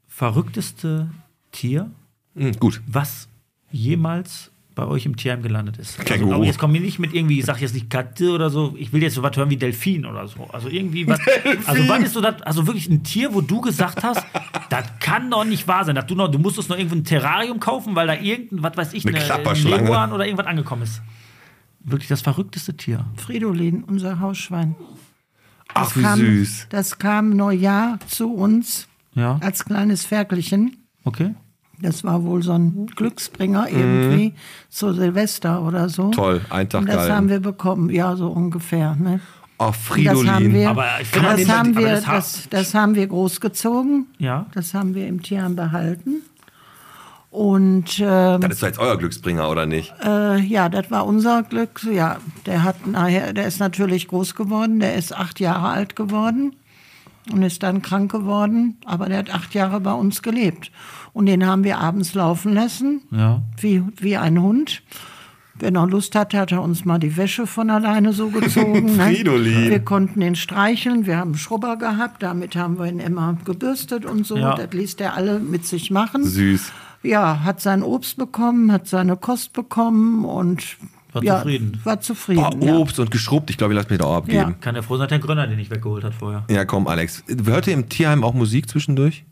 [0.08, 1.10] verrückteste
[1.52, 1.90] Tier,
[2.36, 2.82] Hm, gut.
[2.88, 3.28] was
[3.72, 5.98] jemals bei euch im Tierheim gelandet ist?
[6.06, 6.26] Känguru.
[6.30, 8.76] Also, aber jetzt kommen wir nicht mit irgendwie, ich sag jetzt nicht Katze oder so,
[8.78, 10.48] ich will jetzt so was hören wie Delfin oder so.
[10.52, 11.20] Also irgendwie was.
[11.66, 14.26] Also was ist so das, also wirklich ein Tier, wo du gesagt hast,
[14.70, 15.96] das kann doch nicht wahr sein.
[15.96, 18.94] Dass du, noch, du musstest noch irgendwo ein Terrarium kaufen, weil da irgendein, was weiß
[18.94, 19.84] ich, Eine eine, Klapperschlange.
[19.84, 21.02] Leguan oder irgendwas angekommen ist.
[21.82, 23.06] Wirklich das verrückteste Tier.
[23.18, 24.76] Fridolin, unser Hausschwein.
[25.74, 26.68] Ach, wie kam, süß.
[26.70, 30.78] Das kam Neujahr zu uns Ja, als kleines Ferkelchen.
[31.04, 31.34] okay.
[31.84, 34.34] Das war wohl so ein Glücksbringer irgendwie
[34.70, 36.06] zu Silvester oder so.
[36.08, 36.12] Mhm.
[36.14, 37.16] Toll, ein Tag Und das gehalten.
[37.16, 38.96] haben wir bekommen, ja, so ungefähr.
[38.96, 39.20] Ne?
[39.60, 40.54] Oh, Und Das haben Fridolin.
[40.54, 44.08] wir, Aber ich finde, das, den- haben wir das ha- das, das haben wir großgezogen.
[44.18, 44.46] Ja.
[44.54, 46.22] Das haben wir im Tierheim behalten.
[47.30, 49.92] Und ähm, Das ist doch jetzt euer Glücksbringer, oder nicht?
[50.06, 51.82] äh, ja, das war unser Glück.
[51.92, 54.80] Ja, der hat nachher, der ist natürlich groß geworden.
[54.80, 56.56] Der ist acht Jahre alt geworden
[57.32, 58.78] und ist dann krank geworden.
[58.86, 60.72] Aber der hat acht Jahre bei uns gelebt.
[61.14, 63.44] Und den haben wir abends laufen lassen, Ja.
[63.60, 64.82] wie, wie ein Hund.
[65.60, 68.86] Wenn er Lust hatte, hat er uns mal die Wäsche von alleine so gezogen.
[68.98, 69.04] ne?
[69.04, 69.70] Fridolin.
[69.70, 71.06] Wir konnten ihn streicheln.
[71.06, 72.24] Wir haben einen Schrubber gehabt.
[72.24, 74.36] Damit haben wir ihn immer gebürstet und so.
[74.36, 74.56] Ja.
[74.56, 76.26] Das ließ der alle mit sich machen.
[76.26, 76.72] Süß.
[77.04, 80.78] Ja, hat sein Obst bekommen, hat seine Kost bekommen und
[81.12, 81.80] War ja, zufrieden.
[81.84, 82.60] War zufrieden.
[82.60, 82.78] Boah, ja.
[82.78, 83.50] Obst und geschrubbt.
[83.52, 84.56] Ich glaube, ich lasse mich da auch abgeben.
[84.60, 86.46] Kann der froh sein, dass der Grönner den nicht weggeholt hat vorher.
[86.50, 86.66] Ja.
[86.66, 87.24] komm, Alex.
[87.46, 89.26] Hört ihr im Tierheim auch Musik zwischendurch?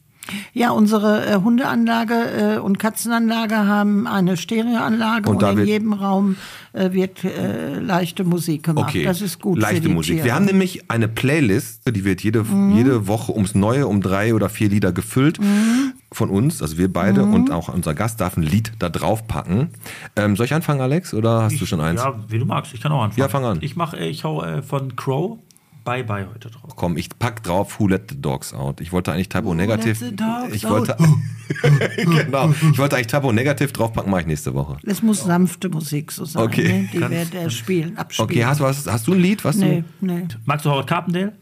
[0.54, 6.36] Ja, unsere äh, Hundeanlage äh, und Katzenanlage haben eine Stereoanlage Und und, in jedem Raum
[6.74, 8.90] äh, wird äh, leichte Musik gemacht.
[8.90, 9.04] Okay.
[9.04, 10.16] Das ist gut Leichte für die Musik.
[10.16, 10.26] Tiere.
[10.26, 12.76] Wir haben nämlich eine Playlist, die wird jede, Mhm.
[12.76, 15.40] jede Woche ums Neue, um drei oder vier Lieder gefüllt.
[15.40, 15.94] Mhm.
[16.14, 19.70] Von uns, also wir beide und auch unser Gast darf ein Lied da drauf packen.
[20.18, 22.02] Ähm, soll ich anfangen, Alex, oder hast du schon eins?
[22.02, 22.74] Ja, wie du magst.
[22.74, 23.20] Ich kann auch anfangen.
[23.22, 23.60] Ja, fang an.
[23.62, 25.40] Ich mache, ich hau äh, von Crow
[25.84, 26.76] Bye Bye heute drauf.
[26.76, 28.82] Komm, ich pack drauf Who Let the Dogs Out.
[28.82, 30.96] Ich wollte eigentlich Typo the dogs Ich wollte,
[31.98, 34.78] genau, ich wollte eigentlich Typo Negative draufpacken, mache ich nächste Woche.
[34.84, 36.44] Es muss sanfte Musik so sein.
[36.44, 36.82] Okay.
[36.84, 36.90] Ne?
[36.94, 38.30] Die wird er spielen, abspielen.
[38.30, 40.28] Okay, hast, du was, hast du ein Lied, was Nee, nee.
[40.46, 41.34] Magst du Howard Carpendale?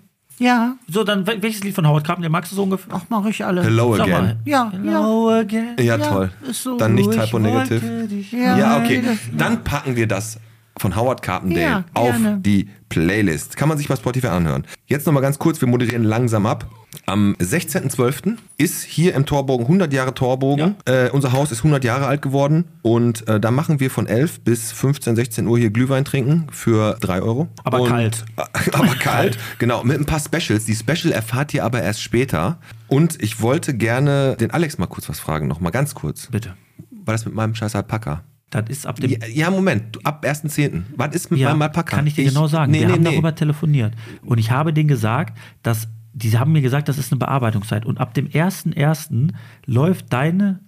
[0.42, 2.94] Ja, So, dann wel- welches Lied von Howard Carpendale magst du so ungefähr?
[2.96, 3.62] ach, mache ich alle.
[3.62, 3.68] du?
[3.68, 4.22] Hello Sag Again.
[4.24, 4.38] mal.
[4.46, 4.80] Ja, ja.
[4.82, 5.76] Hello again.
[5.78, 6.32] Ja, Ja, toll.
[6.50, 6.78] ist so.
[6.78, 8.08] Dann nicht Ich Typo Negative.
[8.32, 9.04] Ja, Ja, okay.
[9.38, 10.40] Dann packen wir das
[10.80, 12.40] von Howard Carpendale Ja, auf gerne.
[12.42, 13.58] die Playlist.
[13.58, 14.66] Kann man sich bei Spotify anhören.
[14.88, 16.68] Jetzt nochmal ganz kurz, wir moderieren langsam ab.
[17.06, 18.38] Am 16.12.
[18.58, 20.76] ist hier im Torbogen 100 Jahre Torbogen.
[20.86, 24.42] Äh, unser Haus ist 100 Jahre alt geworden und äh, da machen wir von 11
[24.42, 27.48] bis 15, 16 Uhr hier Glühwein trinken für 3 Euro.
[27.64, 28.26] Aber und, kalt.
[28.72, 30.66] aber kalt, genau, mit ein paar Specials.
[30.66, 32.60] Die Special erfahrt ihr aber erst später.
[32.88, 36.28] Und ich wollte gerne den Alex mal kurz was fragen, noch mal ganz kurz.
[36.32, 36.56] Bitte.
[37.06, 38.24] War das mit meinem scheiß Alpaka?
[38.52, 39.12] Das ist ab dem.
[39.12, 40.84] Ja, ja, Moment, ab 1.10.
[40.96, 41.98] Was ist mit Ja, meinem Alpaka?
[41.98, 42.72] kann ich dir genau sagen.
[42.72, 43.12] Nee, Wir nee, haben nee.
[43.12, 43.94] darüber telefoniert.
[44.26, 45.88] Und ich habe denen gesagt, dass.
[46.12, 47.86] Die haben mir gesagt, das ist eine Bearbeitungszeit.
[47.86, 49.32] Und ab dem 1.1.
[49.68, 50.60] läuft deine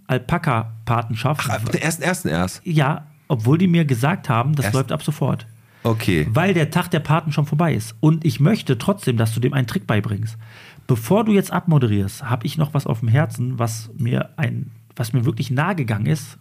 [0.55, 1.49] Alpaka-Patenschaft.
[1.49, 2.29] Ab dem 1.1.
[2.29, 2.61] erst.
[2.65, 5.47] Ja, obwohl die mir gesagt haben, das Erst- läuft ab sofort.
[5.83, 6.27] Okay.
[6.31, 7.95] Weil der Tag der Paten schon vorbei ist.
[8.01, 10.37] Und ich möchte trotzdem, dass du dem einen Trick beibringst.
[10.85, 15.11] Bevor du jetzt abmoderierst, habe ich noch was auf dem Herzen, was mir ein, was
[15.13, 16.37] mir wirklich nahe gegangen ist,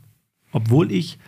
[0.53, 1.19] obwohl ich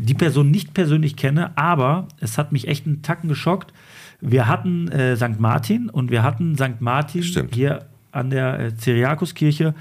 [0.00, 3.72] die Person nicht persönlich kenne, aber es hat mich echt einen Tacken geschockt.
[4.20, 5.38] Wir hatten äh, St.
[5.38, 6.80] Martin und wir hatten St.
[6.80, 7.54] Martin Stimmt.
[7.54, 9.74] hier an der äh, Cyriakuskirche,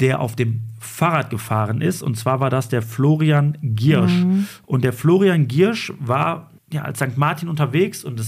[0.00, 2.02] der auf dem Fahrrad gefahren ist.
[2.02, 4.24] Und zwar war das der Florian Giersch.
[4.66, 7.16] Und der Florian Giersch war ja als St.
[7.16, 8.26] Martin unterwegs und dem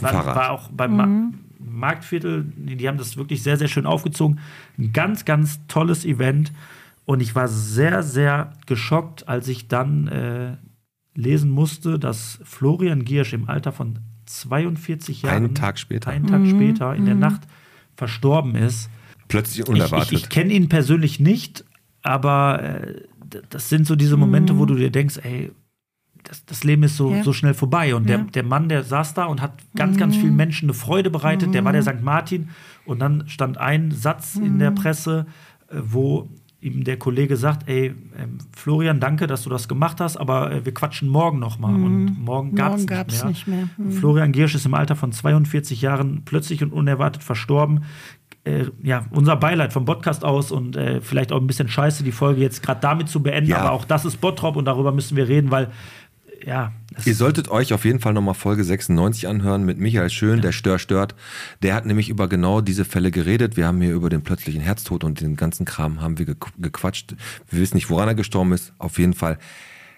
[0.00, 1.30] war, war auch beim Ma
[1.60, 4.40] Marktviertel, die die haben das wirklich sehr, sehr schön aufgezogen.
[4.78, 6.52] Ein ganz, ganz tolles Event.
[7.08, 10.56] Und ich war sehr, sehr geschockt, als ich dann äh,
[11.14, 16.10] lesen musste, dass Florian Giersch im Alter von 42 Jahren, Einen Tag später.
[16.10, 17.40] einen Tag später in der Nacht
[17.96, 18.90] verstorben ist.
[19.28, 20.12] Plötzlich Ich, unerwartet.
[20.12, 21.64] ich, ich kenne ihn persönlich nicht,
[22.02, 23.02] aber äh,
[23.48, 25.50] das sind so diese Momente, wo du dir denkst, ey,
[26.24, 27.22] das, das Leben ist so, Ja.
[27.24, 27.94] so schnell vorbei.
[27.94, 31.08] Und der, der Mann, der saß da und hat ganz, ganz vielen Menschen eine Freude
[31.08, 31.54] bereitet.
[31.54, 32.02] Der war der St.
[32.02, 32.50] Martin.
[32.84, 35.24] Und dann stand ein Satz in der Presse,
[35.70, 36.28] äh, wo
[36.60, 40.64] ihm der Kollege sagt, ey, ähm, Florian, danke, dass du das gemacht hast, aber äh,
[40.64, 41.72] wir quatschen morgen noch mal.
[41.74, 43.56] Und morgen gab es Morgen gab's nicht mehr.
[43.56, 43.86] nicht mehr.
[43.86, 43.92] Mhm.
[43.92, 47.84] Florian Giersch ist im Alter von 42 Jahren plötzlich und unerwartet verstorben.
[48.44, 52.12] äh, ja, unser Beileid vom Podcast aus und äh, vielleicht auch ein bisschen scheiße, die
[52.12, 53.50] Folge jetzt gerade damit zu beenden.
[53.50, 53.58] Ja.
[53.58, 55.68] Aber auch das ist Bottrop und darüber müssen wir reden, weil,
[56.44, 56.72] ja,
[57.04, 60.78] Ihr solltet euch auf jeden Fall nochmal Folge 96 anhören mit Michael Schön, der Stör
[60.78, 61.14] stört.
[61.62, 63.56] Der hat nämlich über genau diese Fälle geredet.
[63.56, 67.14] Wir haben hier über den plötzlichen Herztod und den ganzen Kram haben wir gequ- gequatscht.
[67.50, 68.72] Wir wissen nicht, woran er gestorben ist.
[68.78, 69.38] Auf jeden Fall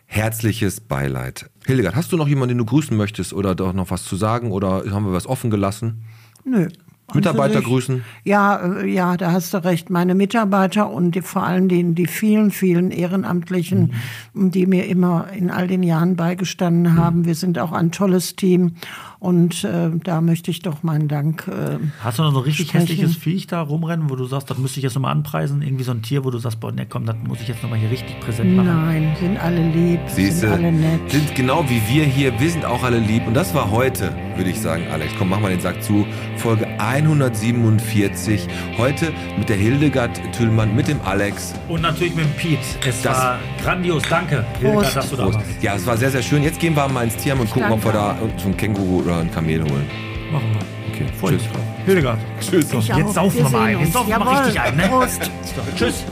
[0.06, 1.48] herzliches Beileid.
[1.66, 4.50] Hildegard, hast du noch jemanden, den du grüßen möchtest oder doch noch was zu sagen
[4.52, 6.02] oder haben wir was offen gelassen?
[6.44, 6.68] Nö.
[7.14, 8.04] Mitarbeiter grüßen?
[8.24, 9.90] Ja, äh, ja, da hast du recht.
[9.90, 13.94] Meine Mitarbeiter und die, vor allen Dingen die vielen, vielen Ehrenamtlichen,
[14.34, 17.24] die mir immer in all den Jahren beigestanden haben.
[17.24, 18.76] Wir sind auch ein tolles Team
[19.20, 21.46] und äh, da möchte ich doch meinen Dank.
[21.46, 22.86] Äh, Hast du noch so ein richtig sprechen.
[22.88, 25.62] hässliches Viech da rumrennen, wo du sagst, das müsste ich jetzt nochmal anpreisen?
[25.62, 27.78] Irgendwie so ein Tier, wo du sagst, boah, ne, komm, das muss ich jetzt nochmal
[27.78, 28.66] hier richtig präsent machen.
[28.86, 31.10] Nein, sind alle lieb, Siehste, sind alle nett.
[31.10, 32.38] sind genau wie wir hier.
[32.40, 33.26] Wir sind auch alle lieb.
[33.26, 35.12] Und das war heute, würde ich sagen, Alex.
[35.18, 36.06] Komm, mach mal den Sack zu.
[36.36, 38.46] Folge 147.
[38.78, 41.54] Heute mit der Hildegard Tüllmann, mit dem Alex.
[41.68, 42.58] Und natürlich mit dem Pete.
[42.86, 44.96] Es Das- war grandios, danke, Hildegard, Prost.
[44.96, 45.62] dass du da warst.
[45.62, 46.42] Ja, es war sehr, sehr schön.
[46.42, 49.20] Jetzt gehen wir mal ins Tierheim und gucken, ob wir da so ein Känguru oder
[49.20, 49.86] ein Kamel holen.
[50.32, 50.94] Machen wir.
[50.94, 51.42] Okay, Freue tschüss.
[51.42, 51.62] mich drauf.
[51.86, 52.18] Hildegard.
[52.40, 52.68] Tschüss.
[52.70, 53.12] So, Ich jetzt auch.
[53.12, 53.80] saufen Wir mal ein.
[53.80, 54.82] Jetzt saufen wir mal richtig ein, ne?
[54.88, 55.30] Prost.
[55.76, 56.04] Tschüss.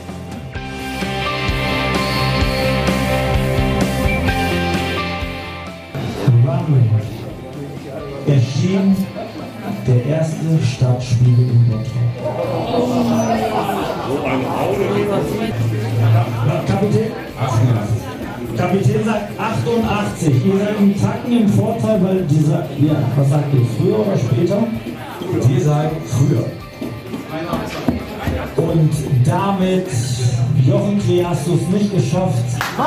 [8.27, 8.95] Erschien
[9.87, 11.87] der erste Stadtspiegel in Bottrop.
[16.67, 17.11] Kapitän?
[17.39, 18.08] 88.
[18.59, 20.45] Kapitän sagt 88.
[20.45, 24.67] Ihr seid einen Tacken im Vorteil, weil dieser, ja, was sagt ihr, früher oder später?
[25.49, 26.43] Ihr seid früher.
[28.57, 28.91] Und
[29.25, 29.87] damit,
[30.67, 32.43] Jochen Klee, hast du es nicht geschafft.
[32.77, 32.83] Oh,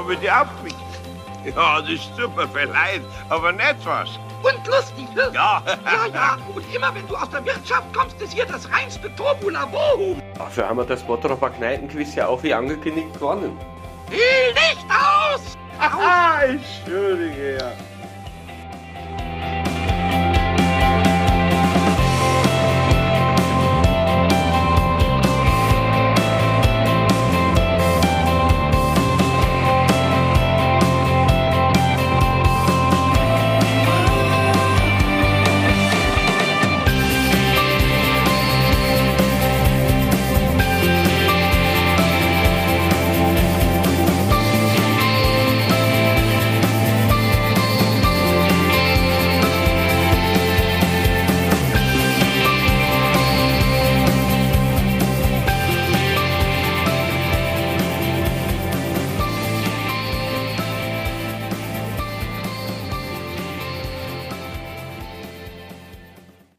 [0.00, 0.74] Pumuckl, bitte ab mich.
[1.44, 4.10] Ja, das tut mir verleid, aber nicht was.
[4.42, 5.30] Und lustig, ne?
[5.32, 5.62] Ja.
[5.84, 6.38] Ja, ja.
[6.54, 10.16] Und immer wenn du aus der Wirtschaft kommst, ist hier das reinste Turbulabo.
[10.36, 13.58] Dafür haben wir das Bottroper Kneipenquiz ja auch wie angekündigt gewonnen.
[14.10, 15.56] Licht aus!
[15.78, 17.72] Ah, Entschuldige, ja.